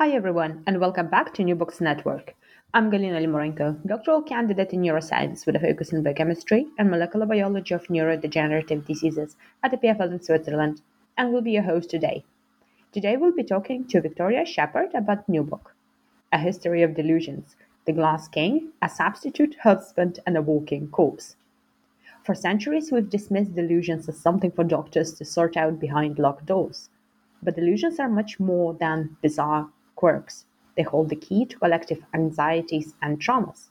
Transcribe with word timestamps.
Hi 0.00 0.12
everyone, 0.12 0.62
and 0.66 0.80
welcome 0.80 1.08
back 1.08 1.34
to 1.34 1.44
New 1.44 1.54
Books 1.54 1.78
Network. 1.78 2.34
I'm 2.72 2.90
Galina 2.90 3.20
Limorenko, 3.20 3.86
doctoral 3.86 4.22
candidate 4.22 4.72
in 4.72 4.80
neuroscience 4.80 5.44
with 5.44 5.56
a 5.56 5.60
focus 5.60 5.92
in 5.92 6.02
biochemistry 6.02 6.68
and 6.78 6.90
molecular 6.90 7.26
biology 7.26 7.74
of 7.74 7.86
neurodegenerative 7.88 8.86
diseases 8.86 9.36
at 9.62 9.72
EPFL 9.72 10.12
in 10.12 10.22
Switzerland, 10.22 10.80
and 11.18 11.30
will 11.30 11.42
be 11.42 11.50
your 11.50 11.64
host 11.64 11.90
today. 11.90 12.24
Today 12.92 13.18
we'll 13.18 13.36
be 13.36 13.44
talking 13.44 13.86
to 13.88 14.00
Victoria 14.00 14.46
Shepherd 14.46 14.88
about 14.94 15.28
new 15.28 15.42
book, 15.42 15.74
A 16.32 16.38
History 16.38 16.82
of 16.82 16.94
Delusions, 16.94 17.54
The 17.84 17.92
Glass 17.92 18.26
King, 18.26 18.70
a 18.80 18.88
Substitute 18.88 19.56
Husband 19.64 20.18
and 20.26 20.34
a 20.34 20.40
Walking 20.40 20.88
Corpse. 20.88 21.36
For 22.24 22.34
centuries 22.34 22.90
we've 22.90 23.10
dismissed 23.10 23.54
delusions 23.54 24.08
as 24.08 24.18
something 24.18 24.52
for 24.52 24.64
doctors 24.64 25.12
to 25.12 25.26
sort 25.26 25.58
out 25.58 25.78
behind 25.78 26.18
locked 26.18 26.46
doors. 26.46 26.88
But 27.42 27.56
delusions 27.56 28.00
are 28.00 28.08
much 28.08 28.40
more 28.40 28.72
than 28.72 29.18
bizarre 29.20 29.68
quirks. 30.00 30.46
They 30.76 30.82
hold 30.82 31.10
the 31.10 31.22
key 31.26 31.44
to 31.44 31.58
collective 31.58 32.02
anxieties 32.14 32.94
and 33.02 33.20
traumas. 33.20 33.68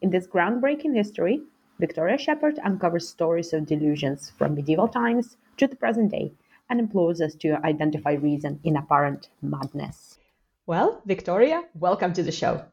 In 0.00 0.10
this 0.10 0.28
groundbreaking 0.28 0.94
history, 0.94 1.42
Victoria 1.80 2.16
Shepherd 2.16 2.60
uncovers 2.62 3.08
stories 3.08 3.52
of 3.52 3.66
delusions 3.66 4.30
from 4.38 4.54
medieval 4.54 4.86
times 4.86 5.36
to 5.56 5.66
the 5.66 5.74
present 5.74 6.12
day 6.12 6.32
and 6.70 6.78
implores 6.78 7.20
us 7.20 7.34
to 7.34 7.58
identify 7.66 8.12
reason 8.12 8.60
in 8.62 8.76
apparent 8.76 9.28
madness. 9.42 10.18
Well, 10.66 11.02
Victoria, 11.04 11.64
welcome 11.74 12.12
to 12.12 12.22
the 12.22 12.32
show. 12.32 12.64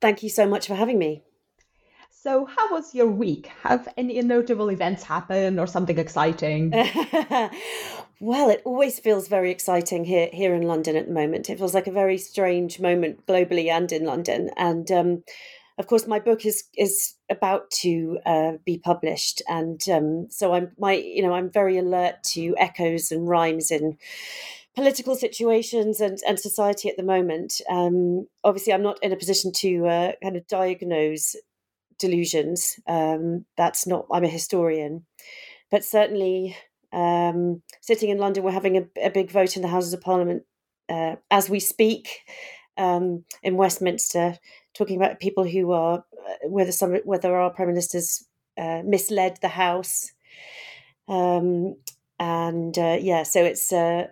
Thank 0.00 0.22
you 0.22 0.30
so 0.30 0.46
much 0.46 0.66
for 0.66 0.74
having 0.74 0.98
me. 0.98 1.22
So, 2.22 2.46
how 2.46 2.70
was 2.70 2.94
your 2.94 3.08
week? 3.08 3.48
Have 3.64 3.88
any 3.96 4.22
notable 4.22 4.70
events 4.70 5.02
happened 5.02 5.58
or 5.58 5.66
something 5.66 5.98
exciting? 5.98 6.70
well, 8.20 8.48
it 8.48 8.62
always 8.64 9.00
feels 9.00 9.26
very 9.26 9.50
exciting 9.50 10.04
here 10.04 10.28
here 10.32 10.54
in 10.54 10.62
London 10.62 10.94
at 10.94 11.08
the 11.08 11.12
moment. 11.12 11.50
It 11.50 11.58
feels 11.58 11.74
like 11.74 11.88
a 11.88 11.92
very 11.92 12.18
strange 12.18 12.78
moment 12.78 13.26
globally 13.26 13.66
and 13.72 13.90
in 13.90 14.04
London. 14.04 14.50
And 14.56 14.88
um, 14.92 15.24
of 15.78 15.88
course, 15.88 16.06
my 16.06 16.20
book 16.20 16.46
is 16.46 16.62
is 16.78 17.14
about 17.28 17.72
to 17.80 18.20
uh, 18.24 18.52
be 18.64 18.78
published, 18.78 19.42
and 19.48 19.80
um, 19.88 20.28
so 20.30 20.54
I'm 20.54 20.70
my 20.78 20.92
you 20.92 21.22
know 21.22 21.32
I'm 21.32 21.50
very 21.50 21.76
alert 21.76 22.22
to 22.34 22.54
echoes 22.56 23.10
and 23.10 23.28
rhymes 23.28 23.72
in 23.72 23.98
political 24.76 25.16
situations 25.16 26.00
and, 26.00 26.18
and 26.26 26.38
society 26.38 26.88
at 26.88 26.96
the 26.96 27.02
moment. 27.02 27.60
Um, 27.68 28.28
obviously, 28.44 28.72
I'm 28.72 28.84
not 28.84 29.02
in 29.02 29.10
a 29.10 29.16
position 29.16 29.50
to 29.56 29.86
uh, 29.88 30.12
kind 30.22 30.36
of 30.36 30.46
diagnose 30.46 31.34
delusions. 32.02 32.78
Um, 32.86 33.46
that's 33.56 33.86
not, 33.86 34.06
I'm 34.12 34.24
a 34.24 34.28
historian. 34.28 35.06
But 35.70 35.84
certainly, 35.84 36.54
um, 36.92 37.62
sitting 37.80 38.10
in 38.10 38.18
London, 38.18 38.42
we're 38.42 38.50
having 38.50 38.76
a, 38.76 38.84
a, 39.00 39.08
big 39.08 39.30
vote 39.30 39.56
in 39.56 39.62
the 39.62 39.68
Houses 39.68 39.94
of 39.94 40.02
Parliament 40.02 40.42
uh, 40.90 41.16
as 41.30 41.48
we 41.48 41.60
speak 41.60 42.20
um, 42.76 43.24
in 43.42 43.56
Westminster, 43.56 44.38
talking 44.74 44.96
about 44.96 45.20
people 45.20 45.44
who 45.44 45.72
are, 45.72 46.04
uh, 46.28 46.48
whether, 46.48 46.72
some, 46.72 46.96
whether 47.04 47.34
our 47.34 47.50
Prime 47.50 47.68
Minister's 47.68 48.26
uh, 48.58 48.82
misled 48.84 49.38
the 49.40 49.48
House. 49.48 50.12
Um, 51.08 51.76
and 52.18 52.76
uh, 52.76 52.98
yeah, 53.00 53.22
so 53.22 53.42
it's, 53.42 53.72
uh, 53.72 54.08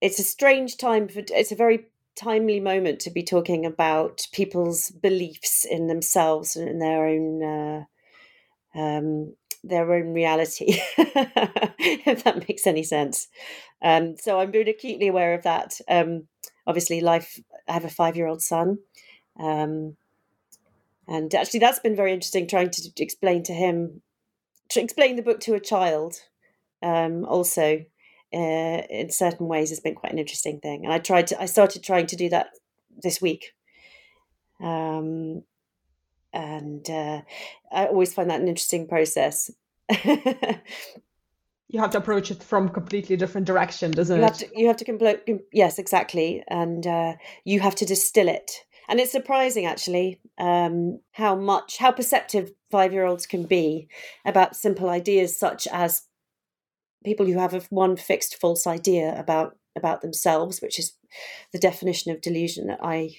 it's 0.00 0.18
a 0.18 0.24
strange 0.24 0.78
time 0.78 1.08
for, 1.08 1.22
it's 1.28 1.52
a 1.52 1.56
very 1.56 1.86
timely 2.16 2.60
moment 2.60 3.00
to 3.00 3.10
be 3.10 3.22
talking 3.22 3.64
about 3.64 4.26
people's 4.32 4.90
beliefs 4.90 5.64
in 5.64 5.86
themselves 5.86 6.56
and 6.56 6.68
in 6.68 6.78
their 6.78 7.06
own 7.06 7.42
uh, 7.42 7.84
um, 8.74 9.34
their 9.64 9.92
own 9.92 10.12
reality, 10.12 10.66
if 10.98 12.24
that 12.24 12.48
makes 12.48 12.66
any 12.66 12.82
sense. 12.82 13.28
Um, 13.80 14.16
so 14.16 14.40
I'm 14.40 14.50
being 14.50 14.68
acutely 14.68 15.08
aware 15.08 15.34
of 15.34 15.44
that. 15.44 15.80
Um, 15.88 16.26
obviously, 16.66 17.00
life. 17.00 17.40
I 17.68 17.72
have 17.72 17.84
a 17.84 17.90
five 17.90 18.16
year 18.16 18.26
old 18.26 18.42
son. 18.42 18.78
Um, 19.38 19.96
and 21.06 21.34
actually, 21.34 21.60
that's 21.60 21.78
been 21.78 21.96
very 21.96 22.12
interesting 22.12 22.46
trying 22.46 22.70
to 22.70 22.90
explain 22.98 23.42
to 23.44 23.52
him, 23.52 24.02
to 24.70 24.80
explain 24.80 25.16
the 25.16 25.22
book 25.22 25.40
to 25.40 25.54
a 25.54 25.60
child 25.60 26.16
um, 26.82 27.24
also 27.24 27.84
uh, 28.34 28.82
in 28.88 29.10
certain 29.10 29.46
ways 29.48 29.70
has 29.70 29.80
been 29.80 29.94
quite 29.94 30.12
an 30.12 30.18
interesting 30.18 30.60
thing. 30.60 30.84
And 30.84 30.92
I 30.92 30.98
tried 30.98 31.26
to, 31.28 31.40
I 31.40 31.46
started 31.46 31.82
trying 31.82 32.06
to 32.06 32.16
do 32.16 32.28
that 32.30 32.50
this 33.02 33.20
week. 33.20 33.52
Um, 34.60 35.42
and 36.32 36.88
uh, 36.88 37.22
I 37.70 37.86
always 37.86 38.14
find 38.14 38.30
that 38.30 38.40
an 38.40 38.48
interesting 38.48 38.88
process. 38.88 39.50
you 40.04 41.80
have 41.80 41.90
to 41.90 41.98
approach 41.98 42.30
it 42.30 42.42
from 42.42 42.68
completely 42.68 43.16
different 43.16 43.46
direction, 43.46 43.90
doesn't 43.90 44.16
you 44.16 44.22
it? 44.22 44.26
Have 44.26 44.38
to, 44.38 44.48
you 44.54 44.66
have 44.66 44.76
to 44.76 44.84
compl- 44.84 45.40
yes, 45.52 45.78
exactly, 45.78 46.42
and 46.48 46.86
uh, 46.86 47.14
you 47.44 47.60
have 47.60 47.74
to 47.76 47.84
distill 47.84 48.28
it. 48.28 48.64
And 48.88 49.00
it's 49.00 49.12
surprising, 49.12 49.66
actually, 49.66 50.20
um, 50.38 51.00
how 51.12 51.34
much 51.34 51.78
how 51.78 51.92
perceptive 51.92 52.52
five 52.70 52.92
year 52.92 53.06
olds 53.06 53.26
can 53.26 53.44
be 53.44 53.88
about 54.24 54.56
simple 54.56 54.88
ideas 54.90 55.38
such 55.38 55.66
as 55.70 56.02
people 57.04 57.26
who 57.26 57.38
have 57.38 57.66
one 57.70 57.96
fixed 57.96 58.40
false 58.40 58.66
idea 58.66 59.18
about 59.18 59.56
about 59.76 60.02
themselves, 60.02 60.60
which 60.60 60.78
is 60.78 60.92
the 61.52 61.58
definition 61.58 62.12
of 62.12 62.20
delusion 62.20 62.66
that 62.68 62.80
I 62.82 63.16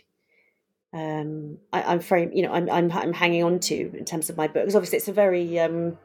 um 0.93 1.57
I, 1.71 1.93
am 1.93 1.99
frame 1.99 2.31
you 2.33 2.43
know 2.43 2.53
I'm, 2.53 2.69
I'm 2.69 2.91
I'm 2.91 3.13
hanging 3.13 3.43
on 3.43 3.59
to 3.61 3.97
in 3.97 4.05
terms 4.05 4.29
of 4.29 4.37
my 4.37 4.45
book 4.47 4.63
because 4.63 4.75
obviously 4.75 4.97
it's 4.97 5.07
a 5.07 5.13
very 5.13 5.59
um 5.59 5.97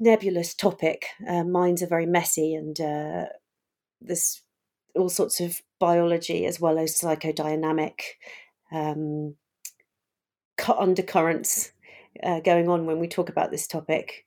nebulous 0.00 0.54
topic. 0.54 1.06
Uh, 1.28 1.44
minds 1.44 1.82
are 1.82 1.86
very 1.86 2.06
messy 2.06 2.54
and 2.54 2.80
uh, 2.80 3.26
there's 4.00 4.42
all 4.96 5.10
sorts 5.10 5.40
of 5.40 5.60
biology 5.78 6.46
as 6.46 6.58
well 6.58 6.78
as 6.78 6.98
psychodynamic 6.98 8.00
um, 8.72 9.36
undercurrents 10.78 11.72
uh, 12.22 12.40
going 12.40 12.68
on 12.68 12.86
when 12.86 12.98
we 12.98 13.06
talk 13.06 13.28
about 13.28 13.50
this 13.50 13.66
topic. 13.66 14.26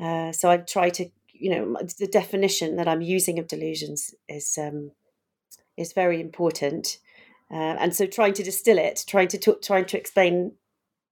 Uh, 0.00 0.32
so 0.32 0.50
I 0.50 0.56
try 0.56 0.88
to 0.90 1.10
you 1.42 1.50
know 1.50 1.76
the 1.98 2.06
definition 2.06 2.76
that 2.76 2.86
I'm 2.86 3.02
using 3.02 3.40
of 3.40 3.48
delusions 3.48 4.14
is 4.28 4.56
um, 4.56 4.92
is 5.76 5.92
very 5.92 6.20
important, 6.20 6.98
uh, 7.50 7.74
and 7.80 7.94
so 7.94 8.06
trying 8.06 8.34
to 8.34 8.44
distill 8.44 8.78
it, 8.78 9.04
trying 9.08 9.26
to 9.28 9.38
talk, 9.38 9.60
trying 9.60 9.86
to 9.86 9.98
explain 9.98 10.52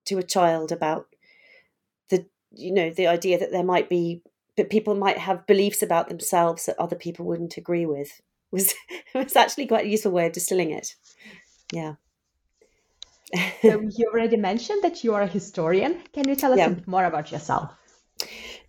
to 0.06 0.18
a 0.18 0.22
child 0.22 0.70
about 0.70 1.08
the 2.10 2.26
you 2.52 2.72
know 2.72 2.90
the 2.90 3.08
idea 3.08 3.38
that 3.38 3.50
there 3.50 3.64
might 3.64 3.88
be 3.88 4.22
that 4.56 4.70
people 4.70 4.94
might 4.94 5.18
have 5.18 5.48
beliefs 5.48 5.82
about 5.82 6.08
themselves 6.08 6.66
that 6.66 6.78
other 6.78 6.96
people 6.96 7.26
wouldn't 7.26 7.56
agree 7.56 7.84
with 7.84 8.20
was 8.52 8.72
was 9.12 9.34
actually 9.34 9.66
quite 9.66 9.86
a 9.86 9.88
useful 9.88 10.12
way 10.12 10.26
of 10.26 10.32
distilling 10.32 10.70
it. 10.70 10.94
Yeah. 11.72 11.94
so 13.62 13.80
you 13.96 14.10
already 14.12 14.36
mentioned 14.36 14.84
that 14.84 15.02
you 15.02 15.12
are 15.14 15.22
a 15.22 15.26
historian. 15.26 16.00
Can 16.12 16.28
you 16.28 16.36
tell 16.36 16.52
us 16.52 16.58
yeah. 16.58 16.66
a 16.66 16.70
bit 16.70 16.86
more 16.86 17.04
about 17.04 17.32
yourself? 17.32 17.70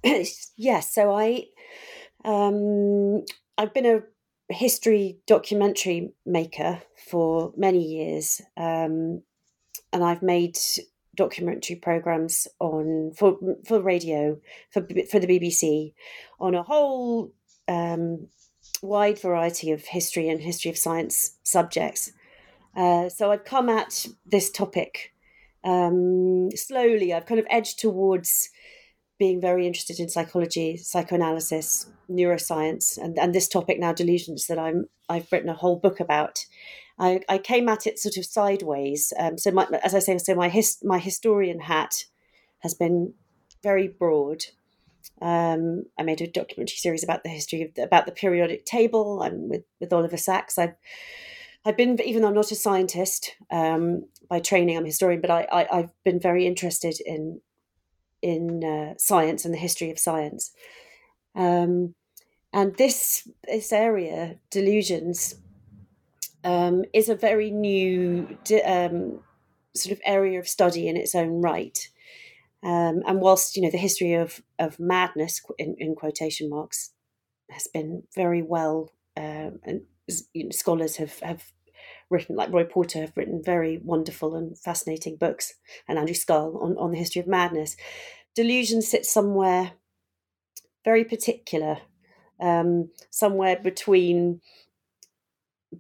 yes, 0.57 0.93
so 0.93 1.13
I 1.13 1.45
um, 2.25 3.23
I've 3.57 3.73
been 3.73 3.85
a 3.85 4.01
history 4.53 5.19
documentary 5.27 6.13
maker 6.25 6.81
for 7.09 7.53
many 7.55 7.83
years, 7.83 8.41
um, 8.57 9.21
and 9.93 10.03
I've 10.03 10.21
made 10.21 10.57
documentary 11.15 11.75
programs 11.75 12.47
on 12.59 13.11
for 13.15 13.37
for 13.65 13.81
radio 13.81 14.39
for 14.71 14.81
for 15.09 15.19
the 15.19 15.27
BBC 15.27 15.93
on 16.39 16.55
a 16.55 16.63
whole 16.63 17.31
um, 17.67 18.27
wide 18.81 19.19
variety 19.19 19.71
of 19.71 19.85
history 19.85 20.29
and 20.29 20.41
history 20.41 20.71
of 20.71 20.77
science 20.77 21.37
subjects. 21.43 22.11
Uh, 22.75 23.09
so 23.09 23.31
I've 23.31 23.45
come 23.45 23.69
at 23.69 24.05
this 24.25 24.49
topic 24.49 25.13
um, 25.63 26.49
slowly. 26.55 27.13
I've 27.13 27.25
kind 27.25 27.39
of 27.39 27.47
edged 27.49 27.79
towards 27.79 28.49
being 29.21 29.39
very 29.39 29.67
interested 29.67 29.99
in 29.99 30.09
psychology, 30.09 30.75
psychoanalysis, 30.77 31.85
neuroscience, 32.09 32.97
and, 32.97 33.19
and 33.19 33.35
this 33.35 33.47
topic 33.47 33.79
now, 33.79 33.93
delusions, 33.93 34.47
that 34.47 34.57
I'm 34.57 34.85
I've 35.07 35.31
written 35.31 35.47
a 35.47 35.53
whole 35.53 35.75
book 35.75 35.99
about. 35.99 36.43
I, 36.97 37.19
I 37.29 37.37
came 37.37 37.69
at 37.69 37.85
it 37.85 37.99
sort 37.99 38.17
of 38.17 38.25
sideways. 38.25 39.13
Um, 39.19 39.37
so, 39.37 39.51
my, 39.51 39.67
as 39.83 39.93
I 39.93 39.99
say, 39.99 40.17
so 40.17 40.33
my 40.33 40.49
his, 40.49 40.79
my 40.83 40.97
historian 40.97 41.59
hat 41.59 42.05
has 42.61 42.73
been 42.73 43.13
very 43.61 43.87
broad. 43.87 44.45
Um, 45.21 45.83
I 45.99 46.01
made 46.01 46.21
a 46.21 46.27
documentary 46.27 46.77
series 46.77 47.03
about 47.03 47.21
the 47.21 47.29
history 47.29 47.61
of 47.61 47.75
the, 47.75 47.83
about 47.83 48.07
the 48.07 48.11
periodic 48.11 48.65
table. 48.65 49.21
I'm 49.21 49.49
with 49.49 49.65
with 49.79 49.93
Oliver 49.93 50.17
Sacks. 50.17 50.57
I've 50.57 50.73
I've 51.63 51.77
been 51.77 52.01
even 52.03 52.23
though 52.23 52.29
I'm 52.29 52.33
not 52.33 52.51
a 52.51 52.55
scientist 52.55 53.35
um, 53.51 54.07
by 54.27 54.39
training, 54.39 54.77
I'm 54.77 54.85
a 54.85 54.87
historian, 54.87 55.21
but 55.21 55.29
I, 55.29 55.45
I 55.51 55.81
have 55.81 55.93
been 56.03 56.19
very 56.19 56.47
interested 56.47 56.95
in 57.05 57.39
in 58.21 58.63
uh, 58.63 58.93
science 58.97 59.45
and 59.45 59.53
the 59.53 59.59
history 59.59 59.91
of 59.91 59.99
science. 59.99 60.51
Um, 61.35 61.95
and 62.53 62.75
this 62.77 63.27
this 63.47 63.71
area, 63.71 64.37
delusions, 64.49 65.35
um, 66.43 66.83
is 66.93 67.09
a 67.09 67.15
very 67.15 67.49
new 67.49 68.37
um, 68.65 69.21
sort 69.75 69.93
of 69.93 70.01
area 70.05 70.39
of 70.39 70.47
study 70.47 70.87
in 70.87 70.97
its 70.97 71.15
own 71.15 71.41
right. 71.41 71.87
Um, 72.63 73.01
and 73.07 73.21
whilst 73.21 73.55
you 73.55 73.61
know 73.61 73.71
the 73.71 73.77
history 73.77 74.13
of 74.13 74.41
of 74.59 74.79
madness 74.79 75.41
in, 75.57 75.75
in 75.79 75.95
quotation 75.95 76.49
marks 76.49 76.91
has 77.49 77.67
been 77.67 78.03
very 78.15 78.41
well, 78.41 78.91
um, 79.17 79.59
and 79.63 79.81
you 80.33 80.45
know, 80.45 80.51
scholars 80.51 80.97
have 80.97 81.19
have 81.19 81.51
written, 82.11 82.35
like 82.35 82.51
Roy 82.51 82.65
Porter, 82.65 82.99
have 82.99 83.15
written 83.15 83.41
very 83.43 83.79
wonderful 83.83 84.35
and 84.35 84.57
fascinating 84.57 85.15
books, 85.15 85.53
and 85.87 85.97
Andrew 85.97 86.13
Scull 86.15 86.57
on 86.61 86.77
on 86.77 86.91
the 86.91 86.97
history 86.97 87.21
of 87.21 87.27
madness. 87.27 87.75
Delusion 88.35 88.81
sits 88.81 89.11
somewhere 89.11 89.73
very 90.83 91.03
particular, 91.03 91.77
um, 92.39 92.89
somewhere 93.09 93.57
between 93.61 94.41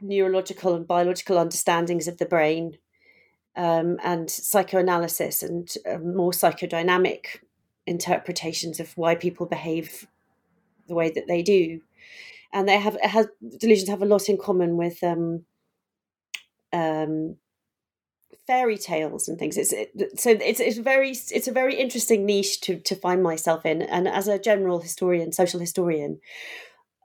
neurological 0.01 0.75
and 0.75 0.87
biological 0.87 1.37
understandings 1.37 2.07
of 2.07 2.17
the 2.17 2.25
brain 2.25 2.77
um, 3.55 3.99
and 4.03 4.29
psychoanalysis 4.29 5.43
and 5.43 5.73
uh, 5.89 5.97
more 5.97 6.31
psychodynamic 6.31 7.39
interpretations 7.85 8.79
of 8.79 8.95
why 8.95 9.15
people 9.15 9.45
behave 9.45 10.07
the 10.87 10.95
way 10.95 11.09
that 11.09 11.27
they 11.27 11.41
do. 11.41 11.81
And 12.53 12.67
they 12.67 12.79
have, 12.79 12.97
have 13.01 13.27
delusions 13.57 13.89
have 13.89 14.01
a 14.01 14.05
lot 14.05 14.29
in 14.29 14.37
common 14.37 14.77
with 14.77 15.03
um, 15.03 15.45
um, 16.73 17.37
fairy 18.47 18.77
tales 18.77 19.27
and 19.27 19.37
things. 19.37 19.57
It's 19.57 19.73
it, 19.73 20.19
so 20.19 20.31
it's 20.31 20.59
it's 20.59 20.77
very 20.77 21.11
it's 21.11 21.47
a 21.47 21.53
very 21.53 21.75
interesting 21.75 22.25
niche 22.25 22.61
to 22.61 22.79
to 22.79 22.95
find 22.95 23.23
myself 23.23 23.65
in. 23.65 23.81
And 23.81 24.07
as 24.07 24.27
a 24.27 24.39
general 24.39 24.79
historian, 24.79 25.31
social 25.31 25.59
historian, 25.59 26.19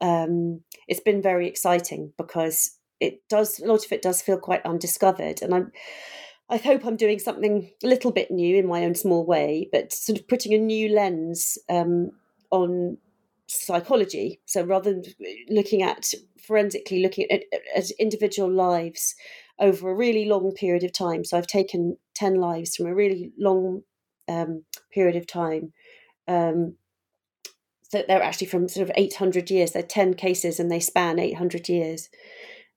um, 0.00 0.62
it's 0.88 1.00
been 1.00 1.22
very 1.22 1.48
exciting 1.48 2.12
because 2.16 2.78
it 3.00 3.20
does 3.28 3.60
a 3.60 3.66
lot 3.66 3.84
of 3.84 3.92
it 3.92 4.02
does 4.02 4.22
feel 4.22 4.38
quite 4.38 4.64
undiscovered, 4.64 5.42
and 5.42 5.54
I'm. 5.54 5.72
I 6.48 6.58
hope 6.58 6.84
I'm 6.84 6.94
doing 6.94 7.18
something 7.18 7.72
a 7.82 7.88
little 7.88 8.12
bit 8.12 8.30
new 8.30 8.56
in 8.56 8.68
my 8.68 8.84
own 8.84 8.94
small 8.94 9.26
way, 9.26 9.68
but 9.72 9.92
sort 9.92 10.20
of 10.20 10.28
putting 10.28 10.54
a 10.54 10.58
new 10.58 10.88
lens 10.88 11.58
um, 11.68 12.12
on 12.52 12.98
psychology. 13.48 14.40
So 14.46 14.62
rather 14.62 14.92
than 14.92 15.02
looking 15.48 15.82
at 15.82 16.12
forensically 16.46 17.02
looking 17.02 17.28
at, 17.32 17.42
at 17.74 17.90
individual 17.98 18.48
lives 18.48 19.16
over 19.58 19.90
a 19.90 19.94
really 19.94 20.26
long 20.26 20.52
period 20.52 20.84
of 20.84 20.92
time. 20.92 21.24
So 21.24 21.36
I've 21.36 21.46
taken 21.46 21.96
10 22.14 22.34
lives 22.36 22.76
from 22.76 22.86
a 22.86 22.94
really 22.94 23.32
long 23.38 23.82
um, 24.28 24.64
period 24.92 25.16
of 25.16 25.26
time. 25.26 25.72
Um, 26.28 26.76
so 27.82 28.02
they're 28.06 28.22
actually 28.22 28.48
from 28.48 28.68
sort 28.68 28.88
of 28.88 28.94
800 28.96 29.50
years. 29.50 29.72
They're 29.72 29.82
10 29.82 30.14
cases 30.14 30.58
and 30.58 30.70
they 30.70 30.80
span 30.80 31.18
800 31.18 31.68
years. 31.68 32.08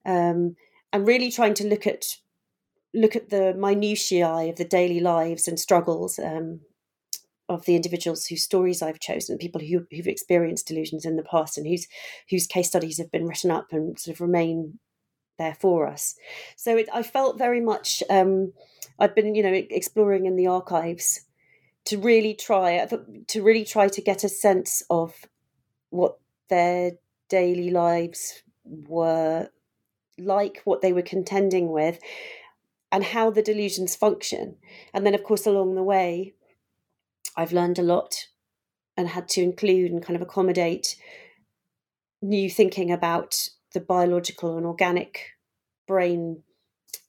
Um, 0.05 0.55
and 0.93 1.07
really 1.07 1.31
trying 1.31 1.53
to 1.55 1.67
look 1.67 1.85
at 1.85 2.05
look 2.93 3.15
at 3.15 3.29
the 3.29 3.53
minutiae 3.53 4.49
of 4.49 4.55
the 4.55 4.65
daily 4.65 4.99
lives 4.99 5.47
and 5.47 5.59
struggles 5.59 6.17
um, 6.17 6.61
of 7.47 7.65
the 7.65 7.75
individuals 7.75 8.25
whose 8.25 8.43
stories 8.43 8.81
I've 8.81 8.99
chosen, 8.99 9.37
people 9.37 9.61
who, 9.61 9.85
who've 9.91 10.07
experienced 10.07 10.67
delusions 10.67 11.05
in 11.05 11.15
the 11.15 11.23
past 11.23 11.57
and 11.57 11.67
whose 11.67 11.87
whose 12.29 12.47
case 12.47 12.67
studies 12.67 12.97
have 12.97 13.11
been 13.11 13.25
written 13.25 13.51
up 13.51 13.67
and 13.71 13.99
sort 13.99 14.15
of 14.15 14.21
remain 14.21 14.79
there 15.39 15.55
for 15.59 15.87
us. 15.87 16.15
So 16.55 16.77
it, 16.77 16.87
I 16.93 17.01
felt 17.01 17.39
very 17.39 17.61
much 17.61 18.03
um, 18.11 18.53
I've 18.99 19.15
been 19.15 19.33
you 19.33 19.41
know 19.41 19.53
exploring 19.53 20.27
in 20.27 20.35
the 20.35 20.45
archives 20.45 21.21
to 21.85 21.97
really 21.97 22.35
try 22.35 22.87
to 23.27 23.41
really 23.41 23.65
try 23.65 23.87
to 23.87 24.01
get 24.01 24.23
a 24.23 24.29
sense 24.29 24.83
of 24.91 25.25
what 25.89 26.19
their 26.49 26.91
daily 27.29 27.71
lives 27.71 28.43
were 28.63 29.49
like, 30.17 30.61
what 30.65 30.81
they 30.81 30.93
were 30.93 31.01
contending 31.01 31.71
with, 31.71 31.99
and 32.91 33.03
how 33.03 33.31
the 33.31 33.41
delusions 33.41 33.95
function. 33.95 34.57
And 34.93 35.05
then, 35.05 35.15
of 35.15 35.23
course, 35.23 35.45
along 35.45 35.75
the 35.75 35.83
way, 35.83 36.33
I've 37.35 37.53
learned 37.53 37.79
a 37.79 37.83
lot 37.83 38.27
and 38.97 39.07
had 39.07 39.29
to 39.29 39.41
include 39.41 39.91
and 39.91 40.03
kind 40.03 40.15
of 40.15 40.21
accommodate 40.21 40.95
new 42.21 42.49
thinking 42.49 42.91
about 42.91 43.49
the 43.73 43.79
biological 43.79 44.57
and 44.57 44.65
organic 44.65 45.19
brain 45.87 46.43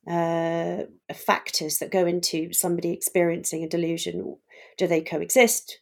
uh, 0.09 0.85
factors 1.15 1.79
that 1.79 1.93
go 1.93 2.07
into 2.07 2.53
somebody 2.53 2.93
experiencing 2.93 3.63
a 3.63 3.69
delusion. 3.69 4.37
Do 4.79 4.87
they 4.87 5.01
coexist? 5.01 5.79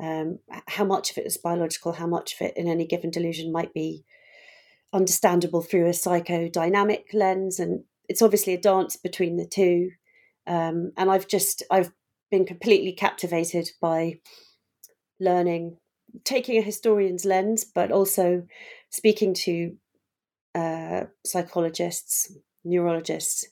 Um, 0.00 0.38
how 0.68 0.84
much 0.84 1.10
of 1.10 1.18
it 1.18 1.26
is 1.26 1.36
biological? 1.36 1.92
How 1.92 2.06
much 2.06 2.34
of 2.34 2.46
it 2.46 2.56
in 2.56 2.68
any 2.68 2.86
given 2.86 3.10
delusion 3.10 3.52
might 3.52 3.72
be 3.72 4.04
understandable 4.92 5.62
through 5.62 5.86
a 5.86 5.90
psychodynamic 5.90 7.12
lens? 7.12 7.58
And 7.58 7.84
it's 8.08 8.22
obviously 8.22 8.54
a 8.54 8.60
dance 8.60 8.96
between 8.96 9.36
the 9.36 9.46
two. 9.46 9.90
Um, 10.46 10.92
and 10.96 11.10
I've 11.10 11.26
just 11.26 11.62
I've 11.70 11.92
been 12.30 12.46
completely 12.46 12.92
captivated 12.92 13.70
by 13.80 14.20
learning, 15.18 15.78
taking 16.24 16.58
a 16.58 16.62
historian's 16.62 17.24
lens, 17.24 17.64
but 17.64 17.90
also 17.90 18.46
speaking 18.90 19.34
to 19.34 19.76
uh, 20.56 21.04
psychologists, 21.24 22.32
neurologists, 22.64 23.44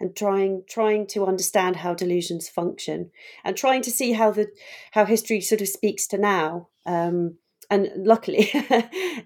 and 0.00 0.16
trying 0.16 0.64
trying 0.68 1.06
to 1.06 1.24
understand 1.24 1.76
how 1.76 1.94
delusions 1.94 2.48
function, 2.48 3.10
and 3.44 3.56
trying 3.56 3.82
to 3.82 3.90
see 3.90 4.12
how 4.12 4.32
the 4.32 4.48
how 4.90 5.04
history 5.04 5.40
sort 5.40 5.60
of 5.60 5.68
speaks 5.68 6.06
to 6.08 6.18
now. 6.18 6.68
Um, 6.84 7.38
and 7.70 7.90
luckily, 7.96 8.50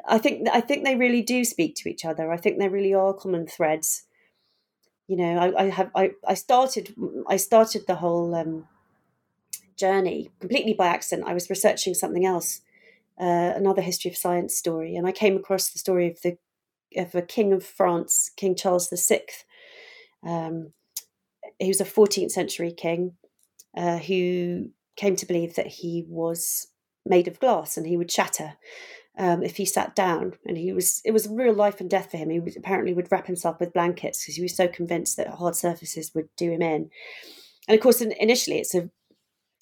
I 0.06 0.18
think 0.18 0.48
I 0.52 0.60
think 0.60 0.84
they 0.84 0.94
really 0.94 1.22
do 1.22 1.44
speak 1.44 1.74
to 1.76 1.88
each 1.88 2.04
other. 2.04 2.30
I 2.30 2.36
think 2.36 2.58
there 2.58 2.70
really 2.70 2.92
are 2.92 3.14
common 3.14 3.46
threads. 3.46 4.04
You 5.08 5.16
know, 5.16 5.38
I, 5.38 5.62
I 5.62 5.70
have 5.70 5.90
I, 5.94 6.10
I 6.28 6.34
started 6.34 6.94
I 7.26 7.38
started 7.38 7.86
the 7.86 7.96
whole 7.96 8.34
um, 8.34 8.68
journey 9.78 10.30
completely 10.40 10.74
by 10.74 10.88
accident. 10.88 11.26
I 11.26 11.34
was 11.34 11.48
researching 11.48 11.94
something 11.94 12.26
else, 12.26 12.60
uh, 13.18 13.52
another 13.56 13.80
history 13.80 14.10
of 14.10 14.18
science 14.18 14.54
story, 14.54 14.96
and 14.96 15.06
I 15.06 15.12
came 15.12 15.36
across 15.36 15.70
the 15.70 15.78
story 15.78 16.10
of 16.10 16.20
the 16.20 16.36
of 16.96 17.14
a 17.14 17.22
king 17.22 17.52
of 17.52 17.64
France, 17.64 18.30
King 18.36 18.54
Charles 18.54 18.88
VI. 18.90 19.22
Um, 20.26 20.72
he 21.58 21.68
was 21.68 21.80
a 21.80 21.84
14th 21.84 22.32
century 22.32 22.72
king 22.72 23.12
uh, 23.76 23.98
who 23.98 24.70
came 24.96 25.16
to 25.16 25.26
believe 25.26 25.54
that 25.54 25.66
he 25.66 26.04
was 26.08 26.68
made 27.04 27.28
of 27.28 27.38
glass 27.38 27.76
and 27.76 27.86
he 27.86 27.96
would 27.96 28.10
shatter 28.10 28.54
um, 29.18 29.42
if 29.42 29.56
he 29.56 29.64
sat 29.64 29.94
down. 29.94 30.34
And 30.46 30.56
he 30.56 30.72
was 30.72 31.00
it 31.04 31.12
was 31.12 31.28
real 31.28 31.54
life 31.54 31.80
and 31.80 31.88
death 31.88 32.10
for 32.10 32.16
him. 32.16 32.30
He 32.30 32.40
would, 32.40 32.56
apparently 32.56 32.92
would 32.92 33.10
wrap 33.10 33.26
himself 33.26 33.60
with 33.60 33.72
blankets 33.72 34.22
because 34.22 34.36
he 34.36 34.42
was 34.42 34.56
so 34.56 34.68
convinced 34.68 35.16
that 35.16 35.28
hard 35.28 35.56
surfaces 35.56 36.12
would 36.14 36.28
do 36.36 36.50
him 36.50 36.62
in. 36.62 36.90
And 37.68 37.76
of 37.76 37.80
course, 37.80 38.00
initially, 38.00 38.58
it's 38.58 38.74
a 38.74 38.90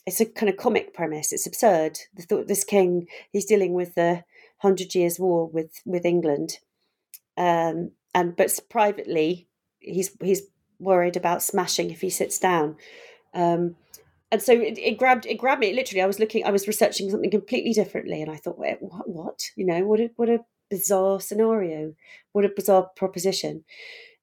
it's 0.06 0.20
a 0.20 0.26
kind 0.26 0.50
of 0.50 0.56
comic 0.56 0.92
premise. 0.92 1.32
It's 1.32 1.46
absurd. 1.46 1.98
The 2.14 2.22
thought 2.22 2.48
this 2.48 2.64
king 2.64 3.06
he's 3.32 3.46
dealing 3.46 3.72
with 3.72 3.94
the 3.94 4.24
Hundred 4.58 4.94
Years' 4.94 5.18
War 5.18 5.48
with 5.48 5.80
with 5.84 6.04
England, 6.04 6.58
um, 7.36 7.92
and 8.14 8.36
but 8.36 8.58
privately 8.70 9.48
he's 9.80 10.16
he's 10.20 10.42
worried 10.78 11.16
about 11.16 11.42
smashing 11.42 11.90
if 11.90 12.00
he 12.00 12.10
sits 12.10 12.38
down. 12.38 12.76
Um, 13.32 13.76
and 14.30 14.42
so 14.42 14.52
it, 14.52 14.78
it, 14.78 14.98
grabbed 14.98 15.26
it 15.26 15.38
grabbed 15.38 15.60
me. 15.60 15.72
Literally, 15.72 16.02
I 16.02 16.06
was 16.06 16.18
looking, 16.18 16.44
I 16.44 16.50
was 16.50 16.66
researching 16.66 17.10
something 17.10 17.30
completely 17.30 17.72
differently, 17.72 18.20
and 18.20 18.30
I 18.30 18.36
thought, 18.36 18.58
what? 18.58 18.78
What? 19.08 19.40
You 19.56 19.66
know, 19.66 19.84
what 19.84 20.00
a 20.00 20.10
what 20.16 20.28
a 20.28 20.40
bizarre 20.70 21.20
scenario, 21.20 21.94
what 22.32 22.44
a 22.44 22.48
bizarre 22.48 22.90
proposition. 22.96 23.64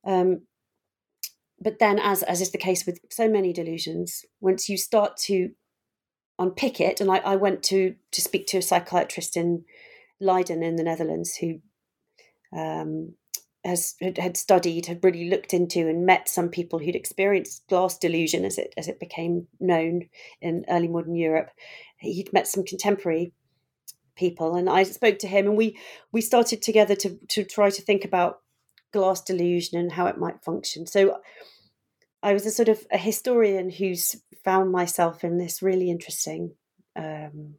Um, 0.06 0.42
but 1.60 1.80
then, 1.80 2.00
as 2.00 2.24
as 2.24 2.42
is 2.42 2.52
the 2.52 2.58
case 2.58 2.86
with 2.86 3.00
so 3.10 3.30
many 3.30 3.54
delusions, 3.54 4.26
once 4.42 4.68
you 4.68 4.78
start 4.78 5.16
to 5.28 5.52
unpick 6.38 6.82
it, 6.82 7.00
and 7.00 7.10
I, 7.10 7.18
I 7.18 7.36
went 7.36 7.64
to 7.64 7.96
to 8.12 8.22
speak 8.22 8.48
to 8.48 8.58
a 8.58 8.62
psychiatrist 8.62 9.38
in 9.38 9.64
Leiden 10.20 10.64
in 10.64 10.76
the 10.76 10.84
Netherlands 10.84 11.38
who 11.38 11.62
um, 12.56 13.14
has 13.64 13.96
had 14.18 14.38
studied, 14.38 14.88
had 14.88 15.04
really 15.04 15.30
looked 15.30 15.54
into, 15.54 15.88
and 15.88 16.06
met 16.06 16.28
some 16.28 16.50
people 16.50 16.80
who'd 16.80 16.96
experienced 16.96 17.68
glass 17.68 17.98
delusion 17.98 18.44
as 18.44 18.58
it 18.58 18.74
as 18.78 18.88
it 18.88 19.00
became 19.00 19.48
known 19.60 20.10
in 20.42 20.66
early 20.70 20.88
modern 20.88 21.16
Europe. 21.16 21.50
He'd 21.98 22.34
met 22.34 22.48
some 22.48 22.64
contemporary 22.64 23.34
people, 24.16 24.56
and 24.56 24.70
I 24.70 24.84
spoke 24.84 25.20
to 25.20 25.28
him, 25.28 25.48
and 25.48 25.58
we 25.58 25.78
we 26.12 26.22
started 26.22 26.62
together 26.62 26.96
to 26.96 27.20
to 27.30 27.44
try 27.44 27.70
to 27.70 27.82
think 27.82 28.04
about 28.04 28.40
glass 28.92 29.22
delusion 29.22 29.80
and 29.80 29.92
how 29.92 30.08
it 30.08 30.18
might 30.18 30.44
function. 30.44 30.86
So 30.86 31.20
I 32.24 32.34
was 32.34 32.46
a 32.46 32.52
sort 32.52 32.70
of 32.70 32.86
a 32.92 32.98
historian 32.98 33.70
who's 33.70 34.16
found 34.44 34.72
myself 34.72 35.24
in 35.24 35.38
this 35.38 35.62
really 35.62 35.90
interesting 35.90 36.56
um, 36.96 37.56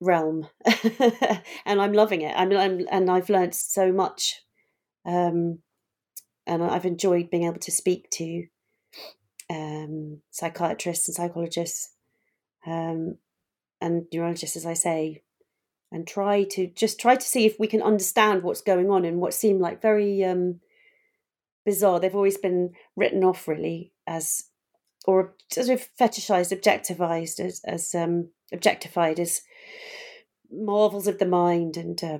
realm, 0.00 0.48
and 1.64 1.80
I'm 1.80 1.92
loving 1.92 2.22
it. 2.22 2.34
I'm, 2.36 2.52
I'm, 2.56 2.86
and 2.90 3.10
I've 3.10 3.30
learned 3.30 3.54
so 3.54 3.92
much, 3.92 4.42
um, 5.04 5.58
and 6.46 6.62
I've 6.62 6.86
enjoyed 6.86 7.30
being 7.30 7.44
able 7.44 7.60
to 7.60 7.72
speak 7.72 8.10
to 8.12 8.46
um, 9.50 10.20
psychiatrists 10.30 11.08
and 11.08 11.14
psychologists 11.14 11.94
um, 12.66 13.16
and 13.80 14.06
neurologists, 14.12 14.56
as 14.56 14.66
I 14.66 14.74
say, 14.74 15.22
and 15.90 16.06
try 16.06 16.44
to 16.44 16.68
just 16.68 17.00
try 17.00 17.16
to 17.16 17.26
see 17.26 17.46
if 17.46 17.58
we 17.58 17.66
can 17.66 17.82
understand 17.82 18.42
what's 18.42 18.60
going 18.60 18.90
on 18.90 19.04
in 19.04 19.20
what 19.20 19.34
seem 19.34 19.58
like 19.58 19.80
very 19.80 20.24
um, 20.24 20.60
bizarre. 21.64 22.00
They've 22.00 22.14
always 22.14 22.38
been 22.38 22.72
written 22.96 23.24
off 23.24 23.48
really 23.48 23.92
as 24.06 24.44
or 25.06 25.34
sort 25.50 25.70
of 25.70 25.88
fetishized, 25.98 26.54
objectivized 26.54 27.40
as, 27.40 27.62
as 27.64 27.94
um, 27.94 28.28
objectified 28.52 29.18
as 29.18 29.40
marvels 30.50 31.06
of 31.06 31.18
the 31.18 31.26
mind 31.26 31.76
and 31.76 32.02
uh, 32.02 32.18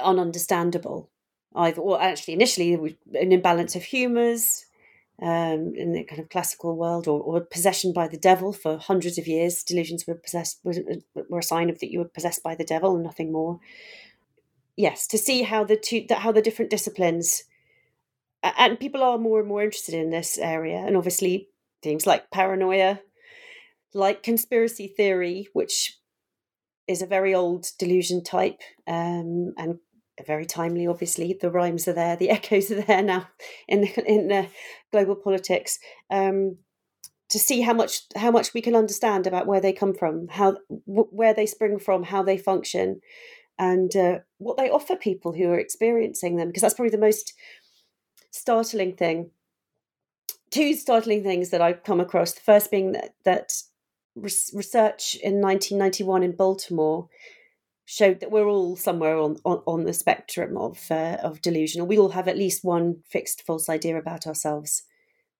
ununderstandable. 0.00 1.08
Either, 1.54 1.80
or 1.80 2.00
actually, 2.00 2.34
initially, 2.34 2.74
an 2.74 3.32
imbalance 3.32 3.74
of 3.74 3.82
humours 3.82 4.66
um, 5.22 5.72
in 5.74 5.92
the 5.92 6.04
kind 6.04 6.20
of 6.20 6.28
classical 6.28 6.76
world, 6.76 7.08
or, 7.08 7.20
or, 7.22 7.40
possession 7.40 7.94
by 7.94 8.06
the 8.06 8.18
devil 8.18 8.52
for 8.52 8.76
hundreds 8.76 9.16
of 9.16 9.26
years. 9.26 9.62
Delusions 9.62 10.06
were 10.06 10.14
possessed 10.14 10.60
were, 10.62 10.74
were 11.30 11.38
a 11.38 11.42
sign 11.42 11.70
of 11.70 11.78
that 11.78 11.90
you 11.90 12.00
were 12.00 12.04
possessed 12.04 12.42
by 12.42 12.54
the 12.54 12.64
devil 12.64 12.94
and 12.94 13.04
nothing 13.04 13.32
more. 13.32 13.58
Yes, 14.76 15.06
to 15.06 15.16
see 15.16 15.42
how 15.42 15.64
the 15.64 15.76
two 15.76 16.04
how 16.10 16.32
the 16.32 16.42
different 16.42 16.70
disciplines 16.70 17.44
and 18.42 18.78
people 18.78 19.02
are 19.02 19.18
more 19.18 19.40
and 19.40 19.48
more 19.48 19.62
interested 19.62 19.94
in 19.94 20.10
this 20.10 20.38
area, 20.38 20.76
and 20.76 20.96
obviously 20.96 21.48
things 21.82 22.06
like 22.06 22.30
paranoia, 22.30 23.00
like 23.94 24.22
conspiracy 24.22 24.86
theory, 24.86 25.48
which 25.52 25.95
is 26.88 27.02
a 27.02 27.06
very 27.06 27.34
old 27.34 27.66
delusion 27.78 28.22
type 28.22 28.60
um, 28.86 29.54
and 29.58 29.78
very 30.26 30.46
timely. 30.46 30.86
Obviously, 30.86 31.36
the 31.40 31.50
rhymes 31.50 31.88
are 31.88 31.92
there, 31.92 32.16
the 32.16 32.30
echoes 32.38 32.70
are 32.70 32.82
there 32.82 33.02
now 33.02 33.28
in 33.68 33.82
the, 33.82 34.04
in 34.06 34.28
the 34.28 34.48
global 34.92 35.16
politics. 35.16 35.78
Um, 36.10 36.58
to 37.28 37.38
see 37.40 37.60
how 37.60 37.72
much 37.72 38.02
how 38.14 38.30
much 38.30 38.54
we 38.54 38.62
can 38.62 38.76
understand 38.76 39.26
about 39.26 39.46
where 39.46 39.60
they 39.60 39.72
come 39.72 39.94
from, 39.94 40.28
how 40.28 40.58
w- 40.86 41.08
where 41.10 41.34
they 41.34 41.46
spring 41.46 41.78
from, 41.78 42.04
how 42.04 42.22
they 42.22 42.38
function, 42.38 43.00
and 43.58 43.96
uh, 43.96 44.18
what 44.38 44.56
they 44.56 44.70
offer 44.70 44.94
people 44.94 45.32
who 45.32 45.50
are 45.50 45.58
experiencing 45.58 46.36
them. 46.36 46.48
Because 46.48 46.62
that's 46.62 46.74
probably 46.74 46.90
the 46.90 46.98
most 46.98 47.34
startling 48.30 48.94
thing. 48.94 49.30
Two 50.50 50.74
startling 50.74 51.24
things 51.24 51.50
that 51.50 51.60
I've 51.60 51.82
come 51.82 52.00
across. 52.00 52.32
The 52.32 52.40
first 52.40 52.70
being 52.70 52.92
that 52.92 53.14
that 53.24 53.52
research 54.16 55.14
in 55.22 55.40
1991 55.40 56.22
in 56.22 56.32
Baltimore 56.32 57.08
showed 57.84 58.20
that 58.20 58.30
we're 58.30 58.48
all 58.48 58.76
somewhere 58.76 59.16
on, 59.16 59.36
on, 59.44 59.62
on 59.66 59.84
the 59.84 59.92
spectrum 59.92 60.56
of 60.56 60.78
uh, 60.90 61.18
of 61.22 61.40
delusional. 61.40 61.86
We 61.86 61.98
all 61.98 62.10
have 62.10 62.28
at 62.28 62.36
least 62.36 62.64
one 62.64 63.02
fixed 63.08 63.42
false 63.42 63.68
idea 63.68 63.96
about 63.96 64.26
ourselves. 64.26 64.82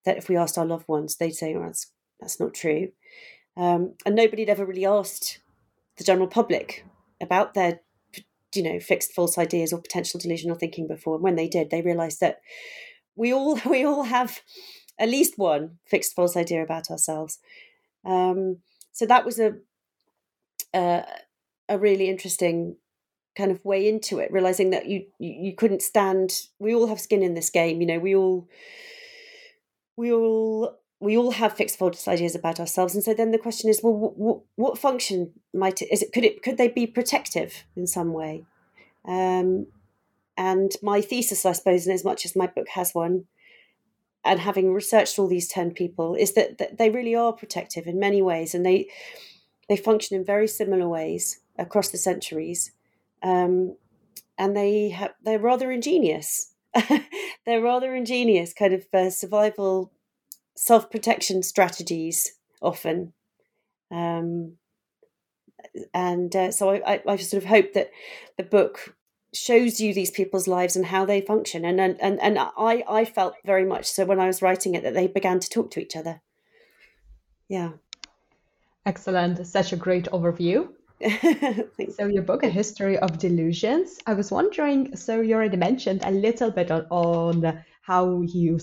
That 0.05 0.17
if 0.17 0.29
we 0.29 0.37
asked 0.37 0.57
our 0.57 0.67
loved 0.67 0.87
ones, 0.87 1.17
they'd 1.17 1.33
say, 1.35 1.55
oh, 1.55 1.63
"That's 1.63 1.91
that's 2.21 2.39
not 2.39 2.55
true," 2.55 2.93
um, 3.57 3.95
and 4.07 4.15
nobody 4.15 4.43
had 4.43 4.51
ever 4.51 4.65
really 4.65 4.87
asked 4.87 5.41
the 5.97 6.05
general 6.05 6.29
public 6.29 6.85
about 7.21 7.55
their 7.55 7.81
you 8.55 8.63
know 8.63 8.79
fixed 8.79 9.13
false 9.13 9.37
ideas 9.37 9.73
or 9.73 9.81
potential 9.81 10.21
delusional 10.21 10.57
thinking 10.57 10.87
before. 10.87 11.17
And 11.17 11.25
when 11.25 11.37
they 11.37 11.49
did, 11.49 11.71
they 11.71 11.83
realised 11.83 12.21
that 12.21 12.41
we 13.17 13.33
all 13.33 13.59
we 13.67 13.85
all 13.85 14.05
have 14.05 14.41
at 14.99 15.09
least 15.09 15.37
one 15.37 15.79
fixed 15.85 16.15
false 16.15 16.37
idea 16.37 16.63
about 16.63 16.91
ourselves. 16.91 17.39
Um, 18.07 18.59
so 18.93 19.05
that 19.07 19.25
was 19.25 19.39
a, 19.39 19.57
a 20.75 21.05
a 21.69 21.79
really 21.79 22.09
interesting 22.09 22.77
kind 23.37 23.51
of 23.51 23.63
way 23.65 23.87
into 23.89 24.19
it, 24.19 24.33
realizing 24.33 24.71
that 24.71 24.87
you, 24.87 25.05
you 25.19 25.33
you 25.49 25.55
couldn't 25.55 25.83
stand. 25.83 26.43
We 26.59 26.75
all 26.75 26.87
have 26.87 27.01
skin 27.01 27.23
in 27.23 27.35
this 27.35 27.51
game, 27.51 27.81
you 27.81 27.87
know. 27.87 27.99
We 27.99 28.15
all 28.15 28.49
we 29.97 30.13
all 30.13 30.79
we 31.01 31.17
all 31.17 31.33
have 31.33 31.53
fixed 31.53 31.79
false 31.79 32.09
ideas 32.09 32.35
about 32.35 32.61
ourselves, 32.61 32.95
and 32.95 33.05
so 33.05 33.13
then 33.13 33.33
the 33.33 33.39
question 33.39 33.69
is, 33.69 33.81
well, 33.83 33.93
what, 33.93 34.41
what 34.55 34.79
function 34.79 35.33
might 35.53 35.83
it 35.83 35.89
is 35.93 36.03
it 36.03 36.13
could 36.13 36.25
it 36.25 36.43
could 36.43 36.57
they 36.57 36.69
be 36.69 36.87
protective 36.87 37.65
in 37.77 37.87
some 37.87 38.13
way? 38.13 38.45
Um, 39.07 39.67
and 40.39 40.73
my 40.83 41.01
thesis, 41.01 41.47
I 41.47 41.53
suppose, 41.53 41.87
in 41.87 41.93
as 41.93 42.05
much 42.05 42.25
as 42.25 42.37
my 42.37 42.47
book 42.47 42.69
has 42.71 42.95
one, 42.95 43.25
and 44.27 44.41
having 44.41 44.73
researched 44.73 45.19
all 45.19 45.29
these 45.29 45.49
10 45.49 45.73
people 45.73 46.15
is 46.15 46.35
that, 46.35 46.59
that 46.59 46.79
they 46.79 46.91
really 46.91 47.15
are 47.15 47.33
protective 47.33 47.87
in 47.87 47.99
many 47.99 48.21
ways 48.21 48.55
and 48.55 48.67
they 48.67 48.89
they 49.69 49.77
function 49.77 50.17
in 50.17 50.25
very 50.25 50.47
similar 50.47 50.89
ways 50.89 51.41
across 51.59 51.91
the 51.91 51.99
centuries. 51.99 52.73
Um, 53.23 53.77
and 54.39 54.57
they 54.57 54.91
have 54.91 55.15
they're 55.23 55.39
rather 55.39 55.71
ingenious. 55.73 56.53
They're 57.47 57.63
rather 57.63 57.95
ingenious 57.95 58.53
kind 58.53 58.75
of 58.75 58.85
uh, 58.93 59.09
survival 59.09 59.93
self-protection 60.57 61.43
strategies 61.43 62.33
often. 62.61 63.15
Um, 63.91 64.57
and 65.95 66.35
uh, 66.35 66.51
so 66.51 66.71
I, 66.71 66.95
I, 66.95 67.03
I, 67.07 67.17
sort 67.17 67.43
of 67.43 67.49
hope 67.49 67.73
that 67.75 67.91
the 68.37 68.43
book 68.43 68.96
shows 69.37 69.81
you 69.81 69.93
these 69.93 70.11
people's 70.11 70.49
lives 70.49 70.77
and 70.77 70.87
how 70.87 71.05
they 71.05 71.21
function. 71.21 71.65
And 71.65 71.81
and 71.81 72.01
and, 72.01 72.21
and 72.21 72.39
I, 72.39 72.85
I 72.89 73.05
felt 73.05 73.35
very 73.45 73.65
much 73.65 73.87
so 73.87 74.05
when 74.05 74.21
I 74.21 74.27
was 74.27 74.43
writing 74.43 74.75
it 74.75 74.83
that 74.83 74.95
they 74.95 75.07
began 75.07 75.41
to 75.41 75.49
talk 75.49 75.71
to 75.73 75.81
each 75.81 75.97
other. 75.97 76.21
Yeah. 77.49 77.73
Excellent. 78.85 79.47
Such 79.47 79.73
a 79.73 79.77
great 79.77 80.07
overview. 80.07 80.69
So 81.91 82.07
your 82.07 82.23
book 82.23 82.43
a 82.43 82.49
history 82.49 82.99
of 82.99 83.19
delusions. 83.19 83.99
I 84.07 84.15
was 84.15 84.31
wondering 84.31 84.97
so 84.97 85.21
you 85.21 85.35
already 85.35 85.57
mentioned 85.57 86.03
a 86.05 86.11
little 86.11 86.51
bit 86.51 86.71
on, 86.71 86.87
on 86.91 87.65
how 87.83 88.23
you 88.23 88.59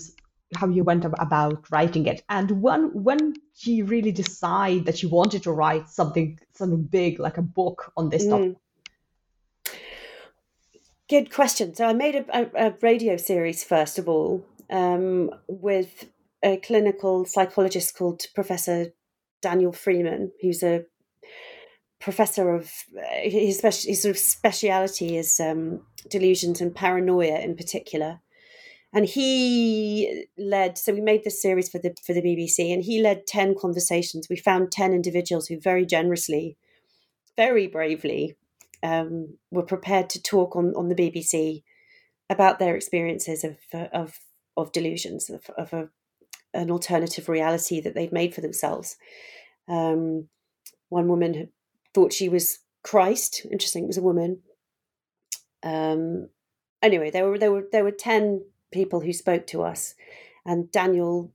how 0.56 0.68
you 0.68 0.84
went 0.84 1.04
about 1.04 1.70
writing 1.70 2.06
it. 2.06 2.22
And 2.28 2.62
when 2.62 2.90
when 3.02 3.32
did 3.32 3.66
you 3.66 3.84
really 3.84 4.12
decide 4.12 4.86
that 4.86 5.02
you 5.02 5.08
wanted 5.08 5.42
to 5.44 5.52
write 5.52 5.88
something 5.88 6.38
something 6.52 6.82
big 6.82 7.20
like 7.20 7.38
a 7.38 7.42
book 7.42 7.92
on 7.96 8.08
this 8.08 8.26
topic? 8.26 8.52
mm. 8.52 8.56
Good 11.08 11.30
question. 11.30 11.74
So 11.74 11.84
I 11.86 11.92
made 11.92 12.14
a, 12.14 12.24
a, 12.32 12.68
a 12.68 12.74
radio 12.80 13.18
series 13.18 13.62
first 13.62 13.98
of 13.98 14.08
all 14.08 14.46
um, 14.70 15.30
with 15.48 16.08
a 16.42 16.56
clinical 16.58 17.26
psychologist 17.26 17.96
called 17.96 18.22
Professor 18.34 18.86
Daniel 19.42 19.72
Freeman, 19.72 20.32
who's 20.40 20.62
a 20.62 20.84
professor 22.00 22.54
of 22.54 22.70
his, 23.22 23.60
speci- 23.60 23.88
his 23.88 24.02
sort 24.02 24.14
of 24.14 24.18
speciality 24.18 25.16
is 25.18 25.38
um, 25.40 25.82
delusions 26.08 26.62
and 26.62 26.74
paranoia 26.74 27.38
in 27.38 27.54
particular. 27.54 28.20
And 28.94 29.04
he 29.04 30.26
led. 30.38 30.78
So 30.78 30.94
we 30.94 31.00
made 31.00 31.24
this 31.24 31.42
series 31.42 31.68
for 31.68 31.78
the 31.78 31.94
for 32.06 32.12
the 32.12 32.22
BBC, 32.22 32.72
and 32.72 32.84
he 32.84 33.02
led 33.02 33.26
ten 33.26 33.56
conversations. 33.60 34.28
We 34.30 34.36
found 34.36 34.70
ten 34.70 34.92
individuals 34.92 35.48
who 35.48 35.58
very 35.58 35.84
generously, 35.84 36.56
very 37.36 37.66
bravely 37.66 38.36
um, 38.84 39.38
were 39.50 39.64
prepared 39.64 40.10
to 40.10 40.22
talk 40.22 40.54
on, 40.54 40.74
on 40.76 40.88
the 40.88 40.94
BBC 40.94 41.62
about 42.30 42.58
their 42.58 42.76
experiences 42.76 43.42
of 43.42 43.56
of, 43.92 44.18
of 44.56 44.72
delusions 44.72 45.30
of, 45.30 45.50
of 45.58 45.72
a, 45.72 45.88
an 46.52 46.70
alternative 46.70 47.28
reality 47.28 47.80
that 47.80 47.94
they'd 47.94 48.12
made 48.12 48.34
for 48.34 48.42
themselves. 48.42 48.96
Um, 49.68 50.28
one 50.90 51.08
woman 51.08 51.48
thought 51.94 52.12
she 52.12 52.28
was 52.28 52.58
Christ. 52.82 53.46
Interesting, 53.50 53.84
it 53.84 53.88
was 53.88 53.98
a 53.98 54.02
woman. 54.02 54.40
Um, 55.62 56.28
anyway, 56.82 57.10
there 57.10 57.28
were 57.28 57.38
there 57.38 57.52
were 57.52 57.66
there 57.72 57.84
were 57.84 57.90
ten 57.90 58.44
people 58.70 59.00
who 59.00 59.12
spoke 59.14 59.46
to 59.48 59.62
us, 59.62 59.94
and 60.44 60.70
Daniel 60.70 61.32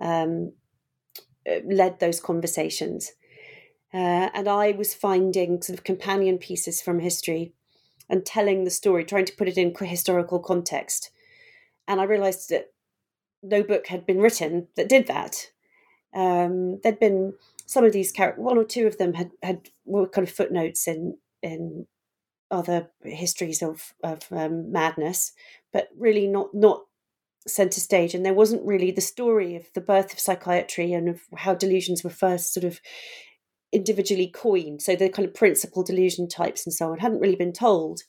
um, 0.00 0.52
led 1.64 2.00
those 2.00 2.20
conversations. 2.20 3.12
Uh, 3.92 4.28
and 4.34 4.48
I 4.48 4.72
was 4.72 4.94
finding 4.94 5.62
sort 5.62 5.78
of 5.78 5.84
companion 5.84 6.38
pieces 6.38 6.82
from 6.82 7.00
history 7.00 7.54
and 8.08 8.24
telling 8.24 8.64
the 8.64 8.70
story, 8.70 9.04
trying 9.04 9.24
to 9.26 9.36
put 9.36 9.48
it 9.48 9.58
in 9.58 9.74
historical 9.74 10.38
context. 10.38 11.10
And 11.86 12.00
I 12.00 12.04
realized 12.04 12.50
that 12.50 12.72
no 13.42 13.62
book 13.62 13.86
had 13.86 14.06
been 14.06 14.20
written 14.20 14.68
that 14.76 14.88
did 14.88 15.06
that. 15.06 15.50
Um, 16.14 16.80
there'd 16.82 17.00
been 17.00 17.34
some 17.66 17.84
of 17.84 17.92
these 17.92 18.12
characters, 18.12 18.42
one 18.44 18.58
or 18.58 18.64
two 18.64 18.86
of 18.86 18.98
them 18.98 19.14
had, 19.14 19.30
had 19.42 19.68
were 19.84 20.08
kind 20.08 20.26
of 20.26 20.34
footnotes 20.34 20.88
in 20.88 21.18
in 21.42 21.86
other 22.50 22.90
histories 23.02 23.62
of 23.62 23.94
of 24.02 24.26
um, 24.32 24.72
madness, 24.72 25.32
but 25.72 25.88
really 25.96 26.26
not 26.26 26.54
not 26.54 26.82
center 27.46 27.80
stage. 27.80 28.14
And 28.14 28.24
there 28.24 28.34
wasn't 28.34 28.66
really 28.66 28.90
the 28.90 29.00
story 29.00 29.54
of 29.56 29.64
the 29.74 29.80
birth 29.80 30.12
of 30.12 30.18
psychiatry 30.18 30.92
and 30.92 31.08
of 31.08 31.20
how 31.36 31.54
delusions 31.54 32.02
were 32.02 32.10
first 32.10 32.52
sort 32.52 32.64
of 32.64 32.80
individually 33.72 34.28
coined. 34.28 34.82
So 34.82 34.96
the 34.96 35.08
kind 35.08 35.28
of 35.28 35.34
principal 35.34 35.82
delusion 35.82 36.28
types 36.28 36.66
and 36.66 36.72
so 36.72 36.92
on 36.92 36.98
hadn't 36.98 37.20
really 37.20 37.36
been 37.36 37.52
told. 37.52 38.00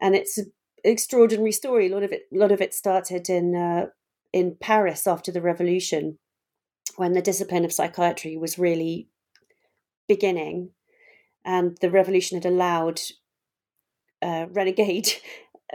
And 0.00 0.14
it's 0.14 0.38
an 0.38 0.52
extraordinary 0.84 1.52
story. 1.52 1.88
A 1.88 1.94
lot 1.94 2.02
of 2.02 2.12
it, 2.12 2.22
a 2.32 2.38
lot 2.38 2.52
of 2.52 2.60
it 2.60 2.74
started 2.74 3.28
in 3.28 3.54
uh, 3.54 3.86
in 4.32 4.56
Paris 4.60 5.06
after 5.06 5.32
the 5.32 5.42
revolution, 5.42 6.18
when 6.96 7.14
the 7.14 7.22
discipline 7.22 7.64
of 7.64 7.72
psychiatry 7.72 8.36
was 8.36 8.58
really 8.58 9.08
beginning, 10.06 10.70
and 11.44 11.76
the 11.80 11.90
revolution 11.90 12.36
had 12.40 12.46
allowed 12.46 13.00
uh, 14.22 14.46
renegade 14.52 15.08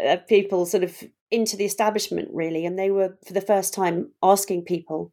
uh, 0.03 0.17
people 0.27 0.65
sort 0.65 0.83
of 0.83 1.03
into 1.31 1.57
the 1.57 1.65
establishment, 1.65 2.29
really, 2.31 2.65
and 2.65 2.79
they 2.79 2.91
were 2.91 3.17
for 3.25 3.33
the 3.33 3.41
first 3.41 3.73
time 3.73 4.11
asking 4.23 4.63
people 4.63 5.11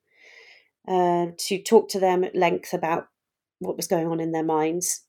uh, 0.87 1.27
to 1.37 1.61
talk 1.63 1.89
to 1.89 2.01
them 2.01 2.23
at 2.25 2.37
length 2.37 2.73
about 2.73 3.09
what 3.63 3.77
was 3.77 3.87
going 3.87 4.07
on 4.07 4.21
in 4.21 4.33
their 4.33 4.45
minds. 4.45 5.05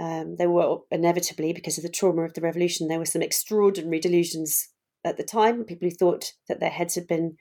Um, 0.00 0.36
there 0.36 0.50
were 0.50 0.78
inevitably, 0.90 1.52
because 1.52 1.76
of 1.76 1.82
the 1.82 1.90
trauma 1.90 2.22
of 2.22 2.34
the 2.34 2.40
revolution, 2.40 2.88
there 2.88 2.98
were 2.98 3.04
some 3.04 3.22
extraordinary 3.22 4.00
delusions 4.00 4.68
at 5.04 5.16
the 5.16 5.24
time. 5.24 5.64
People 5.64 5.88
who 5.88 5.94
thought 5.94 6.32
that 6.48 6.60
their 6.60 6.70
heads 6.70 6.94
had 6.94 7.06
been 7.06 7.36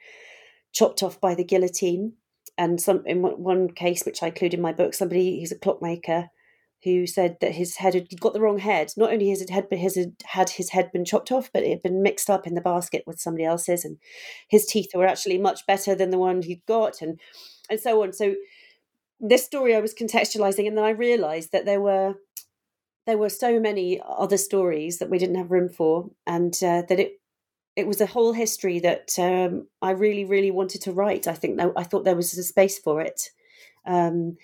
chopped 0.73 1.01
off 1.03 1.21
by 1.21 1.35
the 1.35 1.43
guillotine, 1.45 2.13
and 2.57 2.81
some 2.81 3.03
in 3.05 3.21
one 3.21 3.69
case, 3.69 4.03
which 4.05 4.21
I 4.21 4.27
include 4.27 4.53
in 4.53 4.61
my 4.61 4.73
book, 4.73 4.93
somebody 4.93 5.39
who's 5.39 5.51
a 5.51 5.59
clockmaker 5.59 6.29
who 6.83 7.05
said 7.05 7.38
that 7.41 7.53
his 7.53 7.77
head 7.77 7.93
had 7.93 8.07
got 8.19 8.33
the 8.33 8.41
wrong 8.41 8.57
head. 8.57 8.91
Not 8.97 9.13
only 9.13 9.29
his 9.29 9.47
head, 9.50 9.67
but 9.69 9.77
his 9.77 10.00
had 10.25 10.50
his 10.50 10.71
head 10.71 10.91
been 10.91 11.05
chopped 11.05 11.31
off, 11.31 11.51
but 11.53 11.63
it 11.63 11.69
had 11.69 11.83
been 11.83 12.01
mixed 12.01 12.29
up 12.29 12.47
in 12.47 12.55
the 12.55 12.61
basket 12.61 13.03
with 13.05 13.19
somebody 13.19 13.45
else's, 13.45 13.85
and 13.85 13.97
his 14.50 14.65
teeth 14.65 14.89
were 14.95 15.05
actually 15.05 15.38
much 15.38 15.65
better 15.67 15.95
than 15.95 16.09
the 16.09 16.17
one 16.17 16.41
he'd 16.41 16.65
got, 16.65 17.01
and 17.01 17.19
and 17.69 17.79
so 17.79 18.03
on. 18.03 18.13
So 18.13 18.35
this 19.21 19.45
story 19.45 19.75
I 19.75 19.79
was 19.79 19.93
contextualizing, 19.93 20.67
and 20.67 20.77
then 20.77 20.83
I 20.83 20.89
realised 20.89 21.51
that 21.51 21.65
there 21.65 21.81
were 21.81 22.15
there 23.07 23.17
were 23.17 23.29
so 23.29 23.59
many 23.59 24.01
other 24.07 24.37
stories 24.37 24.99
that 24.99 25.09
we 25.09 25.17
didn't 25.17 25.35
have 25.35 25.51
room 25.51 25.69
for, 25.69 26.09
and 26.25 26.53
uh, 26.63 26.83
that 26.89 26.99
it 26.99 27.21
it 27.75 27.87
was 27.87 28.01
a 28.01 28.07
whole 28.07 28.33
history 28.33 28.79
that 28.79 29.11
um, 29.19 29.67
I 29.81 29.91
really 29.91 30.25
really 30.25 30.51
wanted 30.51 30.81
to 30.81 30.91
write. 30.91 31.27
I 31.27 31.33
think 31.33 31.59
I 31.59 31.83
thought 31.83 32.03
there 32.03 32.15
was 32.15 32.37
a 32.37 32.43
space 32.43 32.79
for 32.79 33.01
it 33.01 33.29
um, 33.85 34.37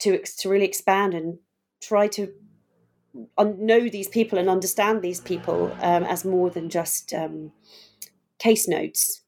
to 0.00 0.22
to 0.22 0.48
really 0.48 0.66
expand 0.66 1.14
and 1.14 1.38
try 1.82 2.06
to 2.08 2.32
know 3.38 3.88
these 3.88 4.08
people 4.08 4.38
and 4.38 4.48
understand 4.48 5.02
these 5.02 5.20
people 5.20 5.76
um, 5.82 6.04
as 6.04 6.24
more 6.24 6.48
than 6.48 6.70
just 6.70 7.12
um, 7.12 7.52
case 8.38 8.68
notes 8.68 9.21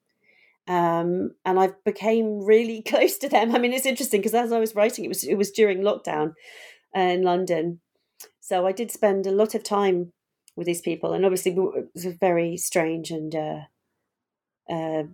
um, 0.67 1.33
and 1.45 1.59
I 1.59 1.73
became 1.85 2.45
really 2.45 2.83
close 2.87 3.19
to 3.19 3.29
them. 3.29 3.55
I 3.55 3.59
mean, 3.59 3.73
it's 3.73 3.87
interesting 3.87 4.21
because 4.21 4.35
as 4.35 4.53
I 4.53 4.61
was 4.61 4.75
writing, 4.75 5.05
it 5.05 5.09
was 5.09 5.25
it 5.25 5.37
was 5.37 5.51
during 5.51 5.81
lockdown 5.81 6.35
uh, 6.97 7.01
in 7.01 7.23
London, 7.23 7.81
so 8.41 8.67
I 8.67 8.73
did 8.73 8.91
spend 8.91 9.27
a 9.27 9.33
lot 9.33 9.55
of 9.55 9.63
time 9.63 10.13
with 10.57 10.67
these 10.67 10.83
people, 10.83 11.13
and 11.13 11.25
obviously 11.25 11.53
it 11.53 11.87
was 11.95 12.05
a 12.05 12.13
very 12.13 12.57
strange 12.57 13.11
and 13.11 13.35
uh, 13.35 13.61
uh, 14.71 15.05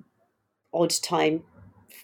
odd 0.73 0.95
time 1.03 1.45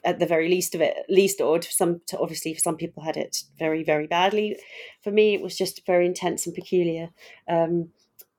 at 0.04 0.18
the 0.18 0.26
very 0.26 0.48
least 0.48 0.74
of 0.74 0.80
it 0.80 0.96
least 1.08 1.40
odd. 1.40 1.64
Some 1.64 2.00
obviously 2.18 2.54
some 2.54 2.76
people 2.76 3.02
had 3.02 3.16
it 3.16 3.44
very 3.58 3.84
very 3.84 4.06
badly. 4.06 4.56
For 5.02 5.10
me 5.10 5.34
it 5.34 5.42
was 5.42 5.56
just 5.56 5.86
very 5.86 6.06
intense 6.06 6.46
and 6.46 6.54
peculiar. 6.54 7.10
Um, 7.48 7.90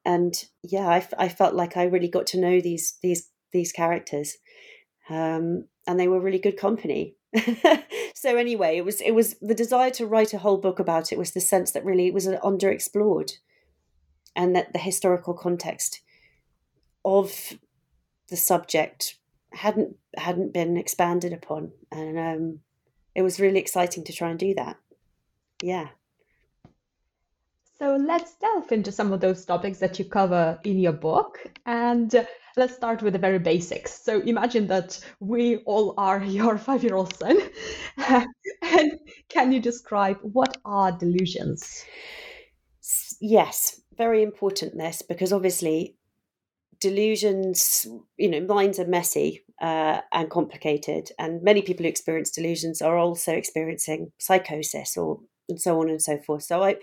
and 0.07 0.45
yeah 0.63 0.87
I, 0.87 1.07
I 1.19 1.27
felt 1.27 1.53
like 1.53 1.75
i 1.75 1.83
really 1.83 2.07
got 2.07 2.25
to 2.27 2.39
know 2.39 2.61
these 2.61 2.97
these 3.03 3.29
these 3.51 3.71
characters 3.71 4.37
um, 5.09 5.65
and 5.85 5.99
they 5.99 6.07
were 6.07 6.19
really 6.19 6.39
good 6.39 6.57
company. 6.57 7.15
so 8.13 8.37
anyway, 8.37 8.77
it 8.77 8.85
was 8.85 9.01
it 9.01 9.11
was 9.11 9.35
the 9.41 9.55
desire 9.55 9.91
to 9.91 10.07
write 10.07 10.33
a 10.33 10.39
whole 10.39 10.57
book 10.57 10.79
about 10.79 11.11
it 11.11 11.17
was 11.17 11.31
the 11.31 11.41
sense 11.41 11.71
that 11.71 11.85
really 11.85 12.07
it 12.07 12.13
was 12.13 12.27
underexplored, 12.27 13.33
and 14.35 14.55
that 14.55 14.73
the 14.73 14.79
historical 14.79 15.33
context 15.33 16.01
of 17.03 17.53
the 18.29 18.37
subject 18.37 19.17
hadn't 19.53 19.95
hadn't 20.17 20.53
been 20.53 20.77
expanded 20.77 21.33
upon, 21.33 21.71
and 21.91 22.17
um, 22.17 22.59
it 23.15 23.21
was 23.21 23.39
really 23.39 23.59
exciting 23.59 24.03
to 24.05 24.13
try 24.13 24.29
and 24.29 24.39
do 24.39 24.53
that. 24.55 24.77
Yeah. 25.61 25.89
So 27.79 27.95
let's 27.95 28.33
delve 28.35 28.71
into 28.71 28.91
some 28.91 29.13
of 29.13 29.19
those 29.19 29.45
topics 29.45 29.77
that 29.79 29.99
you 29.99 30.05
cover 30.05 30.59
in 30.63 30.79
your 30.79 30.93
book. 30.93 31.37
And 31.65 32.27
let's 32.57 32.75
start 32.75 33.01
with 33.01 33.13
the 33.13 33.19
very 33.19 33.39
basics. 33.39 34.03
So 34.03 34.19
imagine 34.21 34.67
that 34.67 34.99
we 35.19 35.57
all 35.57 35.93
are 35.97 36.23
your 36.23 36.57
five 36.57 36.83
year 36.83 36.95
old 36.95 37.15
son. 37.15 37.37
and 38.61 38.91
can 39.29 39.51
you 39.51 39.59
describe 39.59 40.17
what 40.21 40.57
are 40.65 40.91
delusions? 40.91 41.85
Yes, 43.21 43.81
very 43.97 44.23
important 44.23 44.77
this 44.77 45.01
because 45.01 45.33
obviously 45.33 45.95
delusions, 46.79 47.85
you 48.17 48.29
know, 48.29 48.41
minds 48.41 48.79
are 48.79 48.85
messy 48.85 49.43
uh, 49.61 50.01
and 50.11 50.29
complicated, 50.29 51.09
and 51.17 51.41
many 51.41 51.61
people 51.61 51.83
who 51.83 51.89
experience 51.89 52.29
delusions 52.29 52.81
are 52.81 52.97
also 52.97 53.33
experiencing 53.33 54.11
psychosis 54.19 54.95
or 54.95 55.19
and 55.49 55.59
so 55.59 55.79
on 55.81 55.89
and 55.89 56.01
so 56.01 56.17
forth. 56.19 56.43
So 56.43 56.63
I 56.63 56.75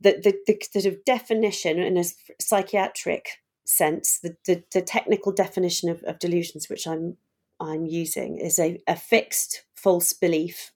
the, 0.00 0.12
the, 0.22 0.34
the 0.46 0.80
sort 0.80 0.92
of 0.92 1.04
definition 1.04 1.78
in 1.78 1.96
a 1.96 2.04
psychiatric 2.40 3.28
sense, 3.70 4.18
the, 4.18 4.36
the, 4.46 4.62
the 4.72 4.82
technical 4.82 5.32
definition 5.32 5.88
of, 5.88 6.02
of, 6.02 6.18
delusions 6.18 6.68
which 6.68 6.86
I'm 6.86 7.16
I'm 7.60 7.86
using 7.86 8.38
is 8.38 8.58
a, 8.58 8.80
a 8.88 8.96
fixed 8.96 9.64
false 9.74 10.12
belief 10.12 10.72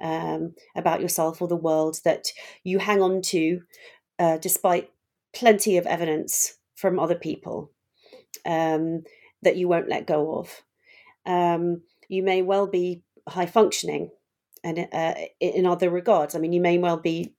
um, 0.00 0.54
about 0.76 1.00
yourself 1.00 1.42
or 1.42 1.48
the 1.48 1.56
world 1.56 1.98
that 2.04 2.28
you 2.62 2.78
hang 2.78 3.02
on 3.02 3.22
to 3.22 3.62
uh, 4.18 4.38
despite 4.38 4.90
plenty 5.34 5.76
of 5.76 5.86
evidence 5.86 6.58
from 6.74 6.98
other 6.98 7.16
people 7.16 7.72
um, 8.46 9.02
that 9.42 9.56
you 9.56 9.68
won't 9.68 9.88
let 9.88 10.06
go 10.06 10.38
of. 10.38 10.62
Um, 11.26 11.82
you 12.08 12.22
may 12.22 12.40
well 12.42 12.66
be 12.66 13.02
high 13.28 13.46
functioning 13.46 14.10
and 14.62 14.88
uh, 14.92 15.14
in 15.40 15.66
other 15.66 15.90
regards. 15.90 16.34
I 16.34 16.38
mean, 16.38 16.52
you 16.52 16.60
may 16.60 16.78
well 16.78 16.96
be 16.96 17.34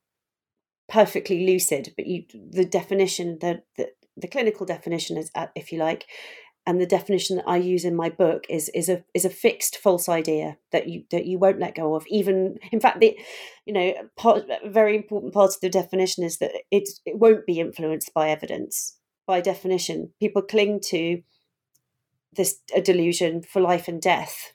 perfectly 0.90 1.46
lucid, 1.46 1.94
but 1.96 2.06
you 2.08 2.24
the 2.34 2.66
definition 2.66 3.38
that 3.40 3.66
the, 3.76 3.92
the 4.18 4.28
clinical 4.28 4.66
definition 4.66 5.18
is, 5.18 5.32
uh, 5.36 5.48
if 5.56 5.72
you 5.72 5.80
like, 5.80 6.08
and 6.68 6.82
the 6.82 6.86
definition 6.86 7.38
that 7.38 7.48
I 7.48 7.56
use 7.56 7.86
in 7.86 7.96
my 7.96 8.10
book 8.10 8.46
is 8.50 8.70
is 8.70 8.90
a 8.90 9.04
is 9.14 9.24
a 9.24 9.30
fixed 9.30 9.78
false 9.78 10.10
idea 10.10 10.58
that 10.74 10.90
you 10.90 11.06
that 11.12 11.26
you 11.26 11.40
won't 11.40 11.60
let 11.60 11.76
go 11.76 11.96
of. 11.96 12.06
Even 12.08 12.58
in 12.74 12.82
fact, 12.82 13.00
the 13.00 13.18
you 13.66 13.74
know 13.74 13.94
part 14.18 14.44
a 14.64 14.70
very 14.70 14.96
important 14.96 15.34
part 15.34 15.52
of 15.52 15.62
the 15.62 15.70
definition 15.70 16.26
is 16.26 16.40
that 16.40 16.52
it 16.70 16.90
it 17.06 17.18
won't 17.18 17.46
be 17.46 17.62
influenced 17.62 18.14
by 18.14 18.30
evidence. 18.30 18.98
By 19.26 19.40
definition, 19.40 20.12
people 20.20 20.42
cling 20.42 20.82
to 20.88 21.22
this 22.34 22.60
a 22.76 22.82
delusion 22.82 23.42
for 23.44 23.62
life 23.62 23.88
and 23.88 24.02
death, 24.02 24.54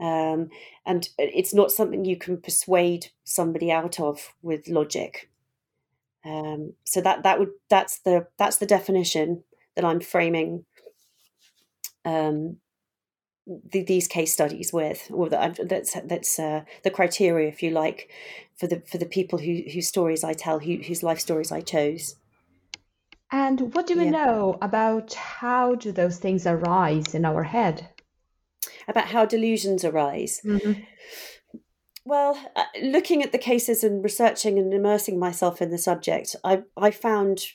um, 0.00 0.48
and 0.86 1.08
it's 1.18 1.54
not 1.54 1.70
something 1.70 2.06
you 2.06 2.16
can 2.16 2.40
persuade 2.40 3.08
somebody 3.24 3.70
out 3.70 4.00
of 4.00 4.32
with 4.42 4.68
logic. 4.68 5.30
Um, 6.26 6.72
so 6.84 7.00
that 7.02 7.22
that 7.22 7.38
would 7.38 7.50
that's 7.70 8.00
the 8.00 8.26
that's 8.36 8.56
the 8.56 8.66
definition 8.66 9.44
that 9.76 9.84
I'm 9.84 10.00
framing 10.00 10.64
um, 12.04 12.56
the, 13.46 13.82
these 13.82 14.08
case 14.08 14.32
studies 14.32 14.72
with, 14.72 15.08
or 15.12 15.28
that 15.28 15.60
that's 15.68 15.96
that's 16.04 16.38
uh, 16.38 16.62
the 16.82 16.90
criteria, 16.90 17.48
if 17.48 17.62
you 17.62 17.70
like, 17.70 18.10
for 18.56 18.66
the 18.66 18.82
for 18.90 18.98
the 18.98 19.06
people 19.06 19.38
who 19.38 19.62
whose 19.72 19.86
stories 19.86 20.24
I 20.24 20.32
tell, 20.32 20.58
who, 20.58 20.76
whose 20.76 21.02
life 21.02 21.20
stories 21.20 21.52
I 21.52 21.60
chose. 21.60 22.16
And 23.30 23.74
what 23.74 23.86
do 23.86 23.96
we 23.96 24.04
yeah. 24.04 24.10
know 24.10 24.58
about 24.62 25.14
how 25.14 25.74
do 25.74 25.90
those 25.92 26.18
things 26.18 26.46
arise 26.46 27.14
in 27.14 27.24
our 27.24 27.42
head? 27.42 27.88
About 28.88 29.06
how 29.06 29.26
delusions 29.26 29.84
arise. 29.84 30.40
Mm-hmm. 30.44 30.82
Well, 32.06 32.38
uh, 32.54 32.66
looking 32.80 33.24
at 33.24 33.32
the 33.32 33.38
cases 33.38 33.82
and 33.82 34.02
researching 34.04 34.60
and 34.60 34.72
immersing 34.72 35.18
myself 35.18 35.60
in 35.60 35.70
the 35.70 35.76
subject, 35.76 36.36
I, 36.44 36.62
I 36.76 36.92
found 36.92 37.46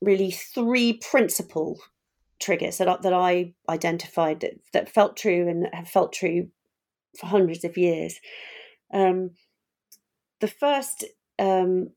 really 0.00 0.30
three 0.30 0.94
principal 0.94 1.78
triggers 2.40 2.78
that, 2.78 3.02
that 3.02 3.12
I 3.12 3.52
identified 3.68 4.40
that, 4.40 4.54
that 4.72 4.88
felt 4.88 5.18
true 5.18 5.46
and 5.46 5.68
have 5.74 5.86
felt 5.86 6.14
true 6.14 6.48
for 7.20 7.26
hundreds 7.26 7.62
of 7.62 7.76
years. 7.76 8.20
Um, 8.90 9.32
the 10.40 10.48
first 10.48 11.04
um, 11.38 11.90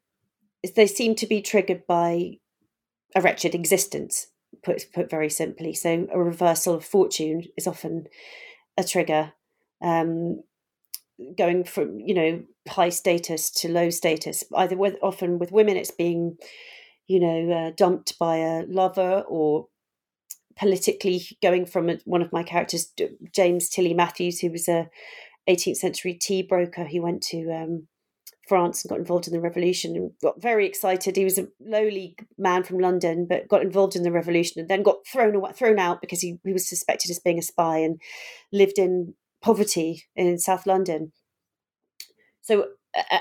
is 0.63 0.73
they 0.73 0.87
seem 0.87 1.15
to 1.15 1.25
be 1.25 1.41
triggered 1.41 1.87
by 1.87 2.31
a 3.15 3.21
wretched 3.21 3.55
existence, 3.55 4.27
put, 4.61 4.83
put 4.93 5.09
very 5.09 5.29
simply. 5.29 5.73
So, 5.73 6.05
a 6.11 6.21
reversal 6.21 6.73
of 6.73 6.83
fortune 6.83 7.45
is 7.55 7.65
often 7.65 8.07
a 8.77 8.83
trigger. 8.83 9.31
Um, 9.81 10.43
going 11.37 11.63
from 11.63 11.99
you 11.99 12.13
know 12.13 12.43
high 12.67 12.89
status 12.89 13.49
to 13.49 13.69
low 13.69 13.89
status 13.89 14.43
either 14.55 14.77
with 14.77 14.95
often 15.01 15.39
with 15.39 15.51
women 15.51 15.77
it's 15.77 15.91
being 15.91 16.37
you 17.11 17.19
know, 17.19 17.51
uh, 17.51 17.71
dumped 17.75 18.17
by 18.17 18.37
a 18.37 18.63
lover 18.67 19.25
or 19.27 19.67
politically 20.57 21.21
going 21.41 21.65
from 21.65 21.89
a, 21.89 21.97
one 22.05 22.21
of 22.21 22.31
my 22.31 22.41
characters, 22.41 22.93
James 23.33 23.67
Tilly 23.67 23.93
Matthews, 23.93 24.39
who 24.39 24.49
was 24.49 24.69
a 24.69 24.89
18th 25.49 25.75
century 25.75 26.13
tea 26.13 26.41
broker. 26.41 26.85
He 26.85 27.01
went 27.01 27.21
to 27.23 27.51
um, 27.51 27.87
France 28.47 28.83
and 28.83 28.89
got 28.89 28.99
involved 28.99 29.27
in 29.27 29.33
the 29.33 29.41
revolution 29.41 29.97
and 29.97 30.11
got 30.21 30.41
very 30.41 30.65
excited. 30.65 31.17
He 31.17 31.25
was 31.25 31.37
a 31.37 31.49
lowly 31.59 32.15
man 32.37 32.63
from 32.63 32.79
London, 32.79 33.25
but 33.27 33.49
got 33.49 33.61
involved 33.61 33.97
in 33.97 34.03
the 34.03 34.11
revolution 34.11 34.61
and 34.61 34.69
then 34.69 34.81
got 34.81 35.05
thrown 35.05 35.41
thrown 35.53 35.79
out 35.79 35.99
because 35.99 36.21
he, 36.21 36.39
he 36.45 36.53
was 36.53 36.69
suspected 36.69 37.11
as 37.11 37.19
being 37.19 37.39
a 37.39 37.43
spy 37.43 37.79
and 37.79 37.99
lived 38.53 38.79
in 38.79 39.15
poverty 39.41 40.05
in 40.15 40.37
South 40.37 40.65
London. 40.65 41.11
So, 42.41 42.69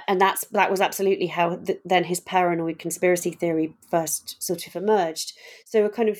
and 0.08 0.20
that's 0.20 0.44
that 0.48 0.70
was 0.70 0.80
absolutely 0.80 1.26
how 1.26 1.56
the, 1.56 1.80
then 1.84 2.04
his 2.04 2.20
paranoid 2.20 2.78
conspiracy 2.78 3.30
theory 3.30 3.74
first 3.90 4.42
sort 4.42 4.66
of 4.66 4.76
emerged. 4.76 5.32
So 5.66 5.84
a 5.84 5.90
kind 5.90 6.08
of 6.08 6.18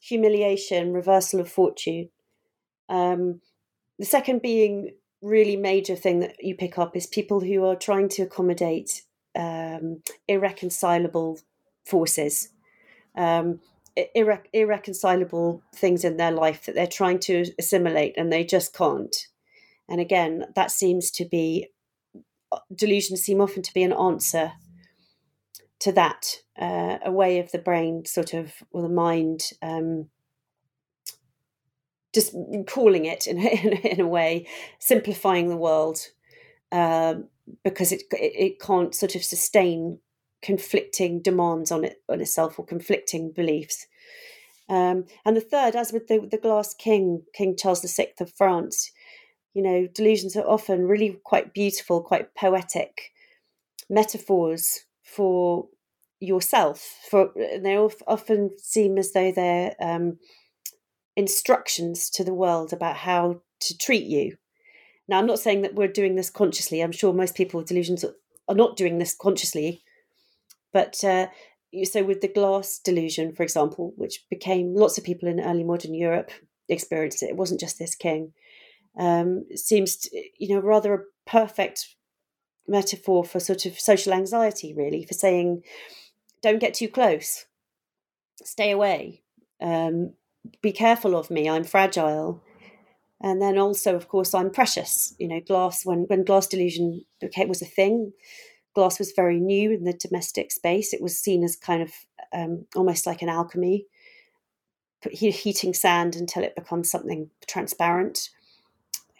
humiliation, 0.00 0.92
reversal 0.92 1.40
of 1.40 1.50
fortune. 1.50 2.10
Um, 2.88 3.40
the 3.98 4.04
second 4.04 4.42
being 4.42 4.94
really 5.22 5.56
major 5.56 5.96
thing 5.96 6.20
that 6.20 6.36
you 6.40 6.54
pick 6.54 6.78
up 6.78 6.96
is 6.96 7.06
people 7.06 7.40
who 7.40 7.64
are 7.64 7.76
trying 7.76 8.08
to 8.10 8.22
accommodate 8.22 9.02
um, 9.34 10.02
irreconcilable 10.28 11.40
forces, 11.84 12.50
um, 13.16 13.60
irre- 14.16 14.46
irreconcilable 14.52 15.62
things 15.74 16.04
in 16.04 16.16
their 16.16 16.30
life 16.30 16.66
that 16.66 16.74
they're 16.74 16.86
trying 16.86 17.18
to 17.20 17.46
assimilate 17.58 18.14
and 18.16 18.32
they 18.32 18.44
just 18.44 18.74
can't. 18.74 19.14
And 19.88 20.00
again, 20.00 20.46
that 20.54 20.70
seems 20.70 21.10
to 21.12 21.24
be 21.24 21.68
uh, 22.52 22.58
delusions 22.74 23.22
seem 23.22 23.40
often 23.40 23.62
to 23.62 23.74
be 23.74 23.82
an 23.82 23.92
answer 23.92 24.52
to 25.80 25.92
that, 25.92 26.36
uh, 26.58 26.98
a 27.04 27.10
way 27.10 27.38
of 27.38 27.52
the 27.52 27.58
brain, 27.58 28.04
sort 28.04 28.34
of, 28.34 28.52
or 28.72 28.82
the 28.82 28.88
mind. 28.88 29.50
Um, 29.62 30.08
just 32.14 32.34
calling 32.66 33.04
it 33.04 33.26
in, 33.26 33.38
in, 33.46 33.72
in 33.74 34.00
a 34.00 34.06
way, 34.06 34.46
simplifying 34.78 35.48
the 35.48 35.56
world 35.56 36.00
uh, 36.72 37.14
because 37.62 37.92
it, 37.92 38.02
it, 38.12 38.32
it 38.34 38.60
can't 38.60 38.94
sort 38.94 39.14
of 39.14 39.22
sustain 39.22 39.98
conflicting 40.46 41.20
demands 41.20 41.72
on 41.72 41.84
it 41.84 42.00
on 42.08 42.20
itself 42.20 42.56
or 42.56 42.64
conflicting 42.64 43.32
beliefs. 43.32 43.88
Um, 44.68 45.06
and 45.24 45.36
the 45.36 45.40
third, 45.40 45.74
as 45.74 45.92
with 45.92 46.06
the, 46.06 46.20
the 46.30 46.38
glass 46.38 46.72
king, 46.72 47.24
King 47.34 47.56
Charles 47.56 47.82
VI 47.82 48.12
of 48.20 48.32
France, 48.32 48.92
you 49.54 49.62
know, 49.62 49.88
delusions 49.92 50.36
are 50.36 50.46
often 50.46 50.86
really 50.86 51.18
quite 51.24 51.52
beautiful, 51.52 52.00
quite 52.00 52.34
poetic 52.36 53.10
metaphors 53.90 54.84
for 55.02 55.66
yourself. 56.20 56.96
For 57.10 57.32
they 57.36 57.76
often 57.76 58.50
seem 58.58 58.98
as 58.98 59.12
though 59.12 59.32
they're 59.32 59.74
um, 59.80 60.18
instructions 61.16 62.08
to 62.10 62.22
the 62.22 62.34
world 62.34 62.72
about 62.72 62.98
how 62.98 63.40
to 63.62 63.78
treat 63.78 64.04
you. 64.04 64.36
Now, 65.08 65.18
I'm 65.18 65.26
not 65.26 65.40
saying 65.40 65.62
that 65.62 65.74
we're 65.74 65.88
doing 65.88 66.14
this 66.14 66.30
consciously. 66.30 66.82
I'm 66.82 66.92
sure 66.92 67.12
most 67.12 67.34
people 67.34 67.58
with 67.58 67.68
delusions 67.68 68.04
are 68.48 68.54
not 68.54 68.76
doing 68.76 68.98
this 68.98 69.14
consciously. 69.14 69.82
But 70.76 71.02
uh, 71.04 71.28
so, 71.84 72.04
with 72.04 72.20
the 72.20 72.28
glass 72.28 72.78
delusion, 72.78 73.32
for 73.32 73.42
example, 73.42 73.94
which 73.96 74.28
became 74.28 74.74
lots 74.74 74.98
of 74.98 75.04
people 75.04 75.26
in 75.26 75.40
early 75.40 75.64
modern 75.64 75.94
Europe 75.94 76.30
experienced 76.68 77.22
it, 77.22 77.30
it 77.30 77.36
wasn't 77.36 77.60
just 77.60 77.78
this 77.78 77.94
king. 77.94 78.34
Um, 78.98 79.46
seems, 79.54 79.96
to, 79.96 80.22
you 80.38 80.54
know, 80.54 80.60
rather 80.60 80.92
a 80.92 81.30
perfect 81.30 81.96
metaphor 82.68 83.24
for 83.24 83.40
sort 83.40 83.64
of 83.64 83.80
social 83.80 84.12
anxiety, 84.12 84.74
really, 84.74 85.06
for 85.06 85.14
saying, 85.14 85.62
don't 86.42 86.58
get 86.58 86.74
too 86.74 86.88
close, 86.88 87.46
stay 88.44 88.70
away. 88.70 89.22
Um, 89.62 90.12
be 90.60 90.72
careful 90.72 91.16
of 91.16 91.30
me, 91.30 91.48
I'm 91.48 91.64
fragile. 91.64 92.42
And 93.22 93.40
then 93.40 93.56
also, 93.56 93.96
of 93.96 94.08
course, 94.08 94.34
I'm 94.34 94.50
precious. 94.50 95.14
You 95.18 95.28
know, 95.28 95.40
glass, 95.40 95.86
when, 95.86 96.00
when 96.08 96.22
glass 96.22 96.46
delusion 96.46 97.06
was 97.48 97.62
a 97.62 97.64
thing, 97.64 98.12
glass 98.76 98.98
was 98.98 99.12
very 99.12 99.40
new 99.40 99.72
in 99.72 99.84
the 99.84 99.94
domestic 99.94 100.52
space. 100.52 100.92
It 100.92 101.00
was 101.00 101.18
seen 101.18 101.42
as 101.42 101.56
kind 101.56 101.82
of 101.82 101.92
um, 102.32 102.66
almost 102.76 103.06
like 103.06 103.22
an 103.22 103.30
alchemy, 103.30 103.86
heating 105.10 105.72
sand 105.72 106.14
until 106.14 106.42
it 106.42 106.54
becomes 106.54 106.90
something 106.90 107.30
transparent. 107.48 108.28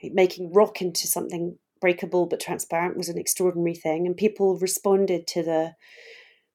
Making 0.03 0.53
rock 0.53 0.83
into 0.83 1.07
something 1.07 1.59
breakable 1.81 2.27
but 2.27 2.39
transparent 2.39 2.99
was 2.99 3.09
an 3.09 3.17
extraordinary 3.17 3.75
thing. 3.75 4.07
And 4.07 4.15
people 4.15 4.59
responded 4.59 5.27
to 5.29 5.43
the 5.43 5.75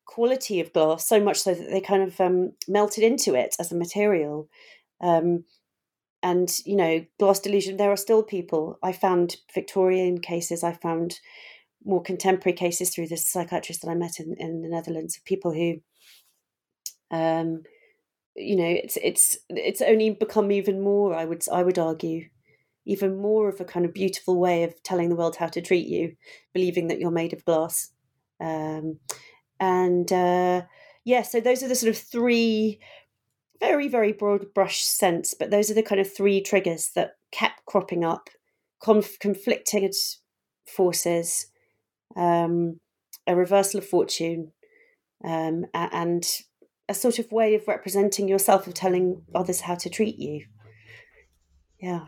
quality 0.05 0.59
of 0.59 0.71
glass 0.71 1.07
so 1.07 1.19
much 1.19 1.39
so 1.39 1.55
that 1.55 1.71
they 1.71 1.81
kind 1.81 2.03
of 2.03 2.21
um, 2.21 2.51
melted 2.67 3.03
into 3.03 3.33
it 3.33 3.55
as 3.59 3.71
a 3.71 3.75
material. 3.75 4.47
Um, 5.01 5.45
and 6.21 6.55
you 6.65 6.75
know, 6.75 7.03
glass 7.19 7.39
delusion. 7.39 7.77
There 7.77 7.91
are 7.91 7.97
still 7.97 8.21
people. 8.21 8.77
I 8.83 8.91
found 8.91 9.37
Victorian 9.55 10.19
cases. 10.19 10.63
I 10.63 10.73
found 10.73 11.19
more 11.85 12.01
contemporary 12.01 12.55
cases 12.55 12.89
through 12.89 13.07
this 13.07 13.27
psychiatrist 13.27 13.81
that 13.81 13.89
I 13.89 13.95
met 13.95 14.19
in, 14.19 14.35
in 14.37 14.61
the 14.61 14.69
Netherlands. 14.69 15.17
Of 15.17 15.25
people 15.25 15.53
who, 15.53 15.81
um, 17.15 17.63
you 18.35 18.55
know, 18.55 18.65
it's 18.65 18.97
it's 19.01 19.37
it's 19.49 19.81
only 19.81 20.11
become 20.11 20.51
even 20.51 20.81
more. 20.81 21.15
I 21.15 21.25
would 21.25 21.43
I 21.51 21.63
would 21.63 21.79
argue, 21.79 22.29
even 22.85 23.21
more 23.21 23.49
of 23.49 23.59
a 23.59 23.65
kind 23.65 23.85
of 23.85 23.93
beautiful 23.93 24.39
way 24.39 24.63
of 24.63 24.81
telling 24.83 25.09
the 25.09 25.15
world 25.15 25.35
how 25.35 25.47
to 25.47 25.61
treat 25.61 25.87
you, 25.87 26.15
believing 26.53 26.87
that 26.87 26.99
you're 26.99 27.11
made 27.11 27.33
of 27.33 27.45
glass. 27.45 27.91
Um, 28.39 28.99
and 29.59 30.11
uh, 30.11 30.63
yeah, 31.03 31.21
so 31.21 31.39
those 31.39 31.63
are 31.63 31.67
the 31.67 31.75
sort 31.75 31.91
of 31.91 31.97
three 31.97 32.79
very, 33.61 33.87
very 33.87 34.11
broad 34.11 34.53
brush 34.53 34.81
sense, 34.81 35.35
but 35.35 35.51
those 35.51 35.69
are 35.69 35.75
the 35.75 35.83
kind 35.83 36.01
of 36.01 36.11
three 36.11 36.41
triggers 36.41 36.89
that 36.95 37.11
kept 37.31 37.63
cropping 37.67 38.03
up 38.03 38.29
conf- 38.83 39.19
conflicting 39.19 39.89
forces, 40.65 41.45
um, 42.15 42.79
a 43.27 43.35
reversal 43.35 43.79
of 43.79 43.87
fortune, 43.87 44.51
um, 45.23 45.65
and 45.73 46.25
a 46.89 46.93
sort 46.93 47.19
of 47.19 47.31
way 47.31 47.55
of 47.55 47.67
representing 47.67 48.27
yourself, 48.27 48.67
of 48.67 48.73
telling 48.73 49.23
others 49.33 49.61
how 49.61 49.75
to 49.75 49.89
treat 49.89 50.17
you. 50.17 50.45
Yeah. 51.79 52.07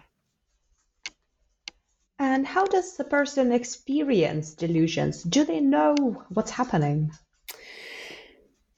And 2.20 2.46
how 2.46 2.66
does 2.66 2.96
the 2.96 3.04
person 3.04 3.52
experience 3.52 4.54
delusions? 4.54 5.24
Do 5.24 5.44
they 5.44 5.60
know 5.60 5.96
what's 6.30 6.52
happening? 6.52 7.12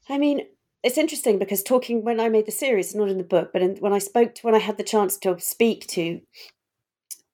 I 0.09 0.17
mean, 0.17 0.41
it's 0.83 0.97
interesting 0.97 1.39
because 1.39 1.63
talking 1.63 2.03
when 2.03 2.19
I 2.19 2.29
made 2.29 2.45
the 2.45 2.51
series, 2.51 2.95
not 2.95 3.09
in 3.09 3.17
the 3.17 3.23
book, 3.23 3.51
but 3.51 3.61
in, 3.61 3.75
when 3.77 3.93
I 3.93 3.97
spoke 3.99 4.35
to, 4.35 4.41
when 4.43 4.55
I 4.55 4.59
had 4.59 4.77
the 4.77 4.83
chance 4.83 5.17
to 5.17 5.39
speak 5.39 5.87
to 5.87 6.21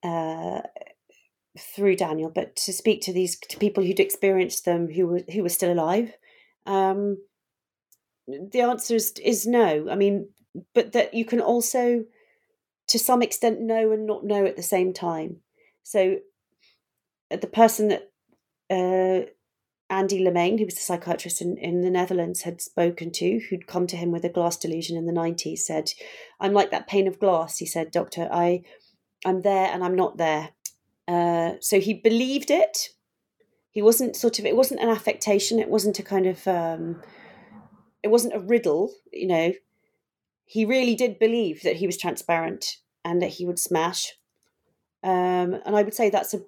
uh, 0.02 0.62
through 1.58 1.96
Daniel, 1.96 2.30
but 2.34 2.56
to 2.56 2.72
speak 2.72 3.02
to 3.02 3.12
these 3.12 3.38
to 3.38 3.58
people 3.58 3.84
who'd 3.84 4.00
experienced 4.00 4.64
them 4.64 4.88
who 4.90 5.06
were 5.06 5.22
who 5.32 5.42
were 5.42 5.48
still 5.48 5.72
alive, 5.72 6.12
um, 6.66 7.18
the 8.26 8.60
answer 8.60 8.94
is, 8.94 9.12
is 9.22 9.46
no. 9.46 9.88
I 9.90 9.94
mean, 9.94 10.28
but 10.74 10.92
that 10.92 11.14
you 11.14 11.24
can 11.24 11.40
also, 11.40 12.04
to 12.88 12.98
some 12.98 13.22
extent, 13.22 13.60
know 13.60 13.92
and 13.92 14.06
not 14.06 14.24
know 14.24 14.44
at 14.46 14.56
the 14.56 14.62
same 14.62 14.92
time. 14.92 15.36
So, 15.82 16.18
uh, 17.30 17.36
the 17.36 17.46
person 17.46 17.88
that 17.88 18.10
uh, 18.70 19.26
Andy 19.90 20.22
Lameijn, 20.22 20.58
who 20.58 20.64
was 20.64 20.78
a 20.78 20.80
psychiatrist 20.80 21.40
in, 21.42 21.56
in 21.58 21.80
the 21.82 21.90
Netherlands, 21.90 22.42
had 22.42 22.60
spoken 22.60 23.10
to, 23.12 23.40
who'd 23.50 23.66
come 23.66 23.86
to 23.88 23.96
him 23.96 24.10
with 24.12 24.24
a 24.24 24.30
glass 24.30 24.56
delusion 24.56 24.96
in 24.96 25.06
the 25.06 25.12
90s, 25.12 25.58
said, 25.58 25.92
I'm 26.40 26.52
like 26.52 26.70
that 26.70 26.86
pane 26.86 27.08
of 27.08 27.18
glass. 27.18 27.58
He 27.58 27.66
said, 27.66 27.90
Doctor, 27.90 28.28
I, 28.32 28.62
I'm 29.24 29.42
there 29.42 29.66
and 29.66 29.82
I'm 29.82 29.96
not 29.96 30.16
there. 30.16 30.50
Uh, 31.12 31.56
so 31.60 31.80
he 31.80 31.94
believed 31.94 32.50
it. 32.50 32.88
He 33.70 33.82
wasn't 33.82 34.16
sort 34.16 34.38
of, 34.38 34.46
it 34.46 34.56
wasn't 34.56 34.80
an 34.80 34.88
affectation. 34.88 35.58
It 35.58 35.68
wasn't 35.68 35.98
a 35.98 36.02
kind 36.02 36.26
of, 36.26 36.46
um, 36.46 37.02
it 38.02 38.08
wasn't 38.08 38.34
a 38.34 38.40
riddle, 38.40 38.92
you 39.12 39.26
know. 39.26 39.52
He 40.44 40.64
really 40.64 40.94
did 40.94 41.18
believe 41.18 41.62
that 41.62 41.76
he 41.76 41.86
was 41.86 41.96
transparent 41.96 42.76
and 43.04 43.20
that 43.22 43.30
he 43.30 43.46
would 43.46 43.58
smash. 43.58 44.12
Um, 45.02 45.54
and 45.64 45.76
I 45.76 45.82
would 45.82 45.94
say 45.94 46.10
that's 46.10 46.34
a 46.34 46.42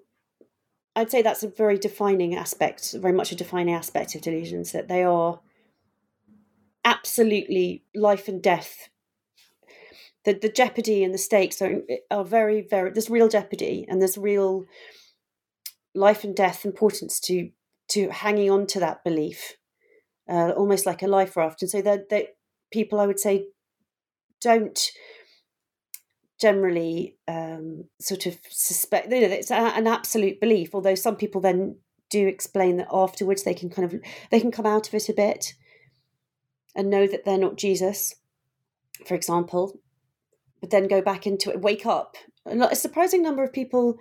I'd 0.97 1.11
say 1.11 1.23
that's 1.23 1.43
a 1.43 1.49
very 1.49 1.77
defining 1.77 2.37
aspect, 2.37 2.93
very 2.93 3.13
much 3.13 3.33
a 3.33 3.37
defining 3.37 3.75
aspect 3.75 4.15
of 4.15 4.21
delusions, 4.21 4.73
that 4.73 4.89
they 4.89 5.03
are 5.03 5.41
absolutely 6.85 7.85
life 7.95 8.29
and 8.29 8.41
death. 8.41 8.91
The, 10.25 10.35
the 10.35 10.49
jeopardy 10.49 11.05
and 11.05 11.13
the 11.13 11.19
stakes 11.19 11.61
are, 11.61 11.83
are 12.11 12.25
very, 12.25 12.63
very, 12.63 12.91
there's 12.91 13.11
real 13.11 13.29
jeopardy 13.29 13.85
and 13.89 14.01
there's 14.01 14.17
real 14.17 14.65
life 15.95 16.25
and 16.25 16.35
death 16.35 16.65
importance 16.65 17.21
to 17.21 17.51
to 17.87 18.09
hanging 18.09 18.51
on 18.51 18.67
to 18.67 18.81
that 18.81 19.05
belief, 19.05 19.57
uh, 20.29 20.51
almost 20.53 20.87
like 20.87 21.03
a 21.03 21.07
life 21.07 21.37
raft. 21.37 21.61
And 21.61 21.71
so 21.71 21.83
that 21.83 22.09
that 22.09 22.37
people, 22.73 22.99
I 22.99 23.07
would 23.07 23.21
say, 23.21 23.47
don't 24.41 24.91
generally 26.41 27.17
um, 27.29 27.85
sort 28.01 28.27
of 28.27 28.39
suspect 28.51 29.11
you 29.13 29.21
know, 29.21 29.29
it's 29.29 29.51
a, 29.51 29.55
an 29.55 29.87
absolute 29.87 30.41
belief 30.41 30.75
although 30.75 30.97
some 30.97 31.15
people 31.15 31.41
then 31.41 31.77
do 32.11 32.27
explain 32.27 32.77
that 32.77 32.89
afterwards 32.93 33.45
they 33.45 33.55
can 33.55 33.71
kind 33.71 33.91
of 33.91 34.01
they 34.31 34.41
can 34.41 34.51
come 34.51 34.67
out 34.67 34.89
of 34.89 34.95
it 34.95 35.09
a 35.09 35.13
bit 35.13 35.55
and 36.75 36.91
know 36.91 37.07
that 37.07 37.25
they're 37.25 37.39
not 37.39 37.57
Jesus, 37.57 38.15
for 39.07 39.15
example, 39.15 39.81
but 40.65 40.71
then 40.71 40.89
go 40.89 41.03
back 41.03 41.27
into 41.27 41.51
it, 41.51 41.61
wake 41.61 41.85
up. 41.85 42.17
A 42.47 42.75
surprising 42.75 43.23
number 43.23 43.45
of 43.45 43.53
people 43.53 43.99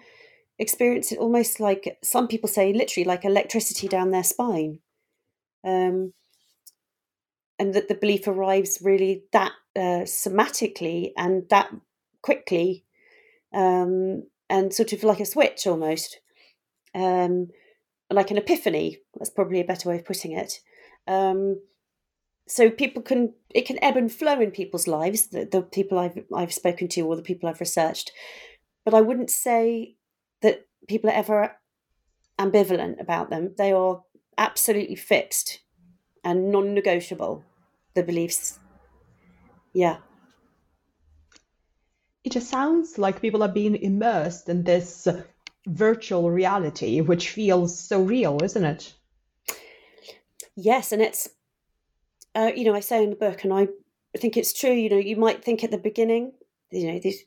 experience 0.58 1.12
it 1.12 1.20
almost 1.20 1.60
like 1.60 1.98
some 2.02 2.26
people 2.26 2.48
say, 2.48 2.72
literally 2.72 3.04
like 3.04 3.26
electricity 3.26 3.90
down 3.90 4.12
their 4.12 4.24
spine. 4.24 4.80
Um, 5.66 6.14
and 7.60 7.74
that 7.74 7.90
the 7.90 7.96
belief 7.96 8.30
arrives 8.30 8.80
really 8.82 9.26
that 9.34 9.52
uh, 9.76 10.06
somatically 10.06 11.12
and 11.18 11.50
that 11.50 11.70
quickly, 12.22 12.86
um, 13.54 14.24
and 14.50 14.74
sort 14.74 14.94
of 14.94 15.04
like 15.04 15.20
a 15.20 15.26
switch 15.26 15.68
almost, 15.68 16.22
um, 16.96 17.50
like 18.10 18.32
an 18.32 18.38
epiphany. 18.38 19.00
That's 19.16 19.30
probably 19.30 19.60
a 19.60 19.66
better 19.66 19.90
way 19.90 19.98
of 19.98 20.06
putting 20.06 20.32
it. 20.32 20.62
Um, 21.08 21.60
so 22.48 22.70
people 22.70 23.02
can 23.02 23.34
it 23.54 23.66
can 23.66 23.84
ebb 23.84 23.98
and 23.98 24.12
flow 24.12 24.40
in 24.40 24.52
people's 24.52 24.88
lives 24.88 25.28
the, 25.28 25.46
the 25.46 25.62
people 25.62 26.00
I've 26.00 26.24
I've 26.34 26.54
spoken 26.54 26.88
to 26.90 27.02
or 27.02 27.16
the 27.16 27.22
people 27.22 27.50
I've 27.50 27.60
researched. 27.60 28.12
But 28.86 28.94
I 28.94 29.02
wouldn't 29.02 29.30
say 29.30 29.96
that 30.42 30.66
people 30.88 31.10
are 31.10 31.14
ever 31.14 31.56
ambivalent 32.40 33.00
about 33.00 33.30
them. 33.30 33.54
They 33.58 33.72
are 33.72 34.04
absolutely 34.38 34.96
fixed 34.96 35.60
and 36.24 36.52
non-negotiable 36.52 37.44
the 37.94 38.04
beliefs. 38.04 38.60
Yeah. 39.74 39.98
It 42.24 42.32
just 42.32 42.50
sounds 42.50 42.98
like 42.98 43.22
people 43.22 43.44
are 43.44 43.50
being 43.50 43.76
immersed 43.76 44.50
in 44.50 44.64
this 44.64 45.08
virtual 45.66 46.30
reality 46.30 47.00
which 47.00 47.30
feels 47.30 47.80
so 47.80 48.02
real 48.02 48.40
isn't 48.44 48.66
it? 48.66 48.94
Yes 50.56 50.92
and 50.92 51.02
it's 51.02 51.30
uh, 52.36 52.52
you 52.56 52.66
know, 52.66 52.76
I 52.76 52.80
say 52.80 53.04
in 53.04 53.10
the 53.10 53.16
book, 53.16 53.44
and 53.44 53.54
I 53.54 53.68
think 54.18 54.38
it's 54.38 54.54
true. 54.54 54.72
You 54.72 54.90
know, 54.90 54.98
you 54.98 55.16
might 55.16 55.44
think 55.44 55.64
at 55.64 55.72
the 55.72 55.78
beginning, 55.78 56.34
you 56.72 56.92
know, 56.92 57.00
these 57.00 57.24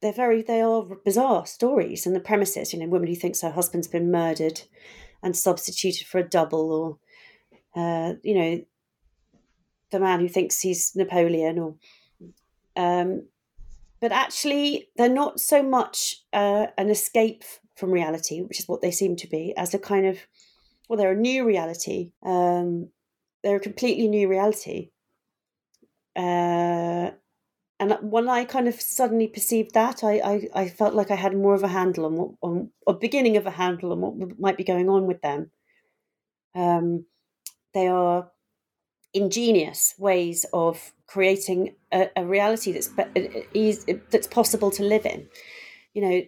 they're 0.00 0.12
very 0.12 0.42
they 0.42 0.60
are 0.60 0.84
bizarre 1.04 1.46
stories 1.46 2.06
and 2.06 2.14
the 2.14 2.20
premises. 2.20 2.72
You 2.72 2.80
know, 2.80 2.86
woman 2.86 3.08
who 3.08 3.14
thinks 3.14 3.40
her 3.40 3.50
husband's 3.50 3.88
been 3.88 4.10
murdered 4.10 4.62
and 5.22 5.36
substituted 5.36 6.06
for 6.06 6.18
a 6.18 6.28
double, 6.28 6.98
or 7.74 7.80
uh, 7.80 8.14
you 8.22 8.34
know, 8.34 8.64
the 9.90 10.00
man 10.00 10.20
who 10.20 10.28
thinks 10.28 10.60
he's 10.60 10.94
Napoleon, 10.94 11.58
or 11.58 11.76
um, 12.76 13.26
but 14.00 14.12
actually 14.12 14.88
they're 14.96 15.08
not 15.08 15.40
so 15.40 15.62
much 15.62 16.22
uh, 16.34 16.66
an 16.76 16.90
escape 16.90 17.42
from 17.74 17.90
reality, 17.90 18.42
which 18.42 18.60
is 18.60 18.68
what 18.68 18.82
they 18.82 18.90
seem 18.90 19.16
to 19.16 19.26
be, 19.26 19.54
as 19.56 19.72
a 19.72 19.78
kind 19.78 20.06
of 20.06 20.18
well, 20.88 20.98
they're 20.98 21.12
a 21.12 21.16
new 21.16 21.46
reality. 21.46 22.12
Um, 22.22 22.90
they're 23.44 23.56
a 23.56 23.60
completely 23.60 24.08
new 24.08 24.26
reality. 24.26 24.90
Uh, 26.16 27.10
and 27.78 27.98
when 28.00 28.28
I 28.28 28.44
kind 28.44 28.66
of 28.66 28.80
suddenly 28.80 29.28
perceived 29.28 29.74
that, 29.74 30.02
I, 30.02 30.14
I, 30.14 30.48
I 30.62 30.68
felt 30.68 30.94
like 30.94 31.10
I 31.10 31.16
had 31.16 31.36
more 31.36 31.54
of 31.54 31.62
a 31.62 31.68
handle 31.68 32.06
on 32.06 32.16
what, 32.16 32.30
on 32.40 32.70
a 32.86 32.94
beginning 32.94 33.36
of 33.36 33.46
a 33.46 33.50
handle 33.50 33.92
on 33.92 34.00
what 34.00 34.40
might 34.40 34.56
be 34.56 34.64
going 34.64 34.88
on 34.88 35.06
with 35.06 35.20
them. 35.20 35.50
Um, 36.54 37.04
they 37.74 37.88
are 37.88 38.30
ingenious 39.12 39.94
ways 39.98 40.46
of 40.52 40.92
creating 41.06 41.74
a, 41.92 42.08
a 42.16 42.24
reality 42.24 42.72
that's 42.72 42.90
is, 43.52 43.84
that's 44.10 44.26
possible 44.26 44.70
to 44.70 44.82
live 44.82 45.04
in. 45.04 45.28
You 45.92 46.02
know, 46.02 46.22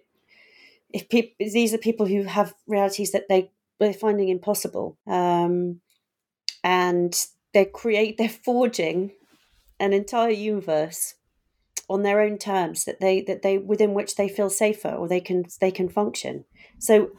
if 0.90 1.08
people 1.08 1.34
these 1.38 1.72
are 1.72 1.78
people 1.78 2.06
who 2.06 2.24
have 2.24 2.54
realities 2.66 3.12
that 3.12 3.28
they 3.28 3.50
they're 3.78 3.92
finding 3.92 4.28
impossible. 4.28 4.98
Um, 5.06 5.80
and 6.66 7.26
they 7.54 7.64
create 7.64 8.18
they're 8.18 8.28
forging 8.28 9.12
an 9.78 9.92
entire 9.92 10.30
universe 10.30 11.14
on 11.88 12.02
their 12.02 12.20
own 12.20 12.36
terms 12.36 12.84
that 12.84 12.98
they 12.98 13.20
that 13.22 13.42
they 13.42 13.56
within 13.56 13.94
which 13.94 14.16
they 14.16 14.28
feel 14.28 14.50
safer 14.50 14.88
or 14.88 15.06
they 15.06 15.20
can 15.20 15.44
they 15.60 15.70
can 15.70 15.88
function. 15.88 16.44
So 16.80 17.12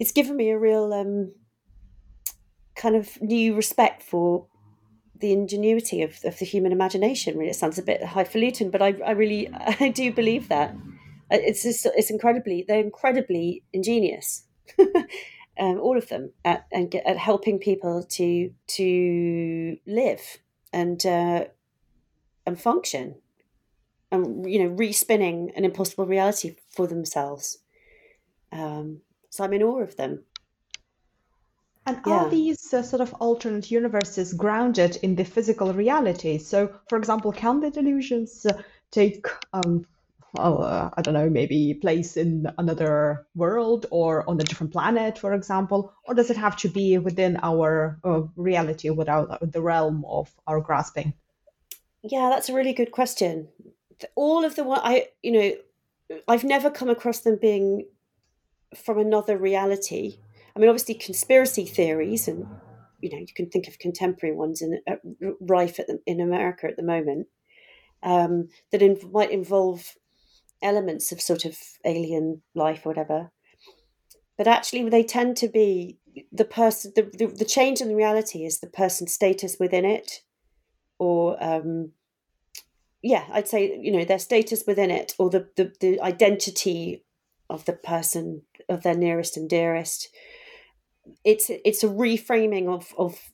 it's 0.00 0.10
given 0.10 0.36
me 0.36 0.50
a 0.50 0.58
real 0.58 0.92
um, 0.92 1.32
kind 2.74 2.96
of 2.96 3.22
new 3.22 3.54
respect 3.54 4.02
for 4.02 4.48
the 5.20 5.32
ingenuity 5.32 6.02
of, 6.02 6.18
of 6.24 6.40
the 6.40 6.44
human 6.44 6.72
imagination. 6.72 7.38
Really 7.38 7.50
it 7.50 7.54
sounds 7.54 7.78
a 7.78 7.84
bit 7.84 8.02
highfalutin 8.02 8.70
but 8.70 8.82
i, 8.82 8.96
I 9.06 9.12
really 9.12 9.48
i 9.80 9.88
do 9.88 10.12
believe 10.12 10.48
that. 10.48 10.74
It's 11.32 11.62
just, 11.62 11.86
it's 11.94 12.10
incredibly 12.10 12.64
they're 12.66 12.82
incredibly 12.82 13.62
ingenious 13.72 14.46
um, 15.58 15.78
all 15.80 15.96
of 15.96 16.08
them, 16.08 16.32
at, 16.44 16.66
and 16.72 16.90
get, 16.90 17.06
at 17.06 17.18
helping 17.18 17.58
people 17.58 18.02
to 18.02 18.52
to 18.68 19.76
live 19.86 20.38
and 20.72 21.04
uh, 21.04 21.44
and 22.46 22.60
function, 22.60 23.16
and 24.10 24.50
you 24.50 24.58
know, 24.58 24.74
respinning 24.74 25.52
an 25.56 25.64
impossible 25.64 26.06
reality 26.06 26.56
for 26.70 26.86
themselves. 26.86 27.58
Um, 28.52 29.00
so 29.30 29.44
I'm 29.44 29.52
in 29.52 29.62
awe 29.62 29.80
of 29.80 29.96
them. 29.96 30.24
And 31.86 31.98
yeah. 32.06 32.12
are 32.12 32.30
these 32.30 32.72
uh, 32.74 32.82
sort 32.82 33.00
of 33.00 33.14
alternate 33.14 33.70
universes 33.70 34.34
grounded 34.34 34.96
in 35.02 35.16
the 35.16 35.24
physical 35.24 35.72
reality? 35.72 36.38
So, 36.38 36.72
for 36.88 36.98
example, 36.98 37.32
can 37.32 37.60
the 37.60 37.70
delusions 37.70 38.44
uh, 38.44 38.62
take 38.90 39.26
um, 39.52 39.86
uh, 40.38 40.90
I 40.96 41.02
don't 41.02 41.14
know, 41.14 41.28
maybe 41.28 41.74
place 41.74 42.16
in 42.16 42.46
another 42.58 43.26
world 43.34 43.86
or 43.90 44.28
on 44.28 44.40
a 44.40 44.44
different 44.44 44.72
planet, 44.72 45.18
for 45.18 45.34
example? 45.34 45.92
Or 46.04 46.14
does 46.14 46.30
it 46.30 46.36
have 46.36 46.56
to 46.58 46.68
be 46.68 46.98
within 46.98 47.38
our 47.42 47.98
uh, 48.04 48.22
reality, 48.36 48.90
without 48.90 49.38
the 49.40 49.62
realm 49.62 50.04
of 50.06 50.30
our 50.46 50.60
grasping? 50.60 51.14
Yeah, 52.02 52.30
that's 52.30 52.48
a 52.48 52.54
really 52.54 52.72
good 52.72 52.92
question. 52.92 53.48
All 54.14 54.44
of 54.44 54.56
the 54.56 54.64
one 54.64 54.80
I, 54.82 55.08
you 55.22 55.32
know, 55.32 56.20
I've 56.26 56.44
never 56.44 56.70
come 56.70 56.88
across 56.88 57.20
them 57.20 57.38
being 57.40 57.86
from 58.74 58.98
another 58.98 59.36
reality. 59.36 60.18
I 60.54 60.58
mean, 60.58 60.68
obviously, 60.68 60.94
conspiracy 60.94 61.64
theories, 61.64 62.26
and 62.26 62.46
you 63.00 63.10
know, 63.10 63.18
you 63.18 63.34
can 63.34 63.50
think 63.50 63.68
of 63.68 63.78
contemporary 63.78 64.34
ones 64.34 64.62
in 64.62 64.80
uh, 64.88 64.96
rife 65.40 65.76
the, 65.76 66.00
in 66.06 66.20
America 66.20 66.66
at 66.66 66.76
the 66.76 66.82
moment 66.82 67.26
um, 68.02 68.48
that 68.72 68.82
in, 68.82 68.98
might 69.12 69.30
involve 69.30 69.94
elements 70.62 71.12
of 71.12 71.20
sort 71.20 71.44
of 71.44 71.56
alien 71.84 72.42
life 72.54 72.84
or 72.84 72.90
whatever. 72.90 73.30
But 74.36 74.46
actually 74.46 74.88
they 74.88 75.02
tend 75.02 75.36
to 75.38 75.48
be 75.48 75.98
the 76.32 76.44
person 76.44 76.92
the, 76.96 77.02
the, 77.02 77.26
the 77.26 77.44
change 77.44 77.80
in 77.80 77.88
the 77.88 77.96
reality 77.96 78.44
is 78.44 78.60
the 78.60 78.66
person's 78.66 79.12
status 79.12 79.56
within 79.60 79.84
it 79.84 80.22
or 80.98 81.40
um 81.40 81.92
yeah 83.00 83.26
i'd 83.32 83.46
say 83.46 83.78
you 83.80 83.92
know 83.92 84.04
their 84.04 84.18
status 84.18 84.64
within 84.66 84.90
it 84.90 85.14
or 85.20 85.30
the 85.30 85.48
the, 85.54 85.72
the 85.78 86.00
identity 86.00 87.04
of 87.50 87.64
the 87.64 87.72
person 87.72 88.42
of 88.68 88.82
their 88.82 88.96
nearest 88.96 89.36
and 89.36 89.50
dearest. 89.50 90.08
It's 91.24 91.50
it's 91.50 91.82
a 91.82 91.88
reframing 91.88 92.68
of 92.68 92.94
of 92.96 93.32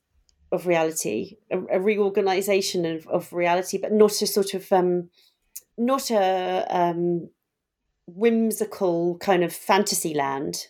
of 0.50 0.66
reality 0.66 1.36
a, 1.50 1.58
a 1.70 1.80
reorganization 1.80 2.86
of, 2.86 3.06
of 3.08 3.32
reality 3.32 3.78
but 3.78 3.92
not 3.92 4.22
a 4.22 4.26
sort 4.26 4.54
of 4.54 4.72
um 4.72 5.10
not 5.78 6.10
a 6.10 6.66
um, 6.70 7.30
whimsical 8.06 9.18
kind 9.18 9.44
of 9.44 9.52
fantasy 9.52 10.14
land. 10.14 10.68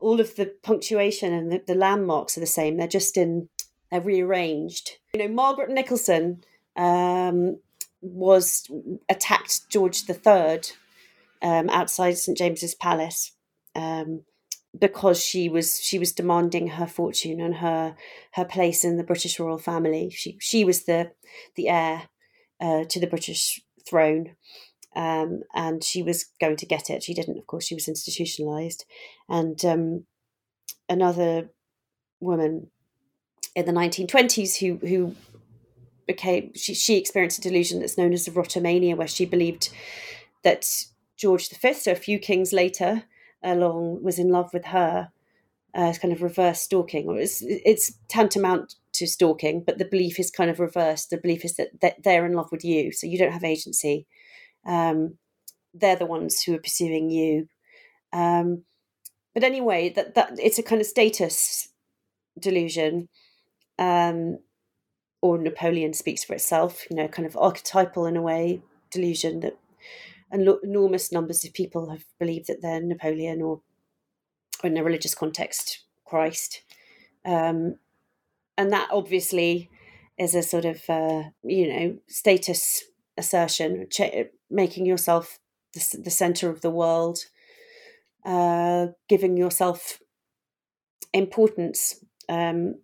All 0.00 0.20
of 0.20 0.36
the 0.36 0.54
punctuation 0.62 1.32
and 1.32 1.50
the, 1.50 1.62
the 1.66 1.74
landmarks 1.74 2.36
are 2.36 2.40
the 2.40 2.46
same. 2.46 2.76
They're 2.76 2.86
just 2.86 3.16
in 3.16 3.48
they're 3.90 4.00
rearranged. 4.00 4.98
You 5.14 5.20
know, 5.20 5.34
Margaret 5.34 5.70
Nicholson 5.70 6.44
um, 6.76 7.58
was 8.00 8.70
attacked 9.08 9.68
George 9.70 10.02
III 10.08 10.60
um, 11.42 11.68
outside 11.70 12.18
St 12.18 12.36
James's 12.36 12.74
Palace 12.74 13.32
um, 13.74 14.22
because 14.78 15.22
she 15.22 15.48
was 15.48 15.80
she 15.80 15.98
was 15.98 16.12
demanding 16.12 16.68
her 16.68 16.86
fortune 16.86 17.40
and 17.40 17.56
her 17.56 17.96
her 18.32 18.44
place 18.44 18.84
in 18.84 18.96
the 18.96 19.04
British 19.04 19.40
royal 19.40 19.58
family. 19.58 20.10
She 20.10 20.36
she 20.40 20.64
was 20.64 20.84
the 20.84 21.12
the 21.56 21.68
heir 21.68 22.08
uh, 22.60 22.84
to 22.84 23.00
the 23.00 23.06
British 23.06 23.60
throne. 23.88 24.36
Um, 24.96 25.42
and 25.54 25.84
she 25.84 26.02
was 26.02 26.26
going 26.40 26.56
to 26.56 26.66
get 26.66 26.90
it. 26.90 27.02
She 27.02 27.14
didn't, 27.14 27.38
of 27.38 27.46
course, 27.46 27.66
she 27.66 27.74
was 27.74 27.88
institutionalized. 27.88 28.84
And 29.28 29.62
um, 29.64 30.04
another 30.88 31.50
woman 32.20 32.70
in 33.54 33.66
the 33.66 33.72
1920s 33.72 34.58
who, 34.58 34.86
who 34.86 35.14
became, 36.06 36.52
she, 36.54 36.74
she 36.74 36.96
experienced 36.96 37.38
a 37.38 37.42
delusion 37.42 37.80
that's 37.80 37.98
known 37.98 38.12
as 38.12 38.26
erotomania, 38.26 38.96
where 38.96 39.06
she 39.06 39.24
believed 39.24 39.68
that 40.42 40.66
George 41.16 41.48
V, 41.50 41.74
so 41.74 41.92
a 41.92 41.96
few 41.96 42.18
kings 42.18 42.52
later, 42.52 43.04
along 43.42 44.02
was 44.02 44.18
in 44.18 44.28
love 44.28 44.52
with 44.52 44.66
her. 44.66 45.10
Uh, 45.74 45.92
kind 46.00 46.12
of 46.12 46.22
reverse 46.22 46.62
stalking, 46.62 47.06
or 47.06 47.18
it's, 47.18 47.42
it's 47.42 47.92
tantamount 48.08 48.76
to 48.98 49.06
stalking, 49.06 49.64
but 49.64 49.78
the 49.78 49.84
belief 49.84 50.18
is 50.18 50.30
kind 50.30 50.50
of 50.50 50.60
reversed. 50.60 51.10
The 51.10 51.18
belief 51.18 51.44
is 51.44 51.54
that, 51.56 51.80
that 51.80 52.02
they're 52.04 52.26
in 52.26 52.34
love 52.34 52.50
with 52.52 52.64
you, 52.64 52.92
so 52.92 53.06
you 53.06 53.18
don't 53.18 53.32
have 53.32 53.44
agency. 53.44 54.06
Um, 54.66 55.18
they're 55.74 55.96
the 55.96 56.06
ones 56.06 56.42
who 56.42 56.54
are 56.54 56.60
pursuing 56.60 57.10
you. 57.10 57.48
Um, 58.12 58.64
but 59.34 59.44
anyway, 59.44 59.90
that 59.90 60.14
that 60.14 60.32
it's 60.38 60.58
a 60.58 60.62
kind 60.62 60.80
of 60.80 60.86
status 60.86 61.68
delusion, 62.38 63.08
um, 63.78 64.38
or 65.20 65.38
Napoleon 65.38 65.92
speaks 65.92 66.24
for 66.24 66.34
itself, 66.34 66.84
you 66.90 66.96
know, 66.96 67.08
kind 67.08 67.26
of 67.26 67.36
archetypal 67.36 68.06
in 68.06 68.16
a 68.16 68.22
way, 68.22 68.62
delusion 68.90 69.40
that 69.40 69.58
enormous 70.32 71.10
numbers 71.12 71.44
of 71.44 71.52
people 71.54 71.90
have 71.90 72.04
believed 72.18 72.48
that 72.48 72.60
they're 72.60 72.80
Napoleon 72.80 73.40
or, 73.40 73.60
or 74.62 74.70
in 74.70 74.76
a 74.76 74.84
religious 74.84 75.14
context, 75.14 75.84
Christ. 76.04 76.62
Um, 77.24 77.76
and 78.58 78.72
that 78.72 78.88
obviously 78.90 79.70
is 80.18 80.34
a 80.34 80.42
sort 80.42 80.64
of, 80.64 80.82
uh, 80.90 81.22
you 81.44 81.68
know, 81.68 81.96
status 82.08 82.82
assertion, 83.16 83.86
ch- 83.90 84.26
making 84.50 84.84
yourself 84.84 85.38
the, 85.74 86.00
the 86.02 86.10
center 86.10 86.50
of 86.50 86.60
the 86.60 86.70
world, 86.70 87.20
uh, 88.26 88.88
giving 89.08 89.36
yourself 89.36 90.00
importance 91.14 92.04
um, 92.28 92.74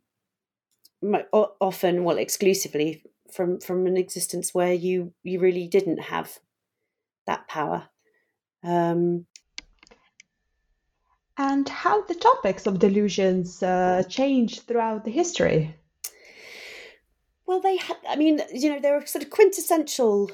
often 1.61 2.05
well 2.05 2.19
exclusively 2.19 3.03
from 3.31 3.61
from 3.61 3.87
an 3.87 3.97
existence 3.97 4.55
where 4.55 4.73
you 4.73 5.13
you 5.23 5.41
really 5.41 5.67
didn't 5.67 6.01
have 6.01 6.39
that 7.27 7.47
power. 7.49 7.89
Um, 8.63 9.27
and 11.37 11.69
how 11.69 12.03
the 12.03 12.15
topics 12.15 12.67
of 12.67 12.79
delusions 12.79 13.63
uh, 13.63 14.03
change 14.09 14.61
throughout 14.61 15.05
the 15.05 15.11
history 15.11 15.75
well 17.47 17.61
they 17.61 17.77
had 17.77 17.97
i 18.09 18.17
mean 18.17 18.41
you 18.53 18.71
know 18.71 18.81
there 18.81 18.97
are 18.97 19.07
sort 19.07 19.25
of 19.25 19.31
quintessential 19.31 20.31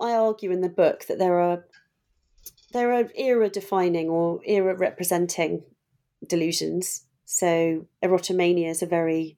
i 0.00 0.12
argue 0.12 0.50
in 0.50 0.60
the 0.60 0.68
book 0.68 1.04
that 1.06 1.18
there 1.18 1.38
are 1.38 1.64
there 2.72 2.92
are 2.92 3.08
era 3.16 3.48
defining 3.48 4.08
or 4.08 4.40
era 4.46 4.74
representing 4.74 5.62
delusions 6.26 7.04
so 7.24 7.86
erotomania 8.02 8.70
is 8.70 8.82
a 8.82 8.86
very 8.86 9.36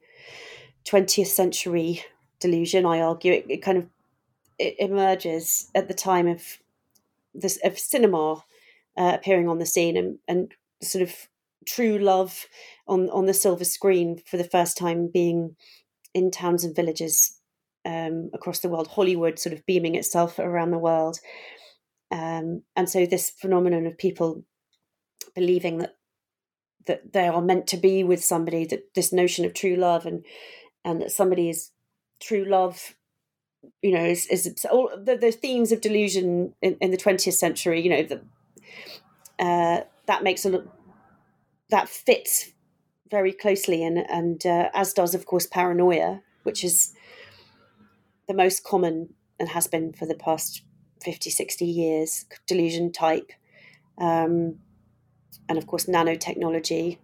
20th 0.84 1.26
century 1.26 2.02
delusion. 2.40 2.86
I 2.86 3.00
argue 3.00 3.32
it, 3.32 3.46
it 3.48 3.62
kind 3.62 3.78
of 3.78 3.88
it 4.58 4.76
emerges 4.78 5.70
at 5.74 5.88
the 5.88 5.94
time 5.94 6.26
of 6.26 6.58
this 7.34 7.58
of 7.64 7.78
cinema 7.78 8.34
uh, 8.96 9.12
appearing 9.14 9.48
on 9.48 9.58
the 9.58 9.66
scene 9.66 9.96
and 9.96 10.18
and 10.28 10.54
sort 10.82 11.02
of 11.02 11.14
true 11.66 11.98
love 11.98 12.46
on 12.88 13.08
on 13.10 13.26
the 13.26 13.34
silver 13.34 13.64
screen 13.64 14.20
for 14.26 14.36
the 14.36 14.44
first 14.44 14.76
time 14.76 15.10
being 15.12 15.56
in 16.14 16.30
towns 16.30 16.64
and 16.64 16.74
villages 16.74 17.38
um, 17.84 18.30
across 18.32 18.60
the 18.60 18.68
world. 18.68 18.88
Hollywood 18.88 19.38
sort 19.38 19.54
of 19.54 19.64
beaming 19.66 19.94
itself 19.94 20.38
around 20.38 20.70
the 20.70 20.78
world, 20.78 21.18
um, 22.10 22.62
and 22.76 22.88
so 22.88 23.06
this 23.06 23.30
phenomenon 23.30 23.86
of 23.86 23.98
people 23.98 24.44
believing 25.34 25.78
that 25.78 25.96
that 26.86 27.12
they 27.12 27.28
are 27.28 27.42
meant 27.42 27.66
to 27.68 27.76
be 27.76 28.02
with 28.02 28.24
somebody 28.24 28.64
that 28.66 28.94
this 28.94 29.12
notion 29.12 29.44
of 29.44 29.54
true 29.54 29.76
love 29.76 30.06
and 30.06 30.24
and 30.84 31.00
that 31.00 31.12
somebody 31.12 31.48
is 31.48 31.70
true 32.20 32.44
love 32.44 32.96
you 33.80 33.92
know 33.92 34.04
is, 34.04 34.26
is 34.26 34.66
all 34.70 34.90
the, 34.96 35.16
the 35.16 35.30
themes 35.30 35.72
of 35.72 35.80
delusion 35.80 36.54
in, 36.60 36.76
in 36.80 36.90
the 36.90 36.96
20th 36.96 37.34
century 37.34 37.80
you 37.80 37.90
know 37.90 38.02
the, 38.02 38.20
uh, 39.38 39.82
that 40.06 40.22
makes 40.22 40.44
a 40.44 40.64
that 41.70 41.88
fits 41.88 42.52
very 43.10 43.32
closely 43.32 43.84
and 43.84 43.98
and 43.98 44.46
uh, 44.46 44.68
as 44.74 44.92
does 44.92 45.14
of 45.14 45.26
course 45.26 45.46
paranoia 45.46 46.20
which 46.42 46.64
is 46.64 46.94
the 48.28 48.34
most 48.34 48.64
common 48.64 49.14
and 49.38 49.50
has 49.50 49.66
been 49.66 49.92
for 49.92 50.06
the 50.06 50.14
past 50.14 50.62
50 51.02 51.30
60 51.30 51.64
years 51.64 52.24
delusion 52.46 52.92
type 52.92 53.32
um, 53.98 54.58
and 55.48 55.58
of 55.58 55.66
course 55.66 55.86
nanotechnology. 55.86 56.98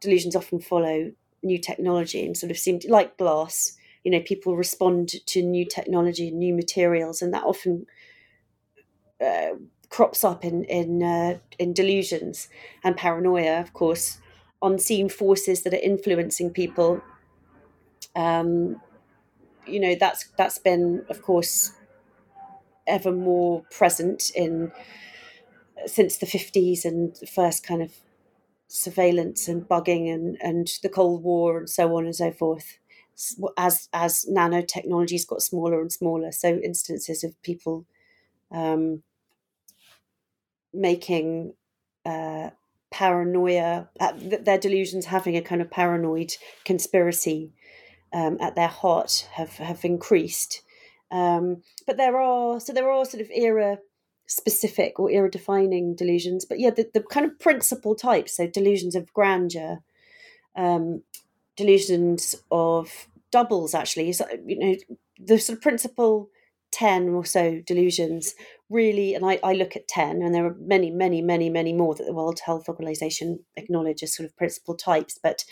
Delusions 0.00 0.36
often 0.36 0.60
follow 0.60 1.12
new 1.42 1.58
technology 1.58 2.24
and 2.24 2.36
sort 2.36 2.50
of 2.50 2.58
seemed 2.58 2.84
like 2.88 3.18
glass 3.18 3.76
you 4.04 4.10
know 4.10 4.20
people 4.20 4.56
respond 4.56 5.08
to 5.26 5.42
new 5.42 5.66
technology 5.66 6.30
new 6.30 6.54
materials 6.54 7.20
and 7.20 7.34
that 7.34 7.42
often 7.42 7.84
uh, 9.20 9.54
crops 9.92 10.24
up 10.24 10.42
in 10.44 10.64
in 10.64 11.02
uh, 11.02 11.38
in 11.58 11.72
delusions 11.74 12.48
and 12.82 12.96
paranoia 12.96 13.60
of 13.60 13.72
course 13.74 14.18
unseen 14.62 15.08
forces 15.08 15.62
that 15.62 15.74
are 15.74 15.88
influencing 15.92 16.50
people 16.50 17.02
um, 18.16 18.80
you 19.66 19.78
know 19.78 19.94
that's 19.94 20.28
that's 20.38 20.58
been 20.58 21.04
of 21.10 21.20
course 21.20 21.72
ever 22.86 23.12
more 23.12 23.62
present 23.70 24.30
in 24.34 24.72
since 25.86 26.16
the 26.16 26.26
50s 26.26 26.84
and 26.84 27.14
the 27.16 27.26
first 27.26 27.66
kind 27.66 27.82
of 27.82 27.92
surveillance 28.68 29.48
and 29.48 29.68
bugging 29.68 30.12
and, 30.12 30.38
and 30.40 30.68
the 30.82 30.88
Cold 30.88 31.22
War 31.22 31.58
and 31.58 31.68
so 31.68 31.94
on 31.96 32.04
and 32.06 32.16
so 32.16 32.32
forth. 32.32 32.78
As 33.58 33.88
as 33.92 34.24
nanotechnologies 34.30 35.26
got 35.26 35.42
smaller 35.42 35.80
and 35.80 35.92
smaller, 35.92 36.32
so 36.32 36.58
instances 36.64 37.22
of 37.22 37.40
people 37.42 37.84
um, 38.50 39.02
making 40.72 41.54
uh, 42.04 42.50
paranoia, 42.90 43.88
uh, 44.00 44.12
their 44.16 44.58
delusions 44.58 45.06
having 45.06 45.36
a 45.36 45.42
kind 45.42 45.62
of 45.62 45.70
paranoid 45.70 46.34
conspiracy 46.64 47.52
um, 48.12 48.36
at 48.40 48.54
their 48.54 48.68
heart 48.68 49.28
have 49.32 49.56
have 49.56 49.84
increased. 49.84 50.62
Um, 51.10 51.62
but 51.86 51.96
there 51.96 52.18
are 52.18 52.60
so 52.60 52.72
there 52.72 52.90
are 52.90 53.04
sort 53.04 53.22
of 53.22 53.30
era 53.30 53.78
specific 54.26 54.98
or 54.98 55.10
era 55.10 55.30
defining 55.30 55.94
delusions. 55.94 56.44
But 56.44 56.58
yeah, 56.58 56.70
the, 56.70 56.88
the 56.92 57.02
kind 57.02 57.26
of 57.26 57.38
principal 57.38 57.94
types, 57.94 58.36
so 58.36 58.46
delusions 58.46 58.94
of 58.94 59.12
grandeur, 59.12 59.80
um, 60.56 61.02
delusions 61.56 62.34
of 62.50 63.08
doubles, 63.30 63.74
actually, 63.74 64.12
so, 64.12 64.26
you 64.46 64.58
know, 64.58 64.76
the 65.18 65.38
sort 65.38 65.58
of 65.58 65.62
principal 65.62 66.28
10 66.72 67.10
or 67.10 67.24
so 67.24 67.60
delusions 67.66 68.34
really, 68.72 69.14
and 69.14 69.24
I, 69.24 69.38
I 69.42 69.52
look 69.52 69.76
at 69.76 69.88
10, 69.88 70.22
and 70.22 70.34
there 70.34 70.46
are 70.46 70.56
many, 70.58 70.90
many, 70.90 71.20
many, 71.20 71.50
many 71.50 71.72
more 71.72 71.94
that 71.94 72.06
the 72.06 72.14
World 72.14 72.40
Health 72.44 72.68
Organization 72.68 73.40
acknowledges 73.56 74.10
as 74.10 74.16
sort 74.16 74.28
of 74.28 74.36
principal 74.36 74.74
types, 74.74 75.18
but 75.22 75.44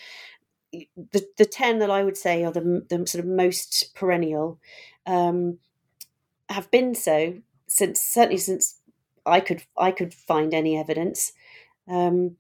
the, 0.73 1.27
the 1.37 1.45
10 1.45 1.79
that 1.81 1.91
I 1.91 2.03
would 2.03 2.17
say 2.17 2.45
are 2.45 2.53
the, 2.53 2.87
the 2.89 3.07
sort 3.07 3.25
of 3.25 3.31
most 3.31 3.95
perennial 3.95 4.59
um, 5.07 5.59
have 6.49 6.71
been 6.71 6.95
so 6.95 7.35
since 7.67 8.01
certainly 8.01 8.37
since 8.37 8.81
I 9.25 9.41
could 9.41 9.63
I 9.77 9.93
could 9.93 10.13
find 10.13 10.53
any 10.53 10.77
evidence. 10.77 11.33
Um, 11.89 12.37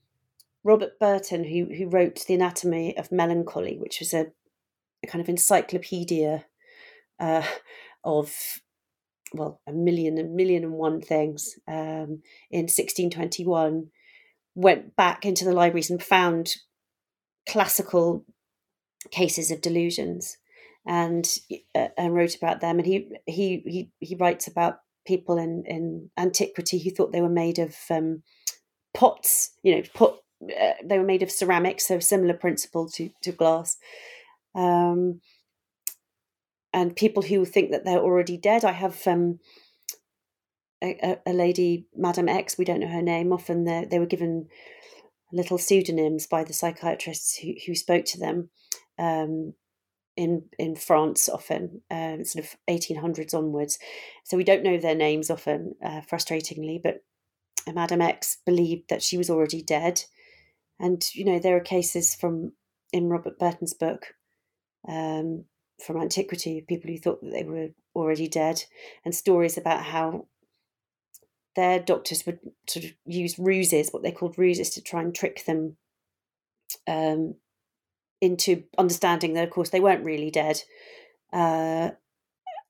Robert 0.64 0.98
Burton, 0.98 1.44
who 1.44 1.74
who 1.74 1.88
wrote 1.88 2.24
the 2.26 2.34
Anatomy 2.34 2.96
of 2.96 3.12
Melancholy, 3.12 3.78
which 3.78 4.00
was 4.00 4.12
a, 4.12 4.26
a 5.02 5.06
kind 5.06 5.22
of 5.22 5.28
encyclopedia 5.28 6.44
uh, 7.18 7.46
of 8.04 8.60
well 9.34 9.60
a 9.66 9.72
million, 9.72 10.18
a 10.18 10.24
million 10.24 10.64
and 10.64 10.72
one 10.72 11.00
things 11.00 11.58
um, 11.68 12.22
in 12.50 12.66
1621, 12.66 13.88
went 14.54 14.96
back 14.96 15.24
into 15.24 15.44
the 15.44 15.52
libraries 15.52 15.90
and 15.90 16.02
found 16.02 16.54
classical 17.48 18.24
cases 19.10 19.50
of 19.50 19.60
delusions 19.60 20.36
and 20.86 21.26
uh, 21.74 21.88
and 21.96 22.14
wrote 22.14 22.36
about 22.36 22.60
them 22.60 22.78
and 22.78 22.86
he 22.86 23.08
he 23.26 23.62
he 23.66 23.90
he 24.00 24.14
writes 24.14 24.46
about 24.46 24.80
people 25.06 25.38
in, 25.38 25.64
in 25.66 26.10
antiquity 26.18 26.78
who 26.78 26.90
thought 26.90 27.12
they 27.12 27.20
were 27.20 27.28
made 27.28 27.58
of 27.58 27.74
um, 27.90 28.22
pots, 28.94 29.52
you 29.62 29.74
know, 29.74 29.82
pot, 29.94 30.18
uh, 30.42 30.72
they 30.84 30.98
were 30.98 31.04
made 31.04 31.22
of 31.22 31.30
ceramics, 31.30 31.86
so 31.86 31.98
similar 31.98 32.34
principle 32.34 32.88
to, 32.88 33.10
to 33.22 33.32
glass. 33.32 33.76
Um, 34.54 35.20
and 36.72 36.96
people 36.96 37.22
who 37.22 37.44
think 37.44 37.70
that 37.70 37.84
they're 37.84 37.98
already 37.98 38.36
dead. 38.36 38.64
I 38.64 38.72
have 38.72 39.06
um, 39.06 39.40
a, 40.82 41.18
a, 41.26 41.32
lady, 41.32 41.86
Madame 41.96 42.28
X, 42.28 42.56
we 42.56 42.64
don't 42.64 42.80
know 42.80 42.88
her 42.88 43.02
name, 43.02 43.32
often 43.32 43.64
they 43.64 43.98
were 43.98 44.06
given 44.06 44.48
little 45.32 45.58
pseudonyms 45.58 46.26
by 46.26 46.44
the 46.44 46.52
psychiatrists 46.52 47.38
who, 47.38 47.52
who 47.66 47.74
spoke 47.74 48.04
to 48.06 48.18
them. 48.18 48.50
Um, 48.98 49.54
in 50.16 50.44
in 50.58 50.74
France 50.76 51.28
often, 51.28 51.82
um, 51.90 52.24
sort 52.24 52.44
of 52.44 52.56
1800s 52.68 53.32
onwards. 53.32 53.78
So 54.24 54.36
we 54.36 54.44
don't 54.44 54.62
know 54.62 54.76
their 54.76 54.94
names 54.94 55.30
often, 55.30 55.76
uh, 55.82 56.02
frustratingly. 56.02 56.80
But 56.82 57.04
Madame 57.72 58.02
X 58.02 58.38
believed 58.44 58.90
that 58.90 59.02
she 59.02 59.16
was 59.16 59.30
already 59.30 59.62
dead, 59.62 60.02
and 60.78 61.02
you 61.14 61.24
know 61.24 61.38
there 61.38 61.56
are 61.56 61.60
cases 61.60 62.14
from 62.14 62.52
in 62.92 63.08
Robert 63.08 63.38
Burton's 63.38 63.72
book 63.72 64.08
um, 64.88 65.44
from 65.84 66.00
antiquity 66.00 66.58
of 66.58 66.66
people 66.66 66.90
who 66.90 66.98
thought 66.98 67.20
that 67.22 67.32
they 67.32 67.44
were 67.44 67.68
already 67.94 68.28
dead, 68.28 68.64
and 69.04 69.14
stories 69.14 69.56
about 69.58 69.84
how 69.84 70.26
their 71.56 71.80
doctors 71.80 72.24
would 72.26 72.38
sort 72.68 72.84
of 72.84 72.92
use 73.06 73.38
ruses, 73.38 73.90
what 73.90 74.02
they 74.02 74.12
called 74.12 74.38
ruses, 74.38 74.70
to 74.70 74.82
try 74.82 75.02
and 75.02 75.14
trick 75.14 75.44
them 75.46 75.76
um, 76.86 77.34
into 78.20 78.64
understanding 78.78 79.34
that, 79.34 79.44
of 79.44 79.50
course, 79.50 79.70
they 79.70 79.80
weren't 79.80 80.04
really 80.04 80.30
dead, 80.30 80.62
uh, 81.32 81.90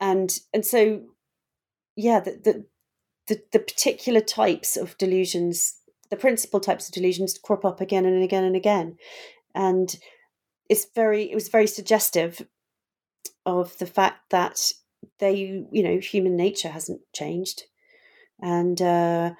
and 0.01 0.39
and 0.55 0.65
so 0.65 1.03
yeah, 1.97 2.21
the, 2.21 2.41
the 2.43 2.67
the 3.29 3.43
the 3.53 3.59
particular 3.59 4.21
types 4.21 4.77
of 4.77 4.97
delusions, 4.99 5.77
the 6.11 6.17
principal 6.17 6.61
types 6.61 6.89
of 6.89 6.95
delusions, 6.95 7.39
crop 7.39 7.65
up 7.65 7.81
again 7.81 8.07
and 8.07 8.23
again 8.23 8.45
and 8.45 8.57
again, 8.57 8.97
and 9.55 9.97
it's 10.69 10.87
very 10.95 11.31
it 11.31 11.35
was 11.35 11.49
very 11.49 11.67
suggestive 11.67 12.47
of 13.47 13.77
the 13.79 13.87
fact 13.87 14.31
that 14.31 14.73
they, 15.19 15.67
you 15.71 15.83
know, 15.83 15.99
human 15.99 16.37
nature 16.37 16.69
hasn't 16.69 17.01
changed, 17.15 17.65
and 18.41 18.81
uh, 18.81 19.33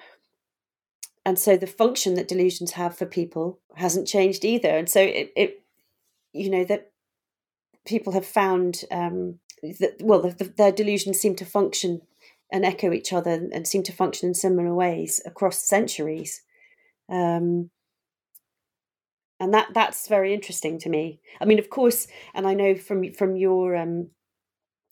and 1.25 1.37
so 1.37 1.57
the 1.57 1.67
function 1.67 2.15
that 2.15 2.27
delusions 2.27 2.71
have 2.71 2.97
for 2.97 3.05
people 3.05 3.59
hasn't 3.75 4.07
changed 4.07 4.43
either. 4.43 4.69
And 4.69 4.89
so 4.89 5.01
it, 5.01 5.31
it 5.35 5.63
you 6.33 6.49
know, 6.49 6.63
that 6.65 6.91
people 7.85 8.13
have 8.13 8.25
found 8.25 8.83
um, 8.91 9.39
that 9.61 9.97
well, 10.01 10.21
the, 10.21 10.31
the, 10.31 10.53
their 10.57 10.71
delusions 10.71 11.19
seem 11.19 11.35
to 11.35 11.45
function 11.45 12.01
and 12.51 12.65
echo 12.65 12.91
each 12.91 13.13
other 13.13 13.31
and, 13.31 13.67
seem 13.67 13.83
to 13.83 13.93
function 13.93 14.29
in 14.29 14.33
similar 14.33 14.73
ways 14.73 15.21
across 15.25 15.63
centuries. 15.63 16.41
Um, 17.09 17.69
and 19.41 19.55
that 19.55 19.69
that's 19.73 20.07
very 20.07 20.35
interesting 20.35 20.77
to 20.79 20.89
me. 20.89 21.19
I 21.41 21.45
mean, 21.45 21.57
of 21.57 21.71
course, 21.71 22.07
and 22.35 22.47
I 22.47 22.53
know 22.53 22.75
from 22.75 23.11
from 23.13 23.35
your 23.35 23.75
um, 23.75 24.11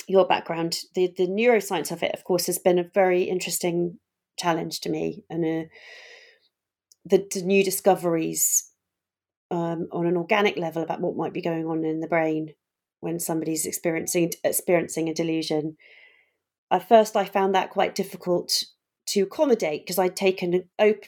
your 0.07 0.25
background, 0.25 0.79
the 0.95 1.13
the 1.15 1.27
neuroscience 1.27 1.91
of 1.91 2.01
it, 2.01 2.15
of 2.15 2.23
course, 2.23 2.47
has 2.47 2.57
been 2.57 2.79
a 2.79 2.89
very 2.95 3.23
interesting 3.23 3.99
challenge 4.39 4.79
to 4.81 4.89
me, 4.89 5.23
and 5.29 5.45
uh, 5.45 5.69
the, 7.05 7.27
the, 7.31 7.43
new 7.43 7.63
discoveries 7.63 8.71
um, 9.51 9.87
on 9.91 10.07
an 10.07 10.17
organic 10.17 10.57
level 10.57 10.81
about 10.81 11.01
what 11.01 11.15
might 11.15 11.33
be 11.33 11.41
going 11.43 11.67
on 11.67 11.85
in 11.85 11.99
the 11.99 12.07
brain 12.07 12.55
when 13.01 13.19
somebody's 13.19 13.67
experiencing 13.67 14.31
experiencing 14.43 15.09
a 15.09 15.13
delusion. 15.13 15.77
At 16.71 16.89
first, 16.89 17.15
I 17.15 17.25
found 17.25 17.53
that 17.53 17.69
quite 17.69 17.93
difficult 17.93 18.63
to 19.09 19.21
accommodate 19.21 19.83
because 19.83 19.99
I'd 19.99 20.15
taken, 20.15 20.63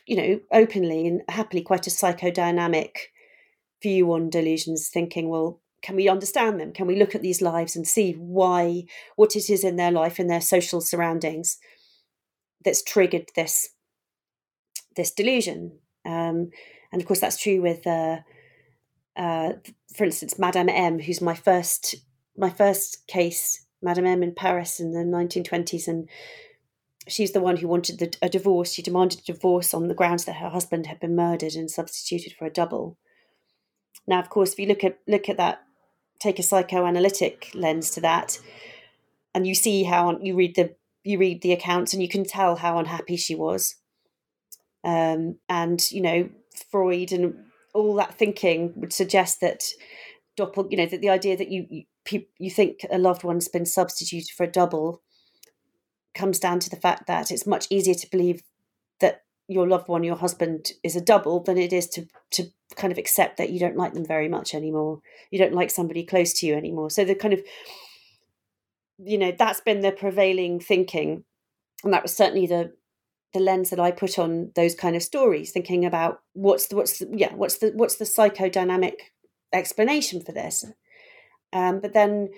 you 0.06 0.16
know, 0.16 0.40
openly 0.52 1.08
and 1.08 1.22
happily 1.28 1.64
quite 1.64 1.88
a 1.88 1.92
psychodynamic 1.92 2.90
view 3.82 4.12
on 4.14 4.30
delusions, 4.30 4.90
thinking, 4.90 5.30
well, 5.30 5.60
can 5.82 5.96
we 5.96 6.08
understand 6.08 6.60
them? 6.60 6.74
Can 6.74 6.88
we 6.88 6.98
look 6.98 7.16
at 7.16 7.22
these 7.22 7.42
lives 7.42 7.76
and 7.76 7.88
see 7.88 8.14
why, 8.14 8.84
what 9.16 9.36
it 9.36 9.50
is 9.50 9.64
in 9.64 9.78
their 9.78 9.92
life, 9.92 10.20
in 10.20 10.28
their 10.28 10.42
social 10.42 10.80
surroundings, 10.80 11.58
that's 12.64 12.84
triggered 12.84 13.30
this 13.36 13.70
this 14.96 15.12
delusion? 15.12 15.80
Um, 16.06 16.52
and 16.92 17.02
of 17.02 17.08
course, 17.08 17.20
that's 17.20 17.42
true 17.42 17.62
with, 17.62 17.88
uh, 17.88 18.18
uh, 19.16 19.54
for 19.96 20.04
instance, 20.04 20.38
Madame 20.38 20.70
M, 20.70 21.00
who's 21.00 21.22
my 21.22 21.34
first 21.34 21.96
my 22.38 22.50
first 22.50 23.08
case, 23.08 23.66
Madame 23.82 24.06
M 24.06 24.24
in 24.24 24.34
Paris 24.34 24.80
in 24.80 24.92
the 24.92 25.00
1920s, 25.00 25.88
and 25.88 26.08
she's 27.08 27.32
the 27.32 27.42
one 27.42 27.58
who 27.58 27.68
wanted 27.68 28.00
the, 28.00 28.16
a 28.22 28.30
divorce. 28.30 28.72
She 28.74 28.82
demanded 28.82 29.20
a 29.20 29.34
divorce 29.34 29.74
on 29.74 29.88
the 29.88 29.96
grounds 29.96 30.26
that 30.26 30.38
her 30.38 30.50
husband 30.50 30.88
had 30.88 31.00
been 31.00 31.16
murdered 31.16 31.54
and 31.54 31.70
substituted 31.70 32.34
for 32.34 32.46
a 32.46 32.52
double. 32.52 32.98
Now, 34.08 34.20
of 34.20 34.30
course, 34.30 34.54
if 34.54 34.60
you 34.60 34.68
look 34.68 34.84
at 34.84 35.00
look 35.08 35.30
at 35.30 35.38
that, 35.38 35.64
take 36.20 36.40
a 36.40 36.44
psychoanalytic 36.44 37.52
lens 37.54 37.92
to 37.92 38.02
that, 38.02 38.40
and 39.34 39.48
you 39.48 39.56
see 39.56 39.84
how 39.84 40.18
you 40.20 40.36
read 40.36 40.56
the 40.56 40.76
you 41.04 41.18
read 41.18 41.42
the 41.42 41.54
accounts 41.54 41.94
and 41.94 42.02
you 42.02 42.10
can 42.10 42.24
tell 42.24 42.58
how 42.58 42.78
unhappy 42.78 43.18
she 43.18 43.36
was. 43.36 43.76
Um, 44.84 45.38
and 45.50 45.82
you 45.92 46.02
know, 46.02 46.30
Freud 46.72 47.12
and 47.12 47.46
all 47.74 47.96
that 47.96 48.18
thinking 48.18 48.74
would 48.76 48.94
suggest 48.94 49.40
that 49.42 49.64
doppel, 50.38 50.70
you 50.70 50.78
know, 50.78 50.86
that 50.86 51.02
the 51.02 51.10
idea 51.10 51.38
that 51.38 51.50
you 51.50 51.84
you, 52.10 52.24
you 52.38 52.50
think 52.50 52.86
a 52.92 52.98
loved 52.98 53.24
one's 53.24 53.48
been 53.48 53.66
substituted 53.66 54.32
for 54.36 54.44
a 54.44 54.52
double 54.52 55.02
comes 56.14 56.40
down 56.40 56.60
to 56.60 56.70
the 56.70 56.76
fact 56.76 57.08
that 57.08 57.32
it's 57.32 57.48
much 57.48 57.68
easier 57.70 57.94
to 57.94 58.10
believe 58.10 58.44
your 59.52 59.68
loved 59.68 59.88
one, 59.88 60.04
your 60.04 60.16
husband, 60.16 60.72
is 60.84 60.96
a 60.96 61.02
double 61.02 61.42
than 61.42 61.58
it 61.58 61.74
is 61.74 61.88
to 61.90 62.08
to 62.32 62.46
kind 62.76 62.92
of 62.92 62.98
accept 62.98 63.38
that 63.38 63.50
you 63.50 63.60
don't 63.60 63.76
like 63.76 63.94
them 63.94 64.06
very 64.06 64.30
much 64.30 64.56
anymore. 64.56 65.02
You 65.30 65.40
don't 65.40 65.54
like 65.54 65.70
somebody 65.70 66.06
close 66.06 66.34
to 66.34 66.48
you 66.48 66.56
anymore. 66.56 66.90
So 66.90 67.04
the 67.04 67.16
kind 67.16 67.34
of 67.34 67.42
you 68.98 69.18
know 69.18 69.32
that's 69.38 69.62
been 69.62 69.82
the 69.82 69.92
prevailing 69.92 70.60
thinking, 70.60 71.24
and 71.84 71.94
that 71.94 72.04
was 72.04 72.16
certainly 72.16 72.48
the 72.48 72.74
the 73.34 73.40
lens 73.40 73.70
that 73.70 73.80
I 73.80 73.92
put 73.92 74.20
on 74.20 74.52
those 74.56 74.76
kind 74.76 74.96
of 74.96 75.04
stories, 75.04 75.52
thinking 75.52 75.86
about 75.86 76.22
what's 76.34 76.68
the 76.68 76.76
what's 76.76 77.00
the, 77.00 77.10
yeah 77.14 77.34
what's 77.34 77.58
the 77.58 77.72
what's 77.76 77.96
the 77.96 78.06
psychodynamic 78.06 78.96
explanation 79.54 80.22
for 80.22 80.32
this. 80.32 80.66
Um, 81.54 81.82
but 81.82 81.94
then 81.94 82.30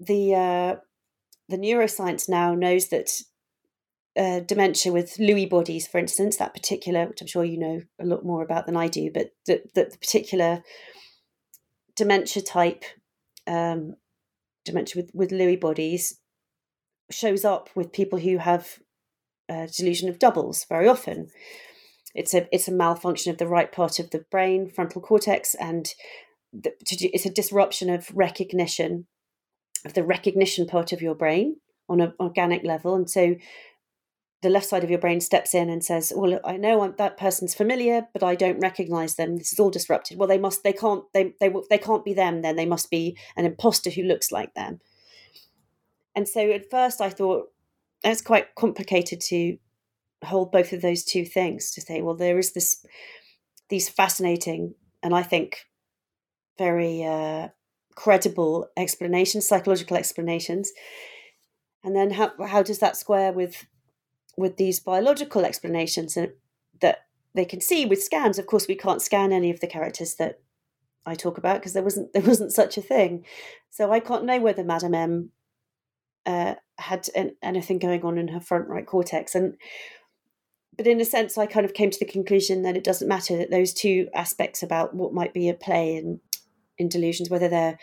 the 0.00 0.34
uh, 0.34 0.76
the 1.48 1.58
neuroscience 1.58 2.28
now 2.28 2.54
knows 2.54 2.88
that 2.88 3.10
uh, 4.16 4.40
dementia 4.40 4.92
with 4.92 5.16
Lewy 5.16 5.48
bodies, 5.48 5.86
for 5.86 5.98
instance, 5.98 6.36
that 6.36 6.54
particular, 6.54 7.06
which 7.06 7.20
I'm 7.20 7.26
sure 7.26 7.44
you 7.44 7.58
know 7.58 7.80
a 8.00 8.04
lot 8.04 8.24
more 8.24 8.42
about 8.42 8.66
than 8.66 8.76
I 8.76 8.88
do, 8.88 9.10
but 9.12 9.30
the, 9.46 9.62
the, 9.74 9.84
particular 10.00 10.62
dementia 11.96 12.42
type, 12.42 12.84
um, 13.46 13.94
dementia 14.64 15.02
with, 15.02 15.14
with 15.14 15.30
Lewy 15.30 15.58
bodies, 15.58 16.18
shows 17.10 17.44
up 17.44 17.70
with 17.74 17.92
people 17.92 18.18
who 18.18 18.38
have 18.38 18.78
a 19.48 19.66
delusion 19.66 20.08
of 20.08 20.18
doubles 20.18 20.64
very 20.68 20.88
often. 20.88 21.28
It's 22.14 22.34
a 22.34 22.46
it's 22.52 22.68
a 22.68 22.72
malfunction 22.72 23.32
of 23.32 23.38
the 23.38 23.48
right 23.48 23.72
part 23.72 23.98
of 23.98 24.10
the 24.10 24.24
brain, 24.30 24.68
frontal 24.68 25.00
cortex, 25.00 25.54
and 25.54 25.88
the, 26.52 26.74
it's 26.90 27.26
a 27.26 27.30
disruption 27.30 27.88
of 27.88 28.10
recognition 28.14 29.06
of 29.84 29.94
the 29.94 30.04
recognition 30.04 30.66
part 30.66 30.92
of 30.92 31.02
your 31.02 31.14
brain 31.14 31.56
on 31.88 32.00
an 32.00 32.12
organic 32.20 32.64
level, 32.64 32.94
and 32.94 33.08
so 33.08 33.36
the 34.42 34.50
left 34.50 34.66
side 34.66 34.84
of 34.84 34.90
your 34.90 34.98
brain 34.98 35.20
steps 35.20 35.54
in 35.54 35.70
and 35.70 35.84
says, 35.84 36.12
"Well, 36.14 36.40
I 36.44 36.56
know 36.56 36.82
I'm, 36.82 36.94
that 36.98 37.16
person's 37.16 37.54
familiar, 37.54 38.08
but 38.12 38.22
I 38.22 38.34
don't 38.34 38.60
recognize 38.60 39.14
them. 39.14 39.36
This 39.36 39.52
is 39.52 39.60
all 39.60 39.70
disrupted. 39.70 40.18
Well, 40.18 40.28
they 40.28 40.38
must, 40.38 40.62
they 40.62 40.72
can't, 40.72 41.04
they 41.14 41.34
they 41.40 41.52
they 41.70 41.78
can't 41.78 42.04
be 42.04 42.14
them. 42.14 42.42
Then 42.42 42.56
they 42.56 42.66
must 42.66 42.90
be 42.90 43.16
an 43.36 43.46
imposter 43.46 43.90
who 43.90 44.02
looks 44.02 44.30
like 44.30 44.54
them." 44.54 44.80
And 46.14 46.28
so, 46.28 46.50
at 46.50 46.70
first, 46.70 47.00
I 47.00 47.08
thought 47.08 47.50
it's 48.04 48.22
quite 48.22 48.54
complicated 48.54 49.20
to 49.28 49.56
hold 50.24 50.52
both 50.52 50.72
of 50.72 50.82
those 50.82 51.04
two 51.04 51.24
things. 51.24 51.70
To 51.72 51.80
say, 51.80 52.02
well, 52.02 52.16
there 52.16 52.38
is 52.38 52.52
this 52.52 52.84
these 53.68 53.88
fascinating 53.88 54.74
and 55.02 55.14
I 55.14 55.22
think 55.22 55.66
very 56.58 57.04
uh, 57.04 57.48
credible 57.94 58.68
explanations, 58.76 59.48
psychological 59.48 59.96
explanations, 59.96 60.72
and 61.82 61.96
then 61.96 62.12
how 62.12 62.32
how 62.46 62.62
does 62.62 62.78
that 62.78 62.96
square 62.96 63.32
with 63.32 63.66
with 64.36 64.56
these 64.56 64.80
biological 64.80 65.44
explanations 65.44 66.14
that 66.14 67.06
they 67.34 67.44
can 67.44 67.60
see 67.60 67.86
with 67.86 68.02
scans. 68.02 68.38
Of 68.38 68.46
course, 68.46 68.68
we 68.68 68.74
can't 68.74 69.02
scan 69.02 69.32
any 69.32 69.50
of 69.50 69.60
the 69.60 69.66
characters 69.66 70.14
that 70.16 70.40
I 71.04 71.14
talk 71.14 71.38
about 71.38 71.60
because 71.60 71.72
there 71.72 71.82
wasn't 71.82 72.12
there 72.12 72.22
wasn't 72.22 72.52
such 72.52 72.76
a 72.76 72.82
thing. 72.82 73.24
So 73.70 73.92
I 73.92 74.00
can't 74.00 74.24
know 74.24 74.40
whether 74.40 74.64
Madame 74.64 74.94
M 74.94 75.30
uh, 76.26 76.54
had 76.78 77.08
an, 77.14 77.36
anything 77.42 77.78
going 77.78 78.04
on 78.04 78.18
in 78.18 78.28
her 78.28 78.40
front 78.40 78.68
right 78.68 78.86
cortex, 78.86 79.34
and 79.34 79.56
but 80.76 80.86
in 80.86 81.00
a 81.00 81.04
sense, 81.04 81.36
I 81.36 81.46
kind 81.46 81.66
of 81.66 81.74
came 81.74 81.90
to 81.90 81.98
the 81.98 82.10
conclusion 82.10 82.62
that 82.62 82.76
it 82.76 82.84
doesn't 82.84 83.08
matter 83.08 83.36
that 83.36 83.50
those 83.50 83.72
two 83.72 84.08
aspects 84.14 84.62
about 84.62 84.94
what 84.94 85.12
might 85.12 85.34
be 85.34 85.48
at 85.48 85.60
play 85.60 85.96
in 85.96 86.20
in 86.78 86.88
delusions, 86.88 87.30
whether 87.30 87.48
they're 87.48 87.78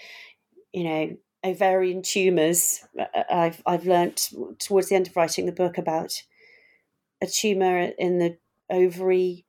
you 0.74 0.84
know 0.84 1.18
ovarian 1.44 2.02
tumors. 2.02 2.82
Uh, 2.98 3.06
uh, 3.16 3.24
I've 3.32 3.64
I've 3.66 3.86
learnt 3.86 4.30
towards 4.60 4.90
the 4.90 4.96
end 4.96 5.08
of 5.08 5.16
writing 5.16 5.46
the 5.46 5.52
book 5.52 5.78
about 5.78 6.24
a 7.22 7.28
tumor 7.28 7.92
in 7.98 8.20
the 8.20 8.38
ovary 8.70 9.46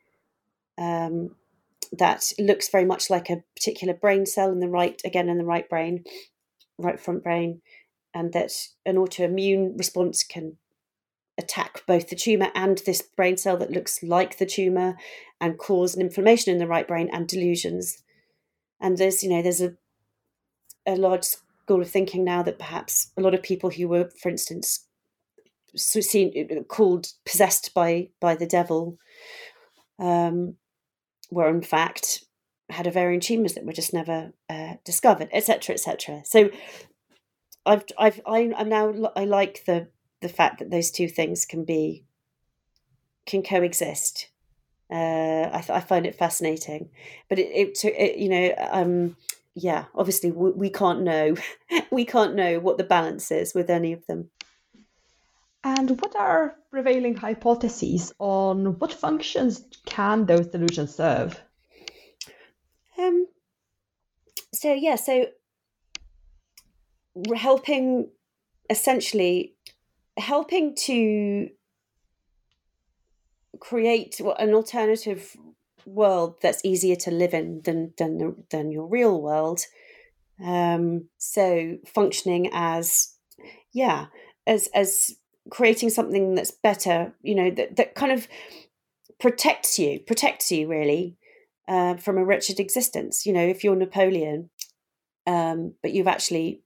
um, 0.79 1.37
that 1.93 2.33
looks 2.39 2.68
very 2.68 2.85
much 2.85 3.11
like 3.11 3.31
a 3.31 3.43
particular 3.57 3.95
brain 3.95 4.27
cell 4.27 4.51
in 4.51 4.61
the 4.61 4.68
right, 4.68 5.01
again 5.05 5.29
in 5.29 5.39
the 5.39 5.45
right 5.45 5.68
brain, 5.68 6.05
right 6.79 7.01
front 7.01 7.23
brain, 7.23 7.61
and 8.14 8.33
that 8.33 8.53
an 8.87 8.97
autoimmune 8.97 9.77
response 9.79 10.23
can 10.23 10.57
attack 11.39 11.83
both 11.87 12.09
the 12.09 12.16
tumor 12.16 12.51
and 12.55 12.79
this 12.79 13.03
brain 13.03 13.37
cell 13.37 13.57
that 13.57 13.71
looks 13.71 14.03
like 14.03 14.39
the 14.39 14.47
tumor 14.47 14.97
and 15.41 15.59
cause 15.59 15.95
an 15.95 16.03
inflammation 16.03 16.53
in 16.53 16.59
the 16.59 16.66
right 16.66 16.87
brain 16.87 17.09
and 17.12 17.27
delusions. 17.27 18.03
And 18.81 18.99
there's, 18.99 19.23
you 19.23 19.31
know, 19.31 19.43
there's 19.43 19.61
a 19.61 19.75
a 20.87 20.97
large 20.97 21.25
school 21.25 21.83
of 21.83 21.91
thinking 21.91 22.25
now 22.25 22.43
that 22.43 22.59
perhaps 22.59 23.12
a 23.16 23.21
lot 23.21 23.35
of 23.35 23.43
people 23.43 23.71
who 23.71 23.89
were, 23.89 24.11
for 24.21 24.29
instance, 24.29 24.87
seen 25.77 26.49
uh, 26.51 26.62
called 26.62 27.09
possessed 27.25 27.75
by 27.75 28.09
by 28.21 28.35
the 28.35 28.47
devil 28.47 28.99
um, 29.99 30.57
were 31.31 31.49
in 31.49 31.62
fact 31.62 32.25
had 32.71 32.87
ovarian 32.87 33.21
tumors 33.21 33.55
that 33.55 33.64
were 33.64 33.73
just 33.73 33.93
never 33.93 34.33
uh, 34.49 34.75
discovered, 34.85 35.29
etc., 35.33 35.75
etc. 35.75 36.23
So 36.25 36.51
I've 37.66 37.85
I've 37.99 38.21
I, 38.27 38.53
I'm 38.57 38.68
now 38.68 38.95
I 39.16 39.25
like 39.25 39.64
the 39.66 39.89
the 40.21 40.29
fact 40.29 40.59
that 40.59 40.71
those 40.71 40.91
two 40.91 41.09
things 41.09 41.45
can 41.45 41.64
be 41.64 42.05
can 43.27 43.43
coexist. 43.43 44.29
Uh, 44.91 45.49
I, 45.53 45.64
I 45.68 45.81
find 45.81 46.05
it 46.05 46.16
fascinating, 46.16 46.91
but 47.29 47.39
it, 47.39 47.49
it, 47.55 47.85
it 47.85 48.18
you 48.18 48.29
know 48.29 48.55
um, 48.71 49.16
yeah 49.55 49.87
obviously 49.95 50.31
we, 50.31 50.51
we 50.53 50.71
can't 50.71 51.03
know 51.03 51.35
we 51.91 52.05
can't 52.05 52.35
know 52.35 52.59
what 52.61 52.79
the 52.79 52.85
balance 52.85 53.31
is 53.31 53.55
with 53.55 53.71
any 53.71 53.93
of 53.93 54.07
them. 54.07 54.31
And 55.63 56.01
what 56.01 56.17
are 56.17 56.57
prevailing 56.71 57.17
hypotheses 57.17 58.13
on 58.19 58.79
what 58.79 58.93
functions 58.93 59.65
can 59.85 60.25
those 60.25 60.47
delusions 60.47 60.95
serve? 60.95 61.39
Um, 62.99 63.27
so 64.55 64.73
yeah, 64.73 64.97
so 64.97 65.27
helping 67.35 68.11
essentially 68.71 69.55
helping 70.17 70.75
to 70.75 71.49
create 73.59 74.21
an 74.21 74.55
alternative 74.55 75.37
world 75.85 76.37
that's 76.41 76.65
easier 76.65 76.97
to 76.97 77.11
live 77.11 77.35
in 77.35 77.61
than 77.63 77.93
than 77.99 78.45
than 78.51 78.71
your 78.71 78.87
real 78.87 79.21
world. 79.21 79.61
Um, 80.43 81.09
so 81.19 81.79
functioning 81.87 82.51
as 82.53 83.15
yeah, 83.73 84.07
as 84.47 84.69
as 84.75 85.17
creating 85.51 85.90
something 85.90 86.34
that's 86.34 86.51
better, 86.51 87.12
you 87.22 87.34
know, 87.34 87.51
that 87.51 87.76
that 87.76 87.94
kind 87.94 88.12
of 88.12 88.28
protects 89.18 89.78
you, 89.78 90.01
protects 90.01 90.51
you 90.51 90.66
really 90.68 91.16
uh, 91.68 91.96
from 91.96 92.18
a 92.18 92.24
wretched 92.24 92.59
existence. 92.59 93.26
You 93.26 93.32
know, 93.32 93.46
if 93.46 93.62
you're 93.62 93.76
Napoleon, 93.76 94.51
um, 95.26 95.74
but 95.82 95.92
you've 95.92 96.09
actually, 96.09 96.62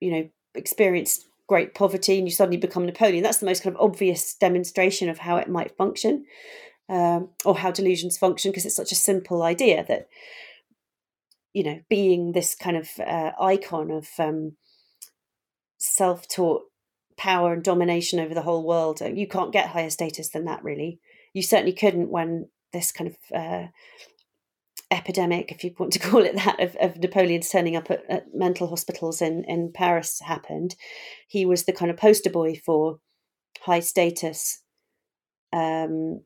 you 0.00 0.10
know, 0.10 0.28
experienced 0.54 1.26
great 1.48 1.74
poverty 1.74 2.18
and 2.18 2.26
you 2.26 2.32
suddenly 2.32 2.58
become 2.58 2.86
Napoleon, 2.86 3.22
that's 3.22 3.38
the 3.38 3.46
most 3.46 3.62
kind 3.62 3.74
of 3.74 3.82
obvious 3.82 4.34
demonstration 4.34 5.08
of 5.08 5.18
how 5.18 5.36
it 5.36 5.48
might 5.48 5.76
function 5.76 6.24
um, 6.88 7.30
or 7.44 7.56
how 7.56 7.70
delusions 7.70 8.18
function 8.18 8.50
because 8.50 8.66
it's 8.66 8.76
such 8.76 8.92
a 8.92 8.96
simple 8.96 9.42
idea 9.42 9.84
that, 9.88 10.08
you 11.52 11.62
know, 11.62 11.80
being 11.88 12.32
this 12.32 12.54
kind 12.54 12.76
of 12.76 12.88
uh, 13.00 13.32
icon 13.40 13.90
of 13.90 14.08
um, 14.18 14.56
self 15.78 16.28
taught 16.28 16.62
power 17.18 17.52
and 17.52 17.62
domination 17.62 18.20
over 18.20 18.32
the 18.32 18.42
whole 18.42 18.64
world, 18.64 19.02
uh, 19.02 19.06
you 19.06 19.26
can't 19.26 19.52
get 19.52 19.68
higher 19.68 19.90
status 19.90 20.30
than 20.30 20.44
that, 20.46 20.64
really. 20.64 21.00
You 21.34 21.42
certainly 21.42 21.74
couldn't 21.74 22.10
when 22.10 22.48
this 22.72 22.92
kind 22.92 23.10
of 23.10 23.16
uh, 23.36 23.66
epidemic, 24.90 25.52
if 25.52 25.64
you 25.64 25.74
want 25.78 25.92
to 25.92 25.98
call 26.10 26.24
it 26.24 26.36
that, 26.36 26.60
of, 26.60 26.76
of 26.76 26.96
Napoleon's 26.98 27.50
turning 27.50 27.76
up 27.76 27.90
at, 27.90 28.04
at, 28.08 28.34
mental 28.34 28.68
hospitals 28.68 29.20
in, 29.20 29.44
in 29.44 29.72
Paris 29.72 30.20
happened, 30.20 30.76
he 31.26 31.44
was 31.44 31.64
the 31.64 31.72
kind 31.72 31.90
of 31.90 31.96
poster 31.96 32.30
boy 32.30 32.60
for 32.64 33.00
high 33.60 33.80
status, 33.80 34.62
um, 35.52 36.22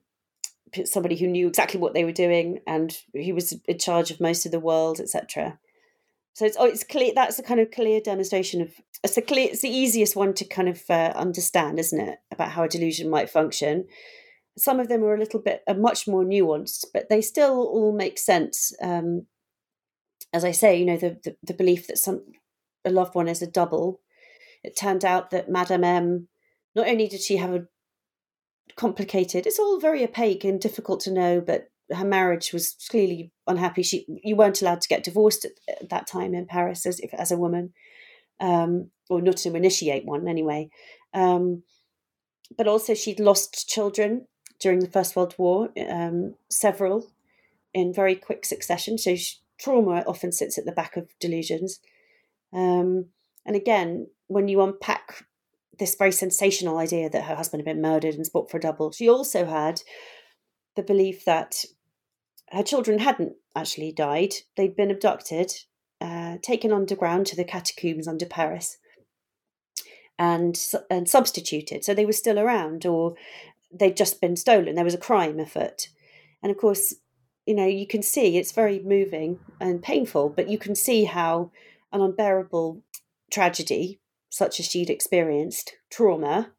somebody 0.84 1.16
who 1.16 1.26
knew 1.26 1.48
exactly 1.48 1.80
what 1.80 1.94
they 1.94 2.04
were 2.04 2.12
doing, 2.12 2.60
and 2.66 2.96
he 3.14 3.32
was 3.32 3.52
in 3.66 3.78
charge 3.78 4.10
of 4.10 4.20
most 4.20 4.46
of 4.46 4.52
the 4.52 4.60
world, 4.60 5.00
etc. 5.00 5.58
So 6.34 6.46
it's 6.46 6.56
oh, 6.58 6.66
it's 6.66 6.84
clear. 6.84 7.12
That's 7.14 7.38
a 7.38 7.42
kind 7.42 7.60
of 7.60 7.70
clear 7.70 8.00
demonstration 8.00 8.62
of 8.62 8.72
it's 9.04 9.14
the 9.14 9.22
clear. 9.22 9.48
It's 9.50 9.62
the 9.62 9.68
easiest 9.68 10.16
one 10.16 10.34
to 10.34 10.44
kind 10.44 10.68
of 10.68 10.82
uh, 10.88 11.12
understand, 11.14 11.78
isn't 11.78 12.00
it, 12.00 12.18
about 12.30 12.52
how 12.52 12.64
a 12.64 12.68
delusion 12.68 13.10
might 13.10 13.30
function 13.30 13.86
some 14.56 14.80
of 14.80 14.88
them 14.88 15.02
are 15.02 15.14
a 15.14 15.18
little 15.18 15.40
bit 15.40 15.62
are 15.66 15.74
much 15.74 16.06
more 16.06 16.24
nuanced, 16.24 16.86
but 16.92 17.08
they 17.08 17.20
still 17.20 17.62
all 17.62 17.92
make 17.92 18.18
sense. 18.18 18.74
Um, 18.82 19.26
as 20.32 20.44
I 20.44 20.52
say, 20.52 20.78
you 20.78 20.84
know, 20.84 20.96
the, 20.96 21.18
the, 21.24 21.36
the 21.42 21.54
belief 21.54 21.86
that 21.86 21.98
some 21.98 22.22
a 22.84 22.90
loved 22.90 23.14
one 23.14 23.28
is 23.28 23.42
a 23.42 23.46
double. 23.46 24.00
It 24.62 24.76
turned 24.76 25.04
out 25.04 25.30
that 25.30 25.50
Madame 25.50 25.84
M, 25.84 26.28
not 26.74 26.88
only 26.88 27.08
did 27.08 27.20
she 27.20 27.36
have 27.36 27.52
a 27.52 27.66
complicated, 28.76 29.46
it's 29.46 29.58
all 29.58 29.80
very 29.80 30.04
opaque 30.04 30.44
and 30.44 30.60
difficult 30.60 31.00
to 31.00 31.12
know, 31.12 31.40
but 31.40 31.70
her 31.94 32.04
marriage 32.04 32.52
was 32.52 32.76
clearly 32.90 33.32
unhappy. 33.46 33.82
She 33.82 34.06
you 34.22 34.36
weren't 34.36 34.62
allowed 34.62 34.80
to 34.82 34.88
get 34.88 35.04
divorced 35.04 35.44
at, 35.44 35.52
at 35.68 35.88
that 35.90 36.06
time 36.06 36.34
in 36.34 36.46
Paris 36.46 36.86
as 36.86 37.00
if 37.00 37.12
as 37.14 37.30
a 37.30 37.38
woman, 37.38 37.72
um, 38.40 38.90
or 39.08 39.20
not 39.20 39.38
to 39.38 39.54
initiate 39.54 40.04
one 40.04 40.28
anyway. 40.28 40.70
Um, 41.14 41.62
but 42.56 42.68
also 42.68 42.94
she'd 42.94 43.20
lost 43.20 43.68
children 43.68 44.26
during 44.60 44.80
the 44.80 44.90
First 44.90 45.16
World 45.16 45.34
War, 45.38 45.70
um, 45.88 46.34
several 46.50 47.10
in 47.74 47.92
very 47.92 48.14
quick 48.14 48.44
succession. 48.44 48.98
So 48.98 49.16
trauma 49.58 50.04
often 50.06 50.32
sits 50.32 50.58
at 50.58 50.64
the 50.64 50.72
back 50.72 50.96
of 50.96 51.08
delusions. 51.18 51.80
Um, 52.52 53.06
and 53.46 53.56
again, 53.56 54.08
when 54.28 54.48
you 54.48 54.60
unpack 54.60 55.24
this 55.78 55.94
very 55.94 56.12
sensational 56.12 56.78
idea 56.78 57.08
that 57.10 57.24
her 57.24 57.34
husband 57.34 57.60
had 57.60 57.74
been 57.74 57.82
murdered 57.82 58.14
and 58.14 58.26
spot 58.26 58.50
for 58.50 58.58
a 58.58 58.60
double, 58.60 58.92
she 58.92 59.08
also 59.08 59.46
had 59.46 59.82
the 60.76 60.82
belief 60.82 61.24
that 61.24 61.64
her 62.52 62.62
children 62.62 62.98
hadn't 62.98 63.34
actually 63.56 63.92
died. 63.92 64.34
They'd 64.56 64.76
been 64.76 64.90
abducted, 64.90 65.52
uh, 66.00 66.36
taken 66.42 66.72
underground 66.72 67.26
to 67.28 67.36
the 67.36 67.44
catacombs 67.44 68.06
under 68.06 68.26
Paris, 68.26 68.78
and 70.18 70.58
and 70.90 71.08
substituted. 71.08 71.84
So 71.84 71.94
they 71.94 72.06
were 72.06 72.12
still 72.12 72.38
around, 72.38 72.84
or 72.86 73.14
they'd 73.72 73.96
just 73.96 74.20
been 74.20 74.36
stolen. 74.36 74.74
There 74.74 74.84
was 74.84 74.94
a 74.94 74.98
crime 74.98 75.40
afoot. 75.40 75.88
And 76.42 76.50
of 76.50 76.58
course, 76.58 76.94
you 77.46 77.54
know, 77.54 77.66
you 77.66 77.86
can 77.86 78.02
see 78.02 78.36
it's 78.36 78.52
very 78.52 78.80
moving 78.80 79.38
and 79.60 79.82
painful, 79.82 80.28
but 80.30 80.48
you 80.48 80.58
can 80.58 80.74
see 80.74 81.04
how 81.04 81.50
an 81.92 82.00
unbearable 82.00 82.82
tragedy, 83.30 84.00
such 84.28 84.60
as 84.60 84.66
she'd 84.66 84.90
experienced, 84.90 85.74
trauma, 85.90 86.52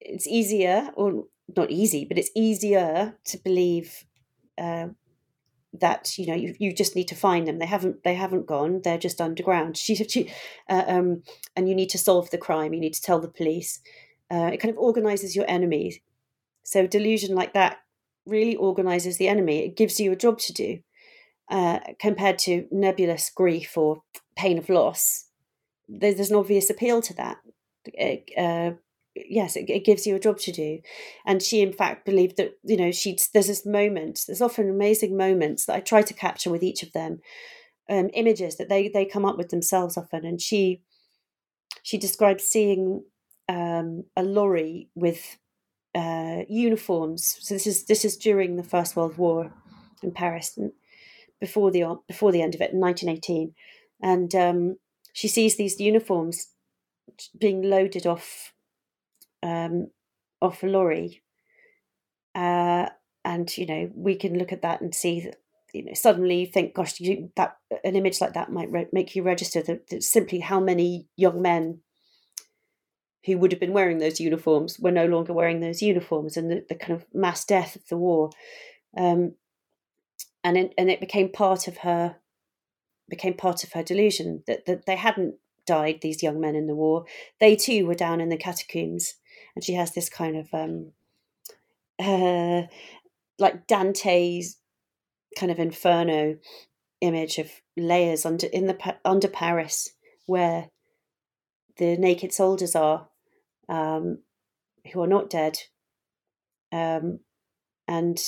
it's 0.00 0.26
easier, 0.26 0.90
or 0.94 1.24
not 1.56 1.70
easy, 1.70 2.04
but 2.04 2.18
it's 2.18 2.30
easier 2.34 3.16
to 3.24 3.38
believe 3.38 4.04
uh, 4.58 4.88
that 5.78 6.16
you 6.16 6.26
know 6.26 6.34
you, 6.34 6.54
you 6.58 6.72
just 6.72 6.96
need 6.96 7.08
to 7.08 7.14
find 7.14 7.46
them. 7.46 7.58
They 7.58 7.66
haven't 7.66 8.02
they 8.04 8.14
haven't 8.14 8.46
gone. 8.46 8.80
They're 8.82 8.98
just 8.98 9.20
underground. 9.20 9.76
She, 9.86 9.94
she 9.94 10.32
uh, 10.68 10.84
um, 10.86 11.22
and 11.54 11.68
you 11.68 11.74
need 11.74 11.90
to 11.90 11.98
solve 11.98 12.30
the 12.30 12.38
crime. 12.38 12.72
You 12.72 12.80
need 12.80 12.94
to 12.94 13.02
tell 13.02 13.20
the 13.20 13.28
police. 13.28 13.80
Uh, 14.30 14.50
it 14.52 14.58
kind 14.58 14.72
of 14.72 14.78
organizes 14.78 15.36
your 15.36 15.44
enemies 15.48 16.00
so 16.66 16.84
delusion 16.84 17.36
like 17.36 17.54
that 17.54 17.78
really 18.26 18.56
organizes 18.56 19.18
the 19.18 19.28
enemy. 19.28 19.64
It 19.64 19.76
gives 19.76 20.00
you 20.00 20.10
a 20.10 20.16
job 20.16 20.40
to 20.40 20.52
do 20.52 20.80
uh, 21.48 21.78
compared 22.00 22.40
to 22.40 22.66
nebulous 22.72 23.30
grief 23.30 23.78
or 23.78 24.02
pain 24.34 24.58
of 24.58 24.68
loss. 24.68 25.26
There's, 25.88 26.16
there's 26.16 26.32
an 26.32 26.36
obvious 26.36 26.68
appeal 26.68 27.00
to 27.02 27.14
that. 27.14 27.36
Yes, 29.28 29.56
it, 29.56 29.70
it, 29.70 29.84
gives 29.84 30.06
you 30.06 30.14
a 30.14 30.20
job 30.20 30.38
to 30.40 30.52
do. 30.52 30.80
And 31.24 31.42
she, 31.42 31.62
in 31.62 31.72
fact, 31.72 32.04
believed 32.04 32.36
that 32.36 32.58
you 32.64 32.76
know 32.76 32.90
she. 32.92 33.18
There's 33.32 33.46
this 33.46 33.64
moment. 33.64 34.24
There's 34.26 34.42
often 34.42 34.68
amazing 34.68 35.16
moments 35.16 35.66
that 35.66 35.76
I 35.76 35.80
try 35.80 36.02
to 36.02 36.14
capture 36.14 36.50
with 36.50 36.62
each 36.62 36.82
of 36.82 36.92
them. 36.92 37.20
Um, 37.88 38.10
images 38.14 38.56
that 38.56 38.68
they 38.68 38.88
they 38.88 39.04
come 39.04 39.24
up 39.24 39.38
with 39.38 39.50
themselves 39.50 39.96
often, 39.96 40.24
and 40.24 40.40
she 40.40 40.82
she 41.82 41.98
describes 41.98 42.44
seeing 42.44 43.04
um, 43.48 44.04
a 44.16 44.22
lorry 44.22 44.88
with 44.94 45.38
uh, 45.94 46.42
uniforms. 46.48 47.38
So 47.40 47.54
this 47.54 47.66
is 47.66 47.84
this 47.84 48.04
is 48.04 48.16
during 48.16 48.56
the 48.56 48.62
First 48.62 48.96
World 48.96 49.16
War 49.16 49.52
in 50.02 50.10
Paris, 50.10 50.58
before 51.40 51.70
the 51.70 51.98
before 52.06 52.32
the 52.32 52.42
end 52.42 52.54
of 52.54 52.60
it 52.60 52.72
in 52.72 52.80
1918, 52.80 53.54
and 54.02 54.34
um, 54.34 54.76
she 55.12 55.28
sees 55.28 55.56
these 55.56 55.80
uniforms 55.80 56.48
being 57.38 57.62
loaded 57.62 58.06
off 58.06 58.52
um, 59.42 59.88
off 60.40 60.62
a 60.62 60.66
lorry, 60.66 61.22
uh, 62.34 62.88
and 63.24 63.56
you 63.56 63.66
know 63.66 63.90
we 63.94 64.16
can 64.16 64.38
look 64.38 64.52
at 64.52 64.62
that 64.62 64.80
and 64.80 64.94
see 64.94 65.20
that 65.20 65.36
you 65.72 65.84
know 65.84 65.94
suddenly 65.94 66.40
you 66.40 66.46
think, 66.46 66.74
gosh, 66.74 67.00
you, 67.00 67.30
that 67.36 67.56
an 67.84 67.96
image 67.96 68.20
like 68.20 68.34
that 68.34 68.52
might 68.52 68.70
re- 68.70 68.88
make 68.92 69.14
you 69.14 69.22
register 69.22 69.62
that, 69.62 69.88
that 69.88 70.02
simply 70.02 70.40
how 70.40 70.60
many 70.60 71.06
young 71.16 71.42
men 71.42 71.80
who 73.26 73.36
would 73.36 73.52
have 73.52 73.60
been 73.60 73.72
wearing 73.72 73.98
those 73.98 74.20
uniforms 74.20 74.78
were 74.78 74.92
no 74.92 75.04
longer 75.04 75.32
wearing 75.32 75.60
those 75.60 75.82
uniforms 75.82 76.36
and 76.36 76.50
the, 76.50 76.64
the 76.68 76.76
kind 76.76 76.92
of 76.92 77.04
mass 77.12 77.44
death 77.44 77.74
of 77.74 77.82
the 77.88 77.96
war. 77.96 78.30
Um, 78.96 79.34
and 80.44 80.56
it, 80.56 80.74
and 80.78 80.88
it 80.88 81.00
became 81.00 81.30
part 81.30 81.66
of 81.66 81.78
her 81.78 82.16
became 83.08 83.34
part 83.34 83.62
of 83.62 83.72
her 83.72 83.82
delusion 83.82 84.42
that, 84.46 84.66
that 84.66 84.86
they 84.86 84.96
hadn't 84.96 85.34
died 85.66 85.98
these 86.00 86.22
young 86.22 86.40
men 86.40 86.56
in 86.56 86.66
the 86.66 86.74
war. 86.74 87.04
They 87.40 87.56
too 87.56 87.86
were 87.86 87.94
down 87.94 88.20
in 88.20 88.30
the 88.30 88.36
catacombs 88.36 89.14
and 89.56 89.64
she 89.64 89.72
has 89.74 89.92
this 89.92 90.08
kind 90.08 90.36
of 90.36 90.48
um, 90.52 90.92
uh, 91.98 92.62
like 93.38 93.66
dante's 93.66 94.58
kind 95.36 95.50
of 95.50 95.58
inferno 95.58 96.36
image 97.00 97.38
of 97.38 97.50
layers 97.76 98.24
under 98.24 98.46
in 98.46 98.66
the 98.66 98.96
under 99.04 99.28
paris 99.28 99.90
where 100.26 100.68
the 101.78 101.96
naked 101.96 102.32
soldiers 102.32 102.74
are 102.74 103.08
um, 103.68 104.18
who 104.92 105.02
are 105.02 105.06
not 105.06 105.30
dead. 105.30 105.58
Um, 106.72 107.20
and 107.88 108.18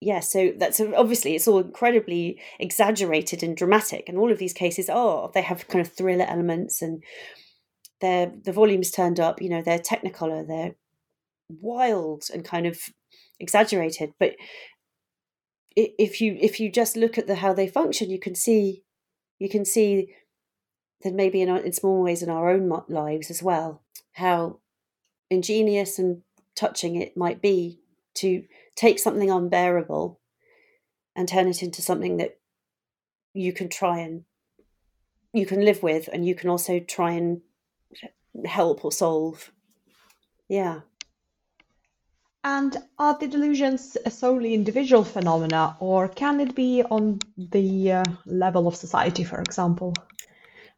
yeah, 0.00 0.20
so 0.20 0.52
that's 0.56 0.80
obviously 0.80 1.34
it's 1.34 1.48
all 1.48 1.60
incredibly 1.60 2.40
exaggerated 2.58 3.42
and 3.42 3.56
dramatic, 3.56 4.08
and 4.08 4.18
all 4.18 4.32
of 4.32 4.38
these 4.38 4.52
cases 4.52 4.88
are 4.88 5.30
they 5.32 5.42
have 5.42 5.68
kind 5.68 5.84
of 5.84 5.92
thriller 5.92 6.26
elements, 6.26 6.82
and 6.82 7.02
they're 8.02 8.30
the 8.44 8.52
volumes 8.52 8.90
turned 8.90 9.18
up. 9.18 9.40
You 9.40 9.48
know, 9.48 9.62
they're 9.62 9.78
technicolor, 9.78 10.46
they're 10.46 10.74
wild 11.48 12.24
and 12.32 12.44
kind 12.44 12.66
of 12.66 12.78
exaggerated, 13.40 14.12
but 14.20 14.36
if 15.74 16.20
you 16.20 16.36
if 16.38 16.60
you 16.60 16.70
just 16.70 16.98
look 16.98 17.16
at 17.16 17.26
the 17.26 17.36
how 17.36 17.54
they 17.54 17.66
function, 17.66 18.10
you 18.10 18.20
can 18.20 18.34
see 18.34 18.82
you 19.38 19.48
can 19.48 19.64
see 19.64 20.14
that 21.02 21.14
maybe 21.14 21.40
in, 21.40 21.48
in 21.48 21.72
small 21.72 22.02
ways 22.02 22.22
in 22.22 22.28
our 22.28 22.50
own 22.50 22.70
lives 22.88 23.30
as 23.30 23.42
well 23.42 23.82
how 24.12 24.58
ingenious 25.30 25.98
and 25.98 26.22
touching 26.54 26.96
it 26.96 27.16
might 27.16 27.40
be 27.40 27.80
to 28.14 28.44
take 28.76 28.98
something 28.98 29.30
unbearable 29.30 30.20
and 31.16 31.28
turn 31.28 31.48
it 31.48 31.62
into 31.62 31.82
something 31.82 32.18
that 32.18 32.38
you 33.34 33.52
can 33.52 33.68
try 33.68 33.98
and 33.98 34.24
you 35.32 35.46
can 35.46 35.64
live 35.64 35.82
with 35.82 36.08
and 36.12 36.26
you 36.26 36.34
can 36.34 36.50
also 36.50 36.78
try 36.78 37.12
and 37.12 37.40
help 38.44 38.84
or 38.84 38.92
solve. 38.92 39.52
Yeah. 40.48 40.80
And 42.44 42.76
are 42.98 43.16
the 43.18 43.28
delusions 43.28 43.96
solely 44.08 44.52
individual 44.52 45.04
phenomena, 45.04 45.76
or 45.78 46.08
can 46.08 46.40
it 46.40 46.56
be 46.56 46.82
on 46.82 47.20
the 47.36 47.92
uh, 47.92 48.04
level 48.26 48.66
of 48.66 48.74
society, 48.74 49.22
for 49.22 49.40
example? 49.40 49.94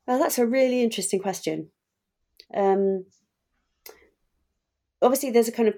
Well, 0.07 0.19
that's 0.19 0.39
a 0.39 0.47
really 0.47 0.83
interesting 0.83 1.21
question. 1.21 1.71
Um, 2.55 3.07
obviously, 5.01 5.31
there's 5.31 5.49
a 5.49 5.53
kind 5.53 5.69
of 5.69 5.75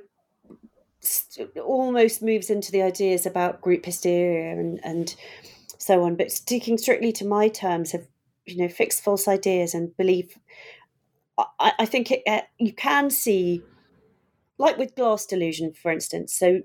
almost 1.64 2.22
moves 2.22 2.50
into 2.50 2.72
the 2.72 2.82
ideas 2.82 3.26
about 3.26 3.60
group 3.60 3.84
hysteria 3.84 4.50
and, 4.52 4.80
and 4.82 5.14
so 5.78 6.02
on. 6.02 6.16
But 6.16 6.32
sticking 6.32 6.78
strictly 6.78 7.12
to 7.12 7.24
my 7.24 7.48
terms 7.48 7.94
of 7.94 8.06
you 8.44 8.56
know 8.56 8.68
fixed 8.68 9.04
false 9.04 9.28
ideas 9.28 9.74
and 9.74 9.96
belief, 9.96 10.36
I, 11.39 11.72
I 11.80 11.87
think 11.87 12.11
it, 12.11 12.22
uh, 12.26 12.43
you 12.59 12.72
can 12.72 13.11
see 13.11 13.62
like 14.59 14.78
with 14.78 14.97
glass 14.97 15.26
delusion, 15.26 15.72
for 15.74 15.91
instance. 15.91 16.34
So 16.34 16.62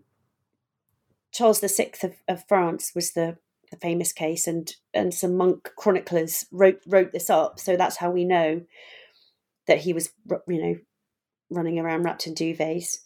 Charles 1.34 1.60
VI 1.60 1.92
of, 2.04 2.14
of 2.28 2.48
France 2.48 2.92
was 2.96 3.12
the, 3.12 3.38
the 3.70 3.78
famous 3.78 4.14
case, 4.14 4.48
and 4.48 4.74
and 4.94 5.14
some 5.14 5.36
monk 5.36 5.72
chroniclers 5.78 6.46
wrote 6.52 6.82
wrote 6.88 7.12
this 7.12 7.30
up. 7.30 7.60
So 7.60 7.76
that's 7.76 7.98
how 7.98 8.12
we 8.12 8.26
know 8.26 8.62
that 9.68 9.80
he 9.80 9.94
was, 9.94 10.10
you 10.48 10.62
know, 10.62 10.76
running 11.50 11.80
around 11.80 12.04
wrapped 12.04 12.28
in 12.28 12.36
duvets. 12.36 12.98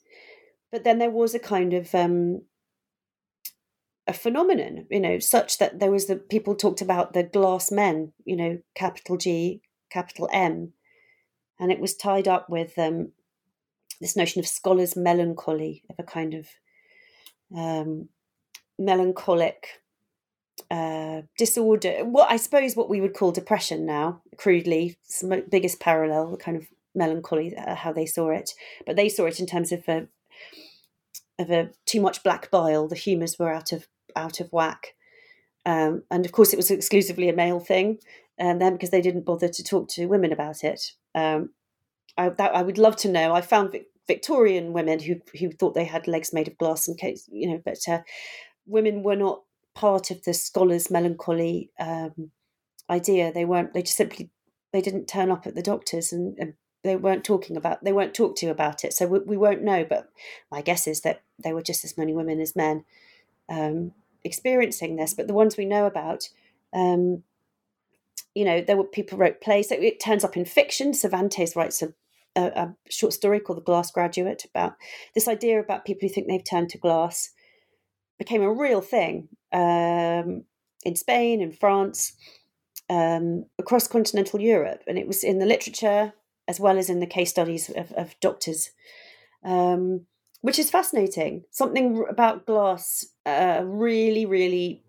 But 0.71 0.83
then 0.83 0.99
there 0.99 1.11
was 1.11 1.35
a 1.35 1.39
kind 1.39 1.73
of 1.73 1.93
um, 1.93 2.41
a 4.07 4.13
phenomenon, 4.13 4.85
you 4.89 4.99
know, 4.99 5.19
such 5.19 5.57
that 5.57 5.79
there 5.79 5.91
was 5.91 6.07
the 6.07 6.15
people 6.15 6.55
talked 6.55 6.81
about 6.81 7.13
the 7.13 7.23
glass 7.23 7.71
men, 7.71 8.13
you 8.23 8.35
know, 8.35 8.59
capital 8.75 9.17
G, 9.17 9.61
capital 9.89 10.29
M, 10.31 10.73
and 11.59 11.71
it 11.71 11.79
was 11.79 11.95
tied 11.95 12.27
up 12.27 12.49
with 12.49 12.77
um, 12.77 13.11
this 14.01 14.15
notion 14.15 14.39
of 14.39 14.47
scholars' 14.47 14.95
melancholy, 14.95 15.83
of 15.89 15.95
a 15.99 16.03
kind 16.03 16.33
of 16.33 16.47
um, 17.55 18.09
melancholic 18.77 19.81
uh, 20.69 21.21
disorder. 21.37 22.03
What 22.03 22.31
I 22.31 22.37
suppose 22.37 22.75
what 22.75 22.89
we 22.89 23.01
would 23.01 23.13
call 23.13 23.31
depression 23.31 23.85
now, 23.85 24.21
crudely, 24.37 24.97
biggest 25.49 25.79
parallel, 25.79 26.31
the 26.31 26.37
kind 26.37 26.57
of 26.57 26.67
melancholy, 26.93 27.55
uh, 27.55 27.75
how 27.75 27.93
they 27.93 28.05
saw 28.05 28.29
it. 28.29 28.51
But 28.85 28.95
they 28.95 29.09
saw 29.09 29.25
it 29.25 29.39
in 29.39 29.45
terms 29.45 29.71
of 29.71 29.87
a, 29.87 30.07
of 31.39 31.51
a 31.51 31.71
too 31.85 32.01
much 32.01 32.23
black 32.23 32.49
bile. 32.51 32.87
The 32.87 32.95
humours 32.95 33.37
were 33.39 33.53
out 33.53 33.71
of 33.71 33.87
out 34.15 34.39
of 34.39 34.51
whack, 34.51 34.95
um, 35.65 36.03
and 36.09 36.25
of 36.25 36.31
course 36.31 36.53
it 36.53 36.57
was 36.57 36.71
exclusively 36.71 37.29
a 37.29 37.33
male 37.33 37.59
thing. 37.59 37.99
And 38.37 38.59
then 38.59 38.73
because 38.73 38.89
they 38.89 39.01
didn't 39.01 39.25
bother 39.25 39.47
to 39.47 39.63
talk 39.63 39.87
to 39.89 40.07
women 40.07 40.33
about 40.33 40.63
it, 40.63 40.91
um, 41.15 41.49
I, 42.17 42.29
that, 42.29 42.55
I 42.55 42.61
would 42.61 42.77
love 42.77 42.95
to 42.97 43.09
know. 43.09 43.33
I 43.33 43.41
found 43.41 43.75
Victorian 44.07 44.73
women 44.73 44.99
who 44.99 45.15
who 45.39 45.51
thought 45.51 45.73
they 45.73 45.85
had 45.85 46.07
legs 46.07 46.33
made 46.33 46.47
of 46.47 46.57
glass 46.57 46.87
and 46.87 46.97
case, 46.97 47.27
you 47.31 47.49
know, 47.49 47.61
but 47.63 47.79
uh, 47.87 48.01
women 48.67 49.01
were 49.01 49.15
not 49.15 49.41
part 49.73 50.11
of 50.11 50.23
the 50.23 50.33
scholars' 50.33 50.91
melancholy 50.91 51.71
um, 51.79 52.31
idea. 52.89 53.31
They 53.33 53.45
weren't. 53.45 53.73
They 53.73 53.81
just 53.81 53.97
simply 53.97 54.29
they 54.71 54.81
didn't 54.81 55.07
turn 55.07 55.31
up 55.31 55.47
at 55.47 55.55
the 55.55 55.63
doctors 55.63 56.11
and, 56.11 56.37
and 56.37 56.53
they 56.83 56.95
weren't 56.95 57.23
talking 57.23 57.57
about. 57.57 57.83
They 57.83 57.93
weren't 57.93 58.13
talked 58.13 58.37
to 58.39 58.47
about 58.47 58.83
it. 58.83 58.93
So 58.93 59.07
we, 59.07 59.19
we, 59.19 59.37
won't 59.37 59.63
know. 59.63 59.85
But 59.85 60.09
my 60.51 60.61
guess 60.61 60.85
is 60.85 61.01
that 61.01 61.23
there 61.39 61.55
were 61.55 61.61
just 61.61 61.85
as 61.85 61.97
many 61.97 62.13
women 62.13 62.39
as 62.41 62.55
men 62.55 62.83
um, 63.49 63.93
experiencing 64.23 64.95
this. 64.95 65.13
But 65.13 65.27
the 65.27 65.33
ones 65.33 65.57
we 65.57 65.65
know 65.65 65.85
about. 65.85 66.29
Um, 66.73 67.23
you 68.35 68.45
know, 68.45 68.61
there 68.61 68.77
were 68.77 68.83
people 68.83 69.17
wrote 69.17 69.41
plays. 69.41 69.69
So 69.69 69.75
it 69.75 69.99
turns 69.99 70.23
up 70.23 70.37
in 70.37 70.45
fiction. 70.45 70.93
Cervantes 70.93 71.55
writes 71.55 71.81
a 71.81 71.93
a, 72.35 72.41
a, 72.41 72.75
short 72.89 73.13
story 73.13 73.39
called 73.39 73.57
The 73.57 73.63
Glass 73.63 73.91
Graduate 73.91 74.45
about 74.45 74.75
this 75.13 75.27
idea 75.27 75.59
about 75.59 75.85
people 75.85 76.07
who 76.07 76.13
think 76.13 76.27
they've 76.27 76.43
turned 76.43 76.69
to 76.71 76.77
glass 76.77 77.31
became 78.17 78.41
a 78.41 78.51
real 78.51 78.81
thing 78.81 79.29
um, 79.51 80.43
in 80.83 80.95
Spain, 80.95 81.41
in 81.41 81.51
France, 81.51 82.13
um, 82.89 83.45
across 83.57 83.87
continental 83.87 84.41
Europe. 84.41 84.83
And 84.87 84.97
it 84.97 85.07
was 85.07 85.23
in 85.23 85.39
the 85.39 85.45
literature 85.45 86.13
as 86.47 86.59
well 86.59 86.77
as 86.77 86.89
in 86.89 86.99
the 86.99 87.07
case 87.07 87.29
studies 87.29 87.69
of, 87.69 87.91
of 87.93 88.19
doctors, 88.19 88.69
um, 89.43 90.01
which 90.41 90.59
is 90.59 90.69
fascinating. 90.69 91.43
Something 91.51 92.05
about 92.09 92.45
glass 92.45 93.05
uh, 93.25 93.61
really, 93.63 94.25
really 94.25 94.83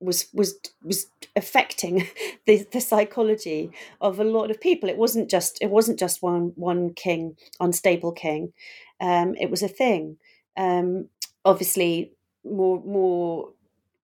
was 0.00 0.28
was 0.32 0.58
was 0.82 1.06
affecting 1.36 2.06
the, 2.46 2.66
the 2.72 2.80
psychology 2.80 3.70
of 4.00 4.20
a 4.20 4.24
lot 4.24 4.50
of 4.50 4.60
people. 4.60 4.88
It 4.88 4.96
wasn't 4.96 5.30
just 5.30 5.58
it 5.60 5.70
wasn't 5.70 5.98
just 5.98 6.22
one 6.22 6.52
one 6.56 6.94
king, 6.94 7.36
unstable 7.60 8.12
king. 8.12 8.52
Um, 9.00 9.34
it 9.36 9.50
was 9.50 9.62
a 9.62 9.68
thing. 9.68 10.18
Um, 10.56 11.08
obviously, 11.44 12.12
more 12.44 12.82
more 12.84 13.52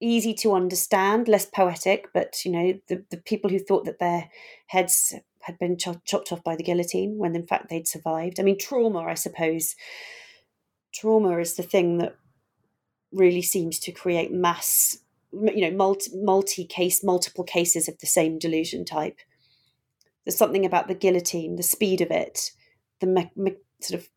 easy 0.00 0.34
to 0.34 0.52
understand, 0.52 1.28
less 1.28 1.46
poetic. 1.46 2.08
But 2.12 2.44
you 2.44 2.52
know, 2.52 2.80
the 2.88 3.04
the 3.10 3.18
people 3.18 3.50
who 3.50 3.58
thought 3.58 3.84
that 3.84 3.98
their 3.98 4.28
heads 4.66 5.14
had 5.40 5.58
been 5.58 5.76
cho- 5.76 6.00
chopped 6.06 6.32
off 6.32 6.42
by 6.42 6.56
the 6.56 6.62
guillotine 6.62 7.18
when 7.18 7.36
in 7.36 7.46
fact 7.46 7.68
they'd 7.68 7.88
survived. 7.88 8.40
I 8.40 8.42
mean, 8.42 8.58
trauma, 8.58 9.00
I 9.00 9.14
suppose. 9.14 9.76
Trauma 10.92 11.38
is 11.38 11.56
the 11.56 11.62
thing 11.62 11.98
that 11.98 12.16
really 13.12 13.42
seems 13.42 13.78
to 13.80 13.92
create 13.92 14.32
mass 14.32 14.98
you 15.54 15.70
know 15.70 15.76
multi, 15.76 16.10
multi 16.14 16.64
case 16.64 17.02
multiple 17.04 17.44
cases 17.44 17.88
of 17.88 17.98
the 17.98 18.06
same 18.06 18.38
delusion 18.38 18.84
type. 18.84 19.18
There's 20.24 20.36
something 20.36 20.64
about 20.64 20.88
the 20.88 20.94
guillotine 20.94 21.56
the 21.56 21.62
speed 21.62 22.00
of 22.00 22.10
it 22.10 22.52
the 23.00 23.06
me- 23.06 23.30
me- 23.36 23.56
sort 23.80 24.00
of 24.00 24.08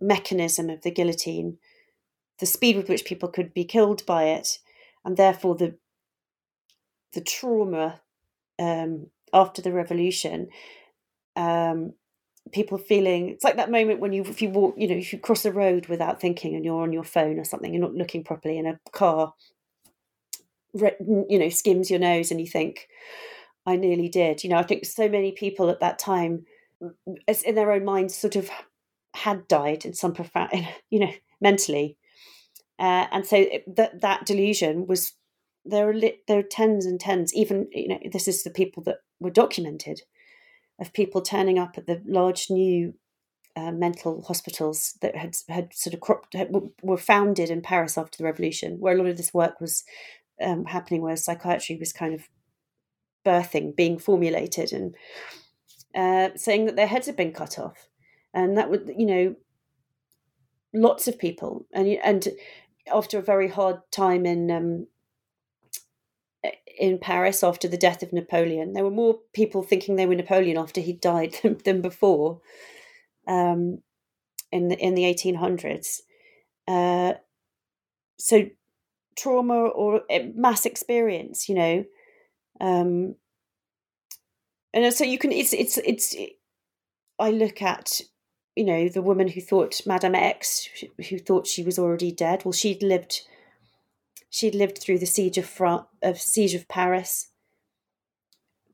mechanism 0.00 0.70
of 0.70 0.82
the 0.82 0.90
guillotine 0.90 1.58
the 2.38 2.46
speed 2.46 2.76
with 2.76 2.88
which 2.88 3.04
people 3.04 3.28
could 3.28 3.52
be 3.52 3.64
killed 3.64 4.04
by 4.06 4.24
it 4.24 4.58
and 5.04 5.16
therefore 5.16 5.54
the 5.54 5.76
the 7.12 7.20
trauma 7.20 8.00
um, 8.58 9.06
after 9.32 9.62
the 9.62 9.72
revolution 9.72 10.48
um, 11.36 11.94
people 12.52 12.78
feeling 12.78 13.28
it's 13.30 13.44
like 13.44 13.56
that 13.56 13.70
moment 13.70 14.00
when 14.00 14.12
you 14.12 14.22
if 14.22 14.40
you 14.40 14.48
walk 14.48 14.74
you 14.76 14.88
know 14.88 14.96
if 14.96 15.12
you 15.12 15.18
cross 15.18 15.44
a 15.44 15.52
road 15.52 15.86
without 15.86 16.20
thinking 16.20 16.54
and 16.54 16.64
you're 16.64 16.82
on 16.82 16.92
your 16.92 17.04
phone 17.04 17.38
or 17.38 17.44
something 17.44 17.72
you're 17.72 17.82
not 17.82 17.94
looking 17.94 18.24
properly 18.24 18.58
in 18.58 18.66
a 18.66 18.78
car 18.92 19.34
you 20.80 21.38
know 21.38 21.48
skims 21.48 21.90
your 21.90 22.00
nose 22.00 22.30
and 22.30 22.40
you 22.40 22.46
think 22.46 22.88
i 23.66 23.76
nearly 23.76 24.08
did. 24.08 24.42
You 24.42 24.50
know 24.50 24.58
i 24.58 24.62
think 24.62 24.84
so 24.84 25.08
many 25.08 25.32
people 25.32 25.70
at 25.70 25.80
that 25.80 25.98
time 25.98 26.44
as 27.26 27.42
in 27.42 27.54
their 27.54 27.72
own 27.72 27.84
minds 27.84 28.14
sort 28.14 28.36
of 28.36 28.50
had 29.14 29.48
died 29.48 29.84
in 29.84 29.94
some 29.94 30.12
profound 30.12 30.50
you 30.90 31.00
know 31.00 31.12
mentally. 31.40 31.96
Uh, 32.78 33.06
and 33.10 33.26
so 33.26 33.44
that 33.66 34.00
that 34.00 34.24
delusion 34.24 34.86
was 34.86 35.14
there 35.64 35.88
are 35.88 35.94
lit, 35.94 36.20
there 36.28 36.38
are 36.38 36.44
tens 36.44 36.86
and 36.86 37.00
tens 37.00 37.34
even 37.34 37.68
you 37.72 37.88
know 37.88 37.98
this 38.12 38.28
is 38.28 38.44
the 38.44 38.50
people 38.50 38.82
that 38.84 38.98
were 39.18 39.30
documented 39.30 40.02
of 40.80 40.92
people 40.92 41.20
turning 41.20 41.58
up 41.58 41.76
at 41.76 41.86
the 41.86 42.00
large 42.06 42.50
new 42.50 42.94
uh, 43.56 43.72
mental 43.72 44.22
hospitals 44.22 44.96
that 45.02 45.16
had 45.16 45.36
had 45.48 45.74
sort 45.74 45.94
of 45.94 46.00
cropped, 46.00 46.34
had, 46.34 46.54
were 46.82 46.96
founded 46.96 47.50
in 47.50 47.60
Paris 47.60 47.98
after 47.98 48.18
the 48.18 48.24
revolution, 48.24 48.78
where 48.78 48.94
a 48.94 48.98
lot 48.98 49.08
of 49.08 49.16
this 49.16 49.34
work 49.34 49.60
was 49.60 49.82
um, 50.42 50.64
happening 50.64 51.02
where 51.02 51.16
psychiatry 51.16 51.76
was 51.76 51.92
kind 51.92 52.14
of 52.14 52.28
birthing, 53.24 53.76
being 53.76 53.98
formulated, 53.98 54.72
and 54.72 54.94
uh, 55.94 56.36
saying 56.36 56.66
that 56.66 56.76
their 56.76 56.86
heads 56.86 57.06
had 57.06 57.16
been 57.16 57.32
cut 57.32 57.58
off, 57.58 57.88
and 58.32 58.56
that 58.56 58.70
would 58.70 58.90
you 58.96 59.06
know 59.06 59.36
lots 60.72 61.08
of 61.08 61.18
people, 61.18 61.66
and 61.72 61.88
and 62.04 62.28
after 62.92 63.18
a 63.18 63.22
very 63.22 63.48
hard 63.48 63.78
time 63.90 64.26
in 64.26 64.50
um, 64.50 64.86
in 66.78 66.98
Paris 66.98 67.42
after 67.42 67.68
the 67.68 67.76
death 67.76 68.02
of 68.02 68.12
Napoleon, 68.12 68.72
there 68.72 68.84
were 68.84 68.90
more 68.90 69.18
people 69.32 69.62
thinking 69.62 69.96
they 69.96 70.06
were 70.06 70.14
Napoleon 70.14 70.56
after 70.56 70.80
he 70.80 70.92
died 70.92 71.36
than, 71.42 71.58
than 71.64 71.82
before. 71.82 72.40
Um, 73.26 73.82
in 74.50 74.68
the 74.68 74.78
in 74.78 74.94
the 74.94 75.04
eighteen 75.04 75.34
hundreds, 75.34 76.02
uh, 76.66 77.14
so 78.18 78.46
trauma 79.18 79.54
or 79.54 80.02
mass 80.34 80.64
experience 80.64 81.48
you 81.48 81.54
know? 81.54 81.84
Um 82.60 83.16
and 84.72 84.92
so 84.92 85.04
you 85.04 85.18
can 85.18 85.32
it's 85.32 85.52
it's 85.52 85.78
it's 85.78 86.14
i 87.18 87.30
look 87.30 87.62
at 87.62 88.00
you 88.54 88.64
know 88.64 88.88
the 88.88 89.02
woman 89.02 89.28
who 89.28 89.40
thought 89.40 89.80
madame 89.86 90.14
x 90.14 90.68
who 91.08 91.18
thought 91.18 91.46
she 91.46 91.62
was 91.62 91.78
already 91.78 92.12
dead. 92.12 92.44
Well 92.44 92.52
she'd 92.52 92.82
lived 92.82 93.22
she'd 94.30 94.54
lived 94.54 94.78
through 94.78 94.98
the 94.98 95.06
siege 95.06 95.38
of 95.38 95.46
France, 95.46 95.86
of 96.02 96.20
siege 96.20 96.54
of 96.54 96.68
paris. 96.68 97.28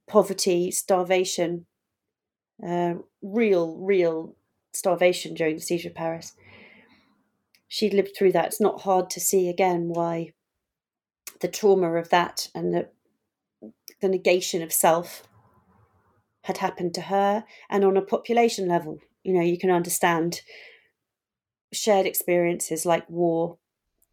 Poverty 0.07 0.71
starvation 0.71 1.67
uh, 2.67 2.95
real 3.23 3.77
real 3.77 4.37
starvation 4.73 5.35
during 5.35 5.57
the 5.57 5.63
siege 5.63 5.87
of 5.87 5.95
paris 5.95 6.33
she'd 7.69 7.95
lived 7.95 8.17
through 8.17 8.33
that. 8.33 8.47
It's 8.47 8.61
not 8.61 8.83
hard 8.83 9.11
to 9.11 9.21
see 9.21 9.49
again 9.49 9.89
why 9.89 10.33
the 11.41 11.49
trauma 11.49 11.93
of 11.95 12.11
that 12.11 12.49
and 12.55 12.73
the 12.73 12.89
the 14.01 14.09
negation 14.09 14.63
of 14.63 14.73
self 14.73 15.23
had 16.43 16.59
happened 16.59 16.93
to 16.95 17.03
her, 17.03 17.45
and 17.71 17.85
on 17.85 17.97
a 17.97 18.03
population 18.03 18.69
level, 18.69 18.99
you 19.23 19.33
know, 19.33 19.41
you 19.41 19.59
can 19.59 19.71
understand 19.71 20.43
shared 21.73 22.07
experiences 22.07 22.85
like 22.87 23.09
war. 23.09 23.59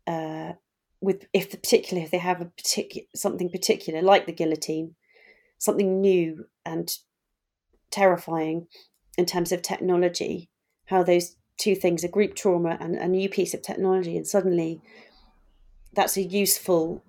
Uh, 0.08 0.54
with 1.02 1.26
if 1.34 1.50
the 1.50 1.58
particular 1.58 2.04
if 2.04 2.12
they 2.12 2.20
have 2.20 2.42
a 2.42 2.46
particular 2.46 3.06
something 3.16 3.50
particular 3.50 4.02
like 4.02 4.26
the 4.26 4.32
guillotine, 4.32 4.96
something 5.58 6.00
new 6.00 6.46
and 6.66 6.98
terrifying 7.90 8.68
in 9.18 9.26
terms 9.26 9.52
of 9.52 9.62
technology, 9.62 10.50
how 10.86 11.04
those 11.04 11.36
two 11.58 11.76
things, 11.76 12.04
a 12.04 12.08
group 12.08 12.36
trauma 12.36 12.78
and 12.80 12.96
a 12.96 13.08
new 13.08 13.30
piece 13.30 13.54
of 13.54 13.62
technology, 13.62 14.18
and 14.18 14.28
suddenly 14.28 14.82
that's 15.94 16.18
a 16.18 16.22
useful 16.22 17.04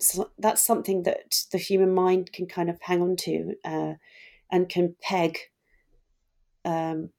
so 0.00 0.30
that's 0.38 0.60
something 0.60 1.04
that 1.04 1.44
the 1.50 1.58
human 1.58 1.94
mind 1.94 2.32
can 2.32 2.46
kind 2.46 2.68
of 2.68 2.78
hang 2.82 3.00
on 3.00 3.16
to 3.16 3.54
uh, 3.64 3.94
and 4.52 4.68
can 4.68 4.96
peg 5.00 5.38
um, 6.64 7.10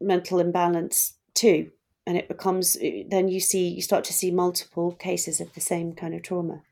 mental 0.00 0.38
imbalance 0.38 1.14
to 1.34 1.70
and 2.06 2.16
it 2.16 2.28
becomes 2.28 2.76
then 3.08 3.28
you 3.28 3.40
see 3.40 3.68
you 3.68 3.82
start 3.82 4.04
to 4.04 4.12
see 4.12 4.30
multiple 4.30 4.92
cases 4.92 5.40
of 5.40 5.52
the 5.54 5.60
same 5.60 5.94
kind 5.94 6.14
of 6.14 6.22
trauma 6.22 6.62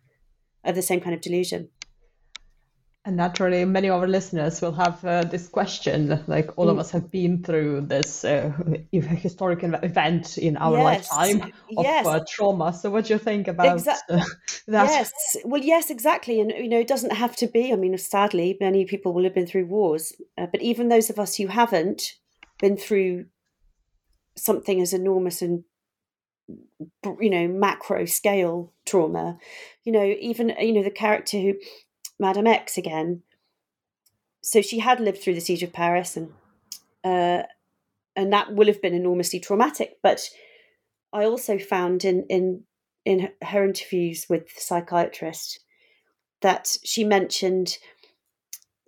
of 0.65 0.75
the 0.75 0.83
same 0.83 1.01
kind 1.01 1.15
of 1.15 1.21
delusion 1.21 1.69
and 3.09 3.17
naturally, 3.17 3.65
many 3.65 3.89
of 3.89 4.03
our 4.03 4.07
listeners 4.07 4.61
will 4.61 4.73
have 4.73 5.03
uh, 5.03 5.25
this 5.25 5.49
question 5.49 6.23
like, 6.27 6.51
all 6.59 6.67
mm. 6.67 6.73
of 6.73 6.79
us 6.79 6.91
have 6.91 7.11
been 7.11 7.43
through 7.43 7.81
this 7.81 8.23
uh, 8.23 8.53
historical 8.93 9.73
event 9.77 10.37
in 10.37 10.59
our 10.59 10.77
yes. 10.77 11.11
lifetime 11.11 11.53
of 11.79 11.85
yes. 11.85 12.07
uh, 12.07 12.21
trauma. 12.29 12.75
So, 12.75 12.91
what 12.91 13.07
do 13.07 13.15
you 13.15 13.19
think 13.19 13.49
about 13.49 13.79
Exa- 13.79 13.97
that? 14.69 14.89
Yes, 14.91 15.39
well, 15.43 15.63
yes, 15.63 15.89
exactly. 15.89 16.39
And, 16.39 16.51
you 16.51 16.69
know, 16.69 16.81
it 16.81 16.87
doesn't 16.87 17.15
have 17.15 17.35
to 17.37 17.47
be. 17.47 17.73
I 17.73 17.77
mean, 17.77 17.97
sadly, 17.97 18.59
many 18.61 18.85
people 18.85 19.15
will 19.15 19.25
have 19.25 19.35
been 19.35 19.47
through 19.47 19.65
wars. 19.65 20.13
Uh, 20.37 20.45
but 20.45 20.61
even 20.61 20.91
those 20.91 21.09
of 21.09 21.19
us 21.19 21.37
who 21.37 21.47
haven't 21.47 22.13
been 22.61 22.77
through 22.77 23.25
something 24.37 24.83
as 24.83 24.93
enormous 24.93 25.41
and 25.41 25.65
you 27.21 27.29
know 27.29 27.47
macro 27.47 28.07
scale 28.07 28.73
trauma 28.87 29.37
you 29.85 29.93
know 29.93 30.05
even 30.19 30.49
you 30.61 30.73
know 30.73 30.83
the 30.83 30.91
character 30.91 31.39
who 31.39 31.53
Madame 32.19 32.47
X 32.47 32.77
again. 32.77 33.23
So 34.41 34.62
she 34.62 34.79
had 34.79 35.01
lived 35.01 35.23
through 35.23 35.35
the 35.35 35.41
siege 35.41 35.62
of 35.62 35.73
Paris, 35.73 36.16
and 36.16 36.33
uh, 37.05 37.43
and 38.16 38.33
that 38.33 38.55
will 38.55 38.66
have 38.66 38.83
been 38.83 38.95
enormously 38.95 39.41
traumatic. 39.41 39.99
But 40.03 40.29
I 41.12 41.25
also 41.25 41.59
found 41.59 42.05
in 42.05 42.25
in 42.29 42.64
in 43.05 43.31
her 43.43 43.64
interviews 43.64 44.27
with 44.29 44.55
the 44.55 44.61
psychiatrist 44.61 45.61
that 46.41 46.77
she 46.85 47.05
mentioned 47.05 47.79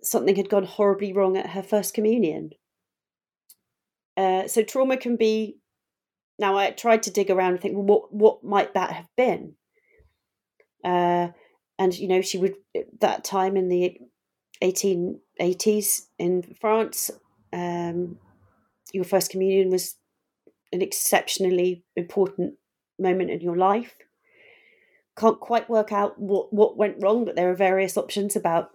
something 0.03 0.35
had 0.35 0.49
gone 0.49 0.63
horribly 0.63 1.13
wrong 1.13 1.37
at 1.37 1.51
her 1.51 1.63
first 1.63 1.93
communion. 1.93 2.51
Uh, 4.17 4.47
so 4.47 4.63
trauma 4.63 4.97
can 4.97 5.15
be. 5.15 5.57
Now 6.39 6.57
I 6.57 6.71
tried 6.71 7.03
to 7.03 7.11
dig 7.11 7.29
around 7.29 7.53
and 7.53 7.61
think, 7.61 7.75
well, 7.75 7.85
what 7.85 8.13
what 8.13 8.43
might 8.43 8.73
that 8.73 8.91
have 8.91 9.07
been? 9.15 9.55
Uh, 10.83 11.29
and 11.81 11.97
you 11.97 12.07
know 12.07 12.21
she 12.21 12.37
would 12.37 12.55
that 12.99 13.23
time 13.23 13.57
in 13.57 13.67
the 13.67 13.99
1880s 14.61 16.05
in 16.19 16.43
France 16.61 17.09
um, 17.51 18.19
your 18.93 19.03
first 19.03 19.31
communion 19.31 19.71
was 19.71 19.95
an 20.71 20.81
exceptionally 20.81 21.83
important 21.95 22.53
moment 22.99 23.31
in 23.31 23.41
your 23.41 23.57
life. 23.57 23.95
Can't 25.17 25.39
quite 25.39 25.69
work 25.69 25.91
out 25.91 26.19
what 26.19 26.53
what 26.53 26.77
went 26.77 27.01
wrong 27.01 27.25
but 27.25 27.35
there 27.35 27.49
are 27.49 27.55
various 27.55 27.97
options 27.97 28.35
about 28.35 28.69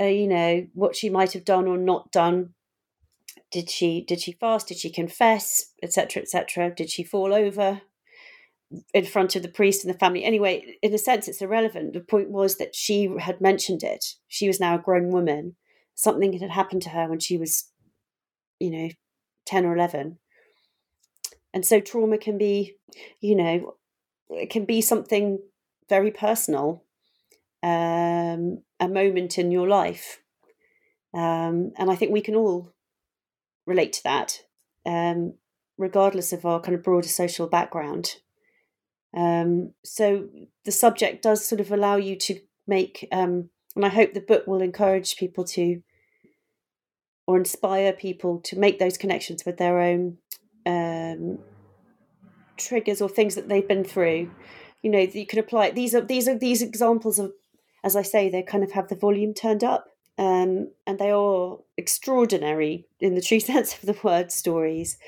uh, 0.00 0.04
you 0.04 0.26
know 0.26 0.66
what 0.74 0.96
she 0.96 1.08
might 1.10 1.32
have 1.32 1.44
done 1.44 1.68
or 1.68 1.78
not 1.78 2.10
done. 2.10 2.54
Did 3.52 3.70
she 3.70 4.04
did 4.04 4.20
she 4.20 4.32
fast? 4.32 4.66
Did 4.66 4.78
she 4.78 4.90
confess? 4.90 5.72
Etc 5.80 6.22
etc 6.22 6.74
did 6.74 6.90
she 6.90 7.04
fall 7.04 7.32
over 7.32 7.82
in 8.94 9.04
front 9.04 9.36
of 9.36 9.42
the 9.42 9.48
priest 9.48 9.84
and 9.84 9.92
the 9.92 9.98
family. 9.98 10.24
Anyway, 10.24 10.76
in 10.82 10.94
a 10.94 10.98
sense, 10.98 11.28
it's 11.28 11.42
irrelevant. 11.42 11.92
The 11.92 12.00
point 12.00 12.30
was 12.30 12.56
that 12.56 12.74
she 12.74 13.10
had 13.18 13.40
mentioned 13.40 13.82
it. 13.82 14.14
She 14.28 14.46
was 14.46 14.60
now 14.60 14.74
a 14.74 14.82
grown 14.82 15.10
woman. 15.10 15.56
Something 15.94 16.32
had 16.32 16.50
happened 16.50 16.82
to 16.82 16.90
her 16.90 17.08
when 17.08 17.20
she 17.20 17.36
was, 17.36 17.70
you 18.58 18.70
know, 18.70 18.88
10 19.46 19.66
or 19.66 19.76
11. 19.76 20.18
And 21.54 21.66
so 21.66 21.80
trauma 21.80 22.18
can 22.18 22.38
be, 22.38 22.76
you 23.20 23.34
know, 23.34 23.76
it 24.30 24.50
can 24.50 24.64
be 24.64 24.80
something 24.80 25.38
very 25.88 26.10
personal, 26.10 26.84
um, 27.62 28.62
a 28.80 28.88
moment 28.88 29.38
in 29.38 29.50
your 29.50 29.68
life. 29.68 30.20
Um, 31.14 31.72
and 31.76 31.90
I 31.90 31.94
think 31.94 32.10
we 32.10 32.22
can 32.22 32.34
all 32.34 32.72
relate 33.66 33.92
to 33.94 34.02
that, 34.04 34.40
um, 34.86 35.34
regardless 35.76 36.32
of 36.32 36.46
our 36.46 36.60
kind 36.60 36.74
of 36.74 36.82
broader 36.82 37.08
social 37.08 37.46
background. 37.46 38.16
Um, 39.14 39.72
so 39.84 40.28
the 40.64 40.72
subject 40.72 41.22
does 41.22 41.44
sort 41.44 41.60
of 41.60 41.70
allow 41.70 41.96
you 41.96 42.16
to 42.16 42.40
make, 42.66 43.08
um, 43.12 43.50
and 43.76 43.84
I 43.84 43.88
hope 43.88 44.14
the 44.14 44.20
book 44.20 44.46
will 44.46 44.62
encourage 44.62 45.16
people 45.16 45.44
to, 45.44 45.82
or 47.26 47.36
inspire 47.36 47.92
people 47.92 48.40
to 48.44 48.58
make 48.58 48.78
those 48.78 48.98
connections 48.98 49.44
with 49.44 49.58
their 49.58 49.78
own 49.78 50.18
um, 50.66 51.38
triggers 52.56 53.00
or 53.00 53.08
things 53.08 53.34
that 53.34 53.48
they've 53.48 53.66
been 53.66 53.84
through. 53.84 54.30
You 54.82 54.90
know, 54.90 54.98
you 54.98 55.26
can 55.26 55.38
apply 55.38 55.70
these 55.70 55.94
are 55.94 56.00
these 56.00 56.26
are 56.26 56.36
these 56.36 56.62
examples 56.62 57.18
of, 57.18 57.32
as 57.84 57.94
I 57.94 58.02
say, 58.02 58.28
they 58.28 58.42
kind 58.42 58.64
of 58.64 58.72
have 58.72 58.88
the 58.88 58.96
volume 58.96 59.34
turned 59.34 59.62
up. 59.62 59.86
Um, 60.18 60.70
and 60.86 60.98
they 60.98 61.10
are 61.10 61.58
extraordinary 61.78 62.86
in 63.00 63.14
the 63.14 63.22
true 63.22 63.40
sense 63.50 63.74
of 63.74 63.80
the 63.82 63.96
word 64.02 64.30
stories, 64.30 64.98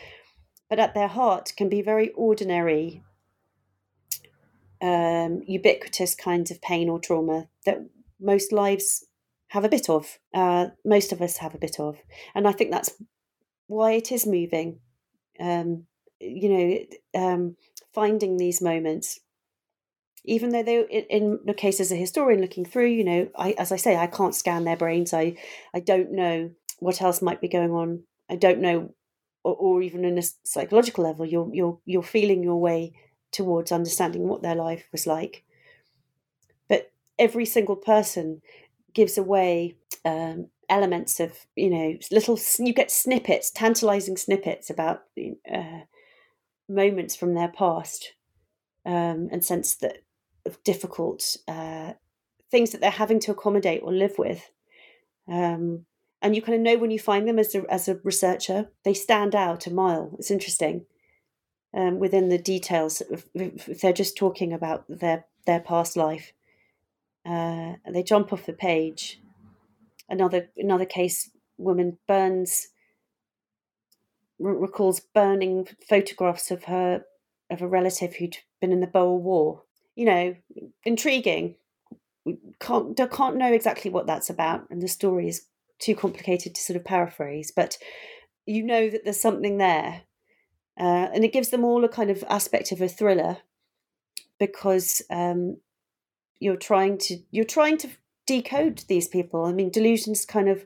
but 0.70 0.78
at 0.78 0.94
their 0.94 1.08
heart 1.08 1.52
can 1.56 1.68
be 1.68 1.82
very 1.82 2.10
ordinary 2.10 3.02
um, 4.82 5.42
ubiquitous 5.46 6.14
kinds 6.14 6.50
of 6.50 6.60
pain 6.60 6.88
or 6.88 6.98
trauma 6.98 7.48
that 7.64 7.78
most 8.20 8.52
lives 8.52 9.04
have 9.48 9.64
a 9.64 9.68
bit 9.68 9.88
of. 9.88 10.18
Uh, 10.32 10.68
most 10.84 11.12
of 11.12 11.22
us 11.22 11.38
have 11.38 11.54
a 11.54 11.58
bit 11.58 11.78
of, 11.78 11.98
and 12.34 12.46
I 12.46 12.52
think 12.52 12.70
that's 12.70 12.92
why 13.66 13.92
it 13.92 14.12
is 14.12 14.26
moving. 14.26 14.80
Um, 15.38 15.86
you 16.20 16.48
know, 16.48 17.20
um, 17.20 17.56
finding 17.92 18.36
these 18.36 18.62
moments, 18.62 19.20
even 20.24 20.50
though 20.50 20.62
they, 20.62 20.80
in 21.10 21.40
the 21.44 21.54
case 21.54 21.80
as 21.80 21.92
a 21.92 21.96
historian 21.96 22.40
looking 22.40 22.64
through, 22.64 22.88
you 22.88 23.04
know, 23.04 23.28
I, 23.36 23.52
as 23.52 23.72
I 23.72 23.76
say, 23.76 23.96
I 23.96 24.06
can't 24.06 24.34
scan 24.34 24.64
their 24.64 24.76
brains. 24.76 25.12
I, 25.12 25.36
I 25.74 25.80
don't 25.80 26.12
know 26.12 26.50
what 26.78 27.02
else 27.02 27.20
might 27.20 27.40
be 27.40 27.48
going 27.48 27.72
on. 27.72 28.04
I 28.30 28.36
don't 28.36 28.60
know, 28.60 28.94
or, 29.42 29.54
or 29.54 29.82
even 29.82 30.04
in 30.04 30.18
a 30.18 30.22
psychological 30.44 31.04
level, 31.04 31.26
you're 31.26 31.50
you're 31.52 31.78
you're 31.84 32.02
feeling 32.02 32.42
your 32.42 32.60
way 32.60 32.94
towards 33.34 33.72
understanding 33.72 34.28
what 34.28 34.42
their 34.42 34.54
life 34.54 34.86
was 34.92 35.06
like. 35.06 35.44
But 36.68 36.92
every 37.18 37.44
single 37.44 37.76
person 37.76 38.40
gives 38.94 39.18
away 39.18 39.76
um, 40.04 40.48
elements 40.68 41.20
of, 41.20 41.32
you 41.56 41.68
know, 41.68 41.98
little, 42.10 42.38
you 42.58 42.72
get 42.72 42.90
snippets, 42.90 43.50
tantalizing 43.50 44.16
snippets 44.16 44.70
about 44.70 45.02
uh, 45.52 45.80
moments 46.68 47.16
from 47.16 47.34
their 47.34 47.48
past 47.48 48.14
um, 48.86 49.28
and 49.32 49.44
sense 49.44 49.74
that 49.76 49.98
of 50.46 50.62
difficult 50.62 51.36
uh, 51.48 51.94
things 52.50 52.70
that 52.70 52.80
they're 52.80 52.90
having 52.90 53.18
to 53.18 53.32
accommodate 53.32 53.80
or 53.82 53.92
live 53.92 54.14
with. 54.16 54.50
Um, 55.26 55.86
and 56.22 56.36
you 56.36 56.42
kind 56.42 56.54
of 56.54 56.60
know 56.60 56.78
when 56.78 56.90
you 56.90 56.98
find 56.98 57.26
them 57.26 57.38
as 57.38 57.54
a, 57.54 57.64
as 57.70 57.88
a 57.88 57.98
researcher, 58.04 58.70
they 58.84 58.94
stand 58.94 59.34
out 59.34 59.66
a 59.66 59.72
mile. 59.72 60.14
It's 60.18 60.30
interesting 60.30 60.86
um, 61.74 61.98
within 61.98 62.28
the 62.28 62.38
details 62.38 63.02
if 63.34 63.80
they're 63.80 63.92
just 63.92 64.16
talking 64.16 64.52
about 64.52 64.84
their 64.88 65.26
their 65.46 65.60
past 65.60 65.96
life. 65.96 66.32
Uh, 67.26 67.74
they 67.90 68.02
jump 68.02 68.32
off 68.32 68.46
the 68.46 68.52
page. 68.52 69.20
Another 70.08 70.48
another 70.56 70.86
case, 70.86 71.30
woman 71.58 71.98
burns 72.06 72.68
recalls 74.38 75.00
burning 75.00 75.68
photographs 75.88 76.50
of 76.50 76.64
her 76.64 77.04
of 77.50 77.62
a 77.62 77.68
relative 77.68 78.16
who'd 78.16 78.38
been 78.60 78.72
in 78.72 78.80
the 78.80 78.86
Boer 78.86 79.18
War. 79.18 79.62
You 79.96 80.06
know, 80.06 80.36
intriguing. 80.84 81.56
We 82.24 82.38
can't 82.60 82.96
can't 83.10 83.36
know 83.36 83.52
exactly 83.52 83.90
what 83.90 84.06
that's 84.06 84.30
about, 84.30 84.70
and 84.70 84.80
the 84.80 84.88
story 84.88 85.28
is 85.28 85.46
too 85.78 85.96
complicated 85.96 86.54
to 86.54 86.60
sort 86.60 86.76
of 86.76 86.84
paraphrase. 86.84 87.52
But 87.54 87.78
you 88.46 88.62
know 88.62 88.90
that 88.90 89.04
there's 89.04 89.20
something 89.20 89.58
there 89.58 90.02
uh, 90.78 91.08
and 91.14 91.24
it 91.24 91.32
gives 91.32 91.50
them 91.50 91.64
all 91.64 91.84
a 91.84 91.88
kind 91.88 92.10
of 92.10 92.24
aspect 92.28 92.72
of 92.72 92.80
a 92.80 92.88
thriller 92.88 93.38
because 94.38 95.02
um, 95.10 95.58
you're 96.40 96.56
trying 96.56 96.98
to 96.98 97.18
you're 97.30 97.44
trying 97.44 97.78
to 97.78 97.88
decode 98.26 98.84
these 98.88 99.08
people. 99.08 99.44
I 99.44 99.52
mean, 99.52 99.70
delusions 99.70 100.24
kind 100.24 100.48
of 100.48 100.64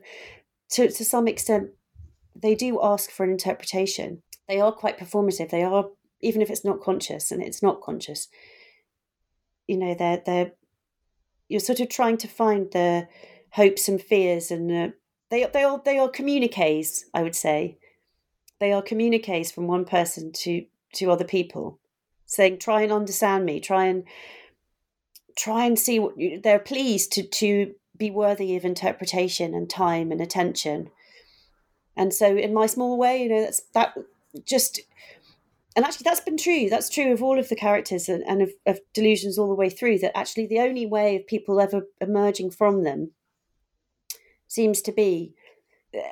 to 0.71 0.89
to 0.89 1.05
some 1.05 1.27
extent 1.27 1.69
they 2.35 2.55
do 2.55 2.79
ask 2.81 3.11
for 3.11 3.23
an 3.23 3.31
interpretation. 3.31 4.21
They 4.47 4.59
are 4.59 4.71
quite 4.71 4.97
performative. 4.97 5.49
They 5.49 5.63
are 5.63 5.85
even 6.21 6.41
if 6.41 6.49
it's 6.49 6.65
not 6.65 6.81
conscious 6.81 7.31
and 7.31 7.41
it's 7.43 7.61
not 7.61 7.81
conscious. 7.81 8.27
You 9.67 9.77
know, 9.77 9.93
they're 9.93 10.21
they're 10.25 10.51
you're 11.47 11.59
sort 11.59 11.79
of 11.79 11.89
trying 11.89 12.17
to 12.17 12.27
find 12.27 12.71
the 12.71 13.07
hopes 13.51 13.87
and 13.87 14.01
fears, 14.01 14.51
and 14.51 14.71
uh, 14.71 14.89
they 15.29 15.45
they 15.53 15.63
are 15.63 15.81
they 15.83 15.99
are 15.99 16.09
communiques. 16.09 17.03
I 17.13 17.23
would 17.23 17.35
say 17.35 17.77
they 18.59 18.73
are 18.73 18.81
communiques 18.81 19.51
from 19.51 19.67
one 19.67 19.85
person 19.85 20.31
to 20.33 20.65
to 20.93 21.11
other 21.11 21.25
people, 21.25 21.79
saying, 22.25 22.57
"Try 22.57 22.81
and 22.81 22.91
understand 22.91 23.45
me. 23.45 23.59
Try 23.59 23.85
and 23.85 24.03
try 25.37 25.65
and 25.65 25.79
see 25.79 25.99
what 25.99 26.19
you, 26.19 26.39
they're 26.41 26.59
pleased 26.59 27.11
to 27.13 27.23
to 27.23 27.75
be 27.97 28.11
worthy 28.11 28.55
of 28.55 28.65
interpretation 28.65 29.53
and 29.53 29.69
time 29.69 30.11
and 30.11 30.21
attention." 30.21 30.91
And 31.95 32.13
so, 32.13 32.37
in 32.37 32.53
my 32.53 32.65
small 32.65 32.97
way, 32.97 33.23
you 33.23 33.29
know, 33.29 33.41
that's 33.41 33.61
that 33.73 33.93
just 34.45 34.81
and 35.75 35.85
actually 35.85 36.03
that's 36.03 36.19
been 36.19 36.37
true 36.37 36.67
that's 36.69 36.89
true 36.89 37.11
of 37.13 37.23
all 37.23 37.39
of 37.39 37.49
the 37.49 37.55
characters 37.55 38.09
and, 38.09 38.23
and 38.23 38.41
of, 38.41 38.49
of, 38.65 38.79
delusions 38.93 39.37
all 39.37 39.47
the 39.47 39.55
way 39.55 39.69
through 39.69 39.97
that 39.99 40.17
actually 40.17 40.45
the 40.45 40.59
only 40.59 40.85
way 40.85 41.15
of 41.15 41.27
people 41.27 41.59
ever 41.59 41.87
emerging 42.01 42.51
from 42.51 42.83
them 42.83 43.11
seems 44.47 44.81
to 44.81 44.91
be 44.91 45.33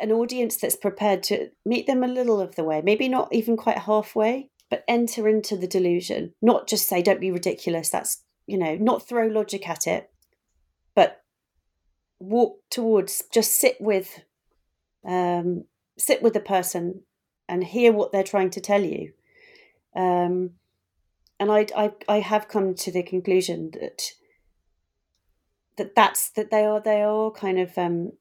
an 0.01 0.11
audience 0.11 0.57
that's 0.57 0.75
prepared 0.75 1.21
to 1.23 1.49
meet 1.65 1.88
them 1.88 2.03
a 2.03 2.07
little 2.07 2.41
of 2.41 2.55
the 2.55 2.63
way 2.63 2.82
maybe 2.84 3.07
not 3.07 3.32
even 3.32 3.55
quite 3.55 3.78
halfway 3.80 4.49
but 4.69 4.84
enter 4.86 5.30
into 5.30 5.55
the 5.55 5.67
delusion. 5.67 6.34
Not 6.41 6.67
just 6.67 6.89
say 6.89 7.01
don't 7.01 7.21
be 7.21 7.32
ridiculous 7.32 7.89
that's 7.89 8.23
you 8.45 8.57
know 8.57 8.75
not 8.75 9.07
throw 9.07 9.28
logic 9.28 9.69
at 9.69 9.88
it 9.88 10.09
but 10.95 11.21
walk 12.19 12.59
towards 12.69 13.23
just 13.32 13.53
sit 13.59 13.78
with 13.80 14.21
um 15.05 15.65
sit 15.97 16.21
with 16.21 16.34
the 16.34 16.39
person 16.39 17.01
and 17.49 17.63
hear 17.63 17.91
what 17.91 18.11
they're 18.11 18.23
trying 18.23 18.49
to 18.51 18.61
tell 18.61 18.84
you. 18.84 19.13
Um, 19.95 20.51
and 21.39 21.51
I, 21.51 21.67
I, 21.75 21.91
I 22.07 22.19
have 22.19 22.47
come 22.47 22.75
to 22.75 22.91
the 22.91 23.03
conclusion 23.03 23.71
that 23.73 24.11
that 25.78 25.95
that's 25.95 26.32
that 26.32 26.49
they 26.49 26.65
are 26.65 26.82
they 26.82 27.03
are 27.03 27.32
kind 27.32 27.59
of 27.59 27.78
um, 27.78 28.11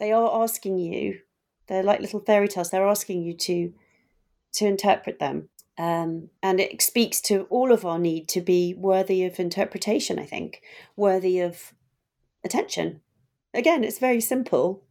they 0.00 0.12
are 0.12 0.42
asking 0.42 0.78
you 0.78 1.20
they're 1.68 1.84
like 1.84 2.00
little 2.00 2.20
fairy 2.20 2.48
tales 2.48 2.70
they're 2.70 2.88
asking 2.88 3.22
you 3.22 3.34
to 3.34 3.72
to 4.52 4.66
interpret 4.66 5.20
them. 5.20 5.48
Um, 5.78 6.30
and 6.42 6.58
it 6.58 6.82
speaks 6.82 7.20
to 7.22 7.46
all 7.48 7.72
of 7.72 7.86
our 7.86 7.98
need 7.98 8.28
to 8.30 8.40
be 8.40 8.74
worthy 8.76 9.24
of 9.24 9.38
interpretation 9.38 10.18
i 10.18 10.26
think 10.26 10.60
worthy 10.96 11.38
of 11.40 11.72
attention. 12.44 13.00
Again 13.54 13.84
it's 13.84 13.98
very 13.98 14.20
simple. 14.20 14.82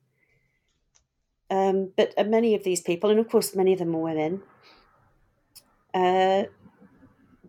Um, 1.51 1.91
but 1.97 2.13
many 2.27 2.53
of 2.55 2.63
these 2.63 2.81
people 2.81 3.09
and 3.09 3.19
of 3.19 3.27
course 3.27 3.55
many 3.55 3.73
of 3.73 3.79
them 3.79 3.95
are 3.95 3.99
women 3.99 4.43
uh, 5.93 6.43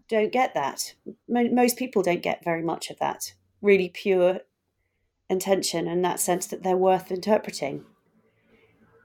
don't 0.09 0.33
get 0.33 0.55
that. 0.55 0.95
Most 1.29 1.77
people 1.77 2.03
don't 2.03 2.23
get 2.23 2.45
very 2.45 2.63
much 2.63 2.91
of 2.91 2.99
that. 2.99 3.35
Really 3.63 3.89
pure 3.89 4.41
intention 5.31 5.89
and 5.89 6.05
that 6.05 6.21
sense 6.21 6.47
that 6.49 6.63
they're 6.63 6.77
worth 6.77 7.11
interpreting. 7.11 7.85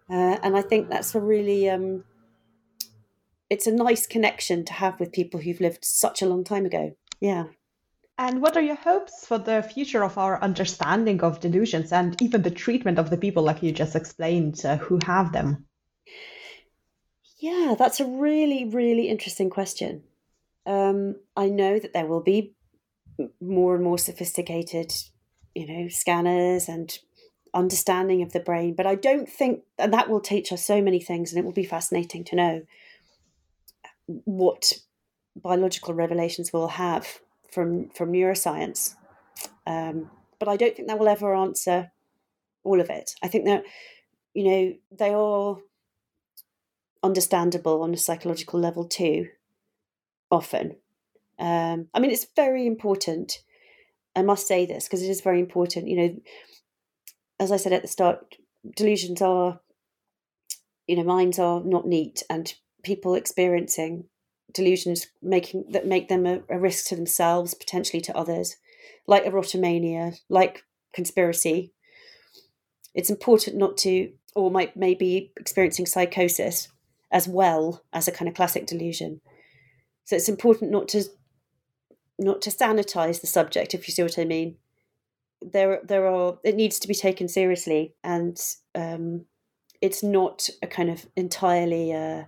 Uh, 0.09 0.37
and 0.43 0.57
I 0.57 0.61
think 0.61 0.89
that's 0.89 1.15
a 1.15 1.21
really, 1.21 1.69
um, 1.69 2.03
it's 3.49 3.67
a 3.67 3.71
nice 3.71 4.05
connection 4.05 4.65
to 4.65 4.73
have 4.73 4.99
with 4.99 5.13
people 5.13 5.39
who've 5.39 5.61
lived 5.61 5.85
such 5.85 6.21
a 6.21 6.25
long 6.25 6.43
time 6.43 6.65
ago. 6.65 6.95
Yeah. 7.21 7.45
And 8.17 8.41
what 8.41 8.55
are 8.55 8.61
your 8.61 8.75
hopes 8.75 9.25
for 9.27 9.37
the 9.37 9.61
future 9.61 10.03
of 10.03 10.17
our 10.17 10.41
understanding 10.41 11.21
of 11.21 11.41
delusions 11.41 11.91
and 11.91 12.19
even 12.21 12.41
the 12.41 12.51
treatment 12.51 12.97
of 12.97 13.09
the 13.09 13.17
people, 13.17 13.43
like 13.43 13.61
you 13.61 13.71
just 13.71 13.95
explained, 13.95 14.63
uh, 14.65 14.77
who 14.77 14.99
have 15.05 15.31
them? 15.33 15.65
Yeah, 17.39 17.75
that's 17.77 17.99
a 17.99 18.05
really, 18.05 18.65
really 18.65 19.09
interesting 19.09 19.49
question. 19.49 20.03
Um, 20.65 21.17
I 21.35 21.49
know 21.49 21.77
that 21.77 21.93
there 21.93 22.07
will 22.07 22.23
be 22.23 22.53
more 23.41 23.75
and 23.75 23.83
more 23.83 23.97
sophisticated, 23.97 24.93
you 25.55 25.65
know, 25.65 25.87
scanners 25.87 26.67
and 26.67 26.97
understanding 27.53 28.21
of 28.21 28.33
the 28.33 28.39
brain, 28.39 28.75
but 28.75 28.85
I 28.85 28.95
don't 28.95 29.29
think, 29.29 29.63
and 29.79 29.93
that 29.93 30.09
will 30.09 30.19
teach 30.19 30.51
us 30.51 30.63
so 30.63 30.81
many 30.81 30.99
things, 30.99 31.31
and 31.31 31.39
it 31.39 31.45
will 31.45 31.53
be 31.53 31.63
fascinating 31.63 32.23
to 32.25 32.35
know 32.35 32.61
what 34.07 34.73
biological 35.35 35.93
revelations 35.93 36.51
we'll 36.53 36.67
have 36.67 37.19
from 37.49 37.89
from 37.89 38.11
neuroscience. 38.11 38.95
Um, 39.65 40.11
but 40.37 40.47
I 40.47 40.57
don't 40.57 40.75
think 40.75 40.87
that 40.87 40.99
will 40.99 41.07
ever 41.07 41.33
answer 41.33 41.91
all 42.63 42.81
of 42.81 42.89
it. 42.89 43.15
I 43.23 43.27
think 43.29 43.45
that 43.45 43.63
you 44.33 44.43
know 44.43 44.73
they 44.91 45.13
are 45.13 45.57
understandable 47.01 47.81
on 47.81 47.93
a 47.93 47.97
psychological 47.97 48.59
level 48.59 48.85
too, 48.85 49.29
often. 50.29 50.75
Um, 51.39 51.87
I 51.93 51.99
mean, 51.99 52.11
it's 52.11 52.27
very 52.35 52.65
important. 52.65 53.39
I 54.15 54.21
must 54.21 54.47
say 54.47 54.65
this 54.65 54.85
because 54.85 55.03
it 55.03 55.09
is 55.09 55.21
very 55.21 55.39
important. 55.39 55.87
You 55.87 55.97
know, 55.97 56.15
as 57.39 57.51
I 57.51 57.57
said 57.57 57.73
at 57.73 57.81
the 57.81 57.87
start, 57.87 58.35
delusions 58.75 59.21
are, 59.21 59.59
you 60.87 60.95
know, 60.95 61.03
minds 61.03 61.39
are 61.39 61.61
not 61.63 61.87
neat, 61.87 62.23
and 62.29 62.53
people 62.83 63.15
experiencing 63.15 64.05
delusions 64.53 65.07
making 65.21 65.65
that 65.71 65.85
make 65.85 66.07
them 66.07 66.25
a, 66.25 66.41
a 66.49 66.57
risk 66.57 66.87
to 66.87 66.95
themselves, 66.95 67.53
potentially 67.53 68.01
to 68.01 68.17
others, 68.17 68.55
like 69.07 69.25
erotomania, 69.25 70.17
like 70.29 70.63
conspiracy. 70.93 71.73
It's 72.93 73.09
important 73.09 73.57
not 73.57 73.75
to, 73.79 74.13
or 74.35 74.49
might 74.49 74.77
maybe 74.77 75.33
experiencing 75.37 75.85
psychosis 75.85 76.69
as 77.11 77.27
well 77.27 77.83
as 77.91 78.07
a 78.07 78.11
kind 78.11 78.29
of 78.29 78.35
classic 78.35 78.65
delusion. 78.65 79.19
So 80.05 80.15
it's 80.15 80.29
important 80.29 80.71
not 80.71 80.87
to 80.89 81.03
not 82.17 82.41
to 82.43 82.49
sanitize 82.49 83.21
the 83.21 83.27
subject, 83.27 83.73
if 83.73 83.87
you 83.87 83.93
see 83.93 84.03
what 84.03 84.19
I 84.19 84.25
mean. 84.25 84.57
There, 85.41 85.81
there 85.83 86.07
are. 86.07 86.39
It 86.43 86.55
needs 86.55 86.79
to 86.79 86.87
be 86.87 86.95
taken 86.95 87.27
seriously, 87.27 87.93
and 88.03 88.39
um, 88.73 89.25
it's 89.81 90.01
not 90.01 90.49
a 90.63 90.67
kind 90.67 90.89
of 90.89 91.05
entirely, 91.15 91.93
uh, 91.93 92.23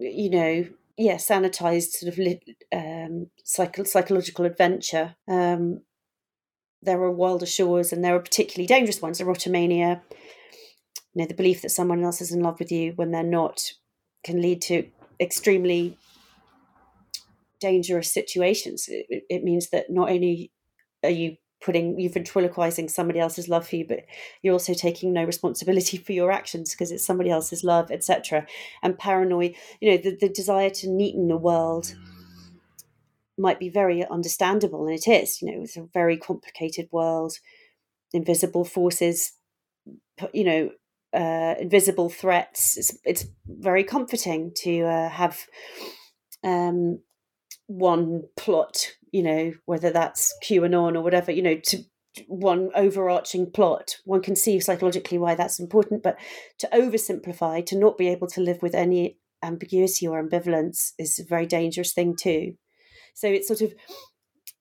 you 0.00 0.30
know, 0.30 0.66
yeah, 0.96 1.16
sanitized 1.16 1.92
sort 1.92 2.18
of 2.18 2.38
um, 2.72 3.28
psych- 3.44 3.86
psychological 3.86 4.44
adventure. 4.44 5.14
Um, 5.28 5.82
there 6.82 7.00
are 7.00 7.10
wilder 7.12 7.46
shores, 7.46 7.92
and 7.92 8.02
there 8.02 8.16
are 8.16 8.20
particularly 8.20 8.66
dangerous 8.66 9.02
ones. 9.02 9.20
Erotomania, 9.20 10.00
you 11.14 11.22
know 11.22 11.26
the 11.26 11.34
belief 11.34 11.62
that 11.62 11.70
someone 11.70 12.02
else 12.02 12.20
is 12.20 12.32
in 12.32 12.42
love 12.42 12.58
with 12.58 12.72
you 12.72 12.92
when 12.96 13.10
they're 13.10 13.22
not 13.22 13.72
can 14.24 14.40
lead 14.40 14.62
to 14.62 14.86
extremely 15.20 15.98
dangerous 17.62 18.12
situations 18.12 18.86
it, 18.88 19.24
it 19.28 19.44
means 19.44 19.70
that 19.70 19.86
not 19.88 20.10
only 20.10 20.50
are 21.02 21.10
you 21.10 21.36
putting 21.64 21.98
you 21.98 22.10
ventriloquizing 22.10 22.88
somebody 22.88 23.20
else's 23.20 23.48
love 23.48 23.66
for 23.66 23.76
you 23.76 23.86
but 23.86 24.00
you're 24.42 24.52
also 24.52 24.74
taking 24.74 25.12
no 25.12 25.24
responsibility 25.24 25.96
for 25.96 26.12
your 26.12 26.32
actions 26.32 26.72
because 26.72 26.90
it's 26.90 27.06
somebody 27.06 27.30
else's 27.30 27.62
love 27.62 27.90
etc 27.90 28.46
and 28.82 28.98
paranoid 28.98 29.54
you 29.80 29.90
know 29.90 29.96
the, 29.96 30.16
the 30.20 30.28
desire 30.28 30.70
to 30.70 30.88
neaten 30.88 31.28
the 31.28 31.36
world 31.36 31.94
might 33.38 33.58
be 33.58 33.68
very 33.68 34.04
understandable 34.06 34.86
and 34.86 34.94
it 34.94 35.08
is 35.08 35.40
you 35.40 35.50
know 35.50 35.62
it's 35.62 35.76
a 35.76 35.88
very 35.94 36.16
complicated 36.16 36.88
world 36.90 37.34
invisible 38.12 38.64
forces 38.64 39.32
you 40.32 40.44
know 40.44 40.70
uh, 41.14 41.54
invisible 41.60 42.08
threats. 42.08 42.76
It's, 42.76 42.98
it's 43.04 43.26
very 43.46 43.84
comforting 43.84 44.52
to 44.62 44.82
uh, 44.82 45.08
have 45.08 45.44
um, 46.42 47.00
one 47.72 48.22
plot, 48.36 48.92
you 49.10 49.22
know, 49.22 49.52
whether 49.66 49.90
that's 49.90 50.34
QAnon 50.44 50.96
or 50.96 51.02
whatever, 51.02 51.32
you 51.32 51.42
know, 51.42 51.56
to 51.56 51.78
one 52.26 52.70
overarching 52.74 53.50
plot. 53.50 53.96
One 54.04 54.22
can 54.22 54.36
see 54.36 54.60
psychologically 54.60 55.18
why 55.18 55.34
that's 55.34 55.60
important, 55.60 56.02
but 56.02 56.18
to 56.58 56.68
oversimplify, 56.72 57.64
to 57.66 57.78
not 57.78 57.96
be 57.96 58.08
able 58.08 58.28
to 58.28 58.40
live 58.40 58.62
with 58.62 58.74
any 58.74 59.18
ambiguity 59.42 60.06
or 60.06 60.22
ambivalence 60.22 60.92
is 60.98 61.18
a 61.18 61.24
very 61.24 61.46
dangerous 61.46 61.92
thing 61.92 62.14
too. 62.16 62.54
So 63.14 63.28
it's 63.28 63.48
sort 63.48 63.62
of 63.62 63.74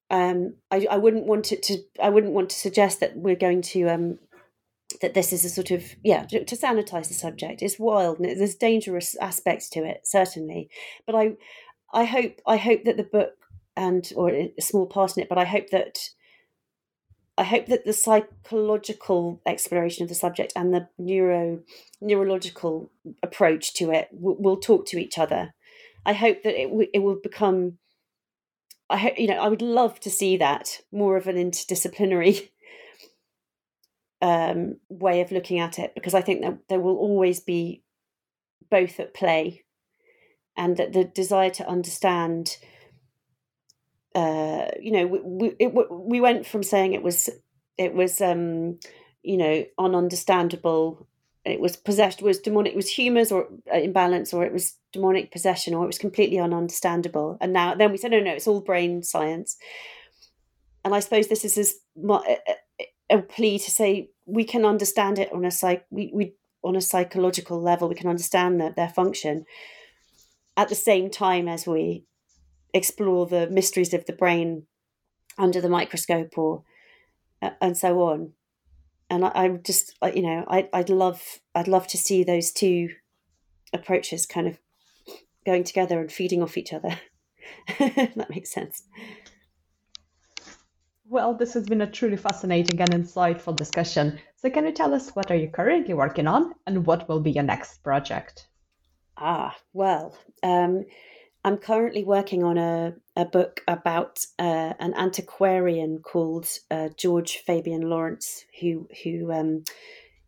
um, 0.09 0.55
I, 0.69 0.87
I 0.91 0.97
wouldn't 0.97 1.25
want 1.25 1.51
it 1.51 1.63
to 1.63 1.77
I 2.01 2.09
wouldn't 2.09 2.33
want 2.33 2.49
to 2.49 2.59
suggest 2.59 2.99
that 2.99 3.15
we're 3.15 3.35
going 3.35 3.61
to 3.61 3.87
um, 3.87 4.19
that 4.99 5.13
this 5.13 5.31
is 5.31 5.45
a 5.45 5.49
sort 5.49 5.71
of 5.71 5.83
yeah 6.03 6.25
to, 6.25 6.43
to 6.43 6.55
sanitize 6.55 7.07
the 7.07 7.13
subject 7.13 7.61
it's 7.61 7.79
wild 7.79 8.19
and 8.19 8.39
there's 8.39 8.55
dangerous 8.55 9.15
aspects 9.21 9.69
to 9.69 9.83
it 9.83 10.01
certainly 10.03 10.69
but 11.05 11.15
i 11.15 11.31
i 11.93 12.03
hope 12.03 12.39
i 12.45 12.57
hope 12.57 12.83
that 12.83 12.97
the 12.97 13.03
book 13.03 13.33
and 13.75 14.11
or 14.15 14.29
a 14.29 14.51
small 14.59 14.85
part 14.85 15.15
in 15.15 15.23
it 15.23 15.29
but 15.29 15.37
i 15.37 15.45
hope 15.45 15.69
that 15.69 16.09
i 17.37 17.43
hope 17.43 17.67
that 17.67 17.85
the 17.85 17.93
psychological 17.93 19.41
exploration 19.45 20.03
of 20.03 20.09
the 20.09 20.15
subject 20.15 20.53
and 20.55 20.73
the 20.73 20.87
neuro 20.97 21.59
neurological 22.01 22.91
approach 23.23 23.73
to 23.73 23.91
it 23.91 24.09
will, 24.11 24.35
will 24.37 24.57
talk 24.57 24.85
to 24.85 24.97
each 24.97 25.17
other. 25.17 25.53
I 26.03 26.13
hope 26.13 26.41
that 26.43 26.59
it, 26.59 26.67
w- 26.69 26.89
it 26.93 26.99
will 26.99 27.19
become 27.21 27.77
i 28.89 28.97
hope 28.97 29.17
you 29.17 29.27
know 29.27 29.37
i 29.37 29.47
would 29.47 29.61
love 29.61 29.99
to 29.99 30.09
see 30.09 30.35
that 30.37 30.81
more 30.91 31.15
of 31.15 31.27
an 31.27 31.35
interdisciplinary 31.35 32.49
um, 34.21 34.77
way 34.89 35.21
of 35.21 35.31
looking 35.31 35.59
at 35.59 35.79
it 35.79 35.95
because 35.95 36.13
I 36.13 36.21
think 36.21 36.41
that 36.41 36.59
there 36.69 36.79
will 36.79 36.97
always 36.97 37.39
be 37.39 37.83
both 38.69 38.99
at 38.99 39.13
play, 39.13 39.63
and 40.61 40.77
that 40.77 40.93
the 40.93 41.03
desire 41.03 41.49
to 41.49 41.67
understand. 41.67 42.57
Uh, 44.13 44.67
you 44.79 44.91
know, 44.91 45.07
we, 45.07 45.19
we, 45.19 45.55
it, 45.57 45.73
we 45.89 46.19
went 46.19 46.45
from 46.45 46.63
saying 46.63 46.93
it 46.93 47.01
was 47.01 47.29
it 47.77 47.93
was 47.93 48.21
um, 48.21 48.77
you 49.23 49.37
know 49.37 49.65
ununderstandable 49.79 51.05
it 51.43 51.59
was 51.59 51.75
possessed 51.75 52.21
was 52.21 52.39
demonic 52.39 52.73
it 52.73 52.75
was 52.75 52.89
humors 52.89 53.31
or 53.31 53.47
uh, 53.73 53.77
imbalance 53.77 54.33
or 54.33 54.43
it 54.43 54.53
was 54.53 54.75
demonic 54.93 55.31
possession 55.31 55.73
or 55.73 55.83
it 55.83 55.87
was 55.87 55.97
completely 55.97 56.37
ununderstandable 56.37 57.37
and 57.41 57.53
now 57.53 57.73
then 57.73 57.91
we 57.91 57.97
said 57.97 58.11
no 58.11 58.19
no 58.19 58.31
it's 58.33 58.47
all 58.47 58.61
brain 58.61 59.01
science 59.01 59.57
and 60.83 60.93
i 60.93 60.99
suppose 60.99 61.27
this 61.27 61.45
is 61.45 61.57
as 61.57 61.75
a, 63.09 63.21
plea 63.21 63.57
to 63.57 63.71
say 63.71 64.09
we 64.25 64.43
can 64.43 64.65
understand 64.65 65.17
it 65.17 65.31
on 65.33 65.45
a 65.45 65.51
psych 65.51 65.85
we, 65.89 66.11
we 66.13 66.33
on 66.63 66.75
a 66.75 66.81
psychological 66.81 67.61
level 67.61 67.89
we 67.89 67.95
can 67.95 68.09
understand 68.09 68.61
their, 68.61 68.71
their 68.71 68.89
function 68.89 69.45
at 70.57 70.69
the 70.69 70.75
same 70.75 71.09
time 71.09 71.47
as 71.47 71.65
we 71.65 72.05
explore 72.73 73.25
the 73.25 73.49
mysteries 73.49 73.93
of 73.93 74.05
the 74.05 74.13
brain 74.13 74.65
under 75.37 75.61
the 75.61 75.69
microscope 75.69 76.37
or 76.37 76.63
uh, 77.41 77.51
and 77.61 77.77
so 77.77 78.01
on 78.03 78.33
and 79.09 79.25
I, 79.25 79.31
I 79.35 79.47
just 79.49 79.97
you 80.13 80.21
know 80.21 80.45
I, 80.47 80.69
I'd 80.73 80.89
love 80.89 81.21
I'd 81.53 81.67
love 81.67 81.87
to 81.87 81.97
see 81.97 82.23
those 82.23 82.51
two 82.51 82.89
approaches 83.73 84.25
kind 84.25 84.47
of 84.47 84.57
going 85.45 85.63
together 85.63 85.99
and 85.99 86.11
feeding 86.11 86.41
off 86.41 86.57
each 86.57 86.73
other. 86.73 86.99
that 87.79 88.29
makes 88.29 88.51
sense. 88.51 88.83
Well, 91.07 91.33
this 91.33 91.53
has 91.55 91.65
been 91.65 91.81
a 91.81 91.91
truly 91.91 92.15
fascinating 92.15 92.79
and 92.79 92.91
insightful 92.91 93.55
discussion. 93.55 94.19
So, 94.37 94.49
can 94.49 94.65
you 94.65 94.71
tell 94.71 94.93
us 94.93 95.11
what 95.11 95.29
are 95.29 95.35
you 95.35 95.49
currently 95.49 95.93
working 95.93 96.27
on, 96.27 96.53
and 96.65 96.85
what 96.85 97.09
will 97.09 97.19
be 97.19 97.31
your 97.31 97.43
next 97.43 97.83
project? 97.83 98.47
Ah, 99.17 99.55
well, 99.73 100.17
um, 100.41 100.85
I'm 101.43 101.57
currently 101.57 102.03
working 102.03 102.43
on 102.43 102.57
a, 102.57 102.93
a 103.15 103.25
book 103.25 103.61
about 103.67 104.19
uh, 104.39 104.73
an 104.79 104.93
antiquarian 104.95 105.99
called 105.99 106.47
uh, 106.69 106.89
George 106.97 107.37
Fabian 107.37 107.81
Lawrence, 107.81 108.45
who 108.59 108.87
who 109.03 109.31
um, 109.31 109.63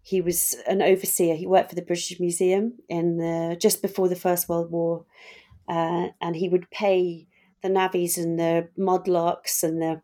he 0.02 0.22
was 0.22 0.56
an 0.68 0.82
overseer. 0.82 1.36
He 1.36 1.48
worked 1.48 1.70
for 1.70 1.76
the 1.76 1.82
British 1.82 2.20
Museum 2.20 2.74
in 2.90 3.18
the 3.18 3.58
just 3.60 3.82
before 3.82 4.10
the 4.10 4.16
First 4.16 4.50
World 4.50 4.72
War, 4.72 5.06
uh, 5.68 6.08
and 6.20 6.36
he 6.36 6.50
would 6.50 6.70
pay 6.72 7.28
the 7.62 7.70
navvies 7.70 8.18
and 8.18 8.40
the 8.40 8.70
mudlarks 8.78 9.64
and 9.64 9.82
the 9.82 10.02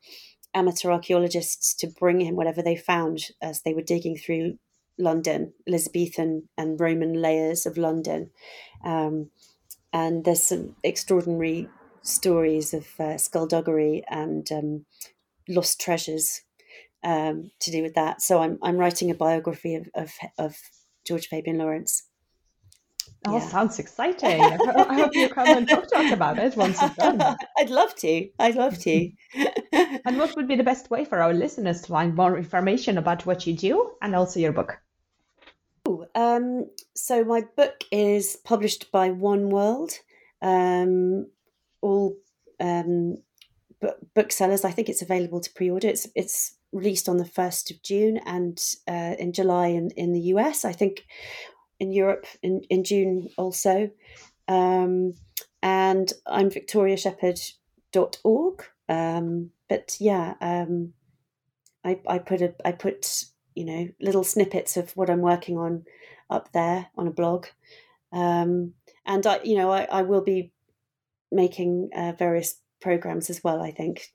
amateur 0.53 0.91
archaeologists 0.91 1.73
to 1.75 1.87
bring 1.87 2.21
him 2.21 2.35
whatever 2.35 2.61
they 2.61 2.75
found 2.75 3.27
as 3.41 3.61
they 3.61 3.73
were 3.73 3.81
digging 3.81 4.17
through 4.17 4.57
London, 4.99 5.53
Elizabethan 5.67 6.49
and 6.57 6.79
Roman 6.79 7.13
layers 7.13 7.65
of 7.65 7.77
London. 7.77 8.29
Um, 8.83 9.31
and 9.91 10.23
there's 10.23 10.45
some 10.45 10.75
extraordinary 10.83 11.67
stories 12.01 12.73
of 12.73 12.87
uh, 12.99 13.17
skullduggery 13.17 14.03
and 14.09 14.51
um, 14.51 14.85
lost 15.47 15.79
treasures 15.81 16.41
um, 17.03 17.51
to 17.61 17.71
do 17.71 17.81
with 17.81 17.95
that. 17.95 18.21
So 18.21 18.41
I'm 18.41 18.59
I'm 18.61 18.77
writing 18.77 19.09
a 19.09 19.15
biography 19.15 19.75
of 19.75 19.89
of, 19.95 20.11
of 20.37 20.57
George 21.05 21.27
Fabian 21.27 21.57
Lawrence. 21.57 22.03
Oh, 23.25 23.33
yeah. 23.33 23.47
sounds 23.49 23.79
exciting! 23.79 24.41
I 24.41 24.93
hope 24.93 25.13
you 25.13 25.27
come 25.27 25.49
and 25.49 25.67
talk 25.67 25.87
to 25.87 25.97
us 25.97 26.13
about 26.13 26.39
it 26.39 26.55
once 26.55 26.81
it's 26.81 26.95
done. 26.95 27.21
I'd 27.57 27.69
love 27.69 27.93
to. 27.95 28.29
I'd 28.39 28.55
love 28.55 28.77
to. 28.79 29.11
and 29.73 30.17
what 30.17 30.37
would 30.37 30.47
be 30.47 30.55
the 30.55 30.63
best 30.63 30.89
way 30.89 31.03
for 31.03 31.21
our 31.21 31.33
listeners 31.33 31.81
to 31.81 31.87
find 31.89 32.15
more 32.15 32.37
information 32.37 32.97
about 32.97 33.25
what 33.25 33.45
you 33.45 33.53
do 33.53 33.91
and 34.01 34.15
also 34.15 34.39
your 34.39 34.53
book? 34.53 34.79
Um, 36.15 36.69
so 36.95 37.23
my 37.23 37.43
book 37.55 37.83
is 37.91 38.37
published 38.43 38.91
by 38.91 39.09
Oneworld. 39.09 39.93
Um, 40.41 41.27
all 41.81 42.15
um, 42.59 43.17
booksellers, 44.13 44.65
I 44.65 44.71
think 44.71 44.89
it's 44.89 45.01
available 45.01 45.39
to 45.39 45.53
pre-order. 45.53 45.87
It's 45.87 46.07
it's 46.15 46.55
released 46.71 47.09
on 47.09 47.17
the 47.17 47.25
first 47.25 47.71
of 47.71 47.81
June 47.81 48.19
and 48.25 48.59
uh, 48.87 49.15
in 49.17 49.33
July 49.33 49.67
in, 49.67 49.89
in 49.91 50.13
the 50.13 50.21
US. 50.33 50.65
I 50.65 50.73
think 50.73 51.05
in 51.79 51.91
Europe 51.91 52.25
in, 52.41 52.61
in 52.69 52.83
June 52.83 53.29
also. 53.37 53.91
Um, 54.47 55.13
and 55.61 56.11
I'm 56.25 56.49
victoriashepherd.org. 56.49 58.63
Um, 58.87 59.51
but 59.67 59.97
yeah, 59.99 60.35
um, 60.41 60.93
I, 61.83 61.99
I 62.07 62.19
put 62.19 62.41
a 62.41 62.55
I 62.65 62.71
put 62.71 63.25
you 63.55 63.65
know 63.65 63.89
little 64.01 64.23
snippets 64.23 64.77
of 64.77 64.95
what 64.95 65.09
I'm 65.09 65.21
working 65.21 65.57
on 65.57 65.83
up 66.29 66.51
there 66.51 66.87
on 66.97 67.07
a 67.07 67.11
blog, 67.11 67.47
um, 68.11 68.73
and 69.05 69.25
I 69.25 69.39
you 69.43 69.57
know 69.57 69.71
I, 69.71 69.83
I 69.91 70.01
will 70.03 70.21
be 70.21 70.51
making 71.31 71.89
uh, 71.95 72.13
various 72.17 72.59
programs 72.81 73.29
as 73.29 73.43
well. 73.43 73.61
I 73.61 73.71
think, 73.71 74.07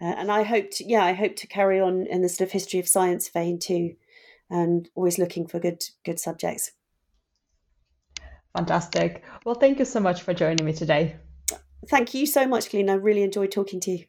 uh, 0.00 0.14
and 0.16 0.30
I 0.30 0.42
hope 0.42 0.70
to 0.72 0.84
yeah 0.84 1.04
I 1.04 1.12
hope 1.12 1.36
to 1.36 1.46
carry 1.46 1.80
on 1.80 2.06
in 2.06 2.22
the 2.22 2.28
sort 2.28 2.48
of 2.48 2.52
history 2.52 2.80
of 2.80 2.88
science 2.88 3.28
vein 3.28 3.58
too, 3.58 3.94
and 4.50 4.88
always 4.94 5.18
looking 5.18 5.46
for 5.46 5.58
good 5.58 5.82
good 6.04 6.20
subjects. 6.20 6.72
Fantastic. 8.56 9.24
Well, 9.44 9.56
thank 9.56 9.78
you 9.78 9.84
so 9.84 10.00
much 10.00 10.22
for 10.22 10.32
joining 10.32 10.64
me 10.64 10.72
today. 10.72 11.16
Thank 11.88 12.14
you 12.14 12.24
so 12.24 12.46
much, 12.46 12.70
Glenn. 12.70 12.88
I 12.88 12.94
really 12.94 13.22
enjoyed 13.22 13.50
talking 13.50 13.80
to 13.80 13.90
you. 13.90 14.04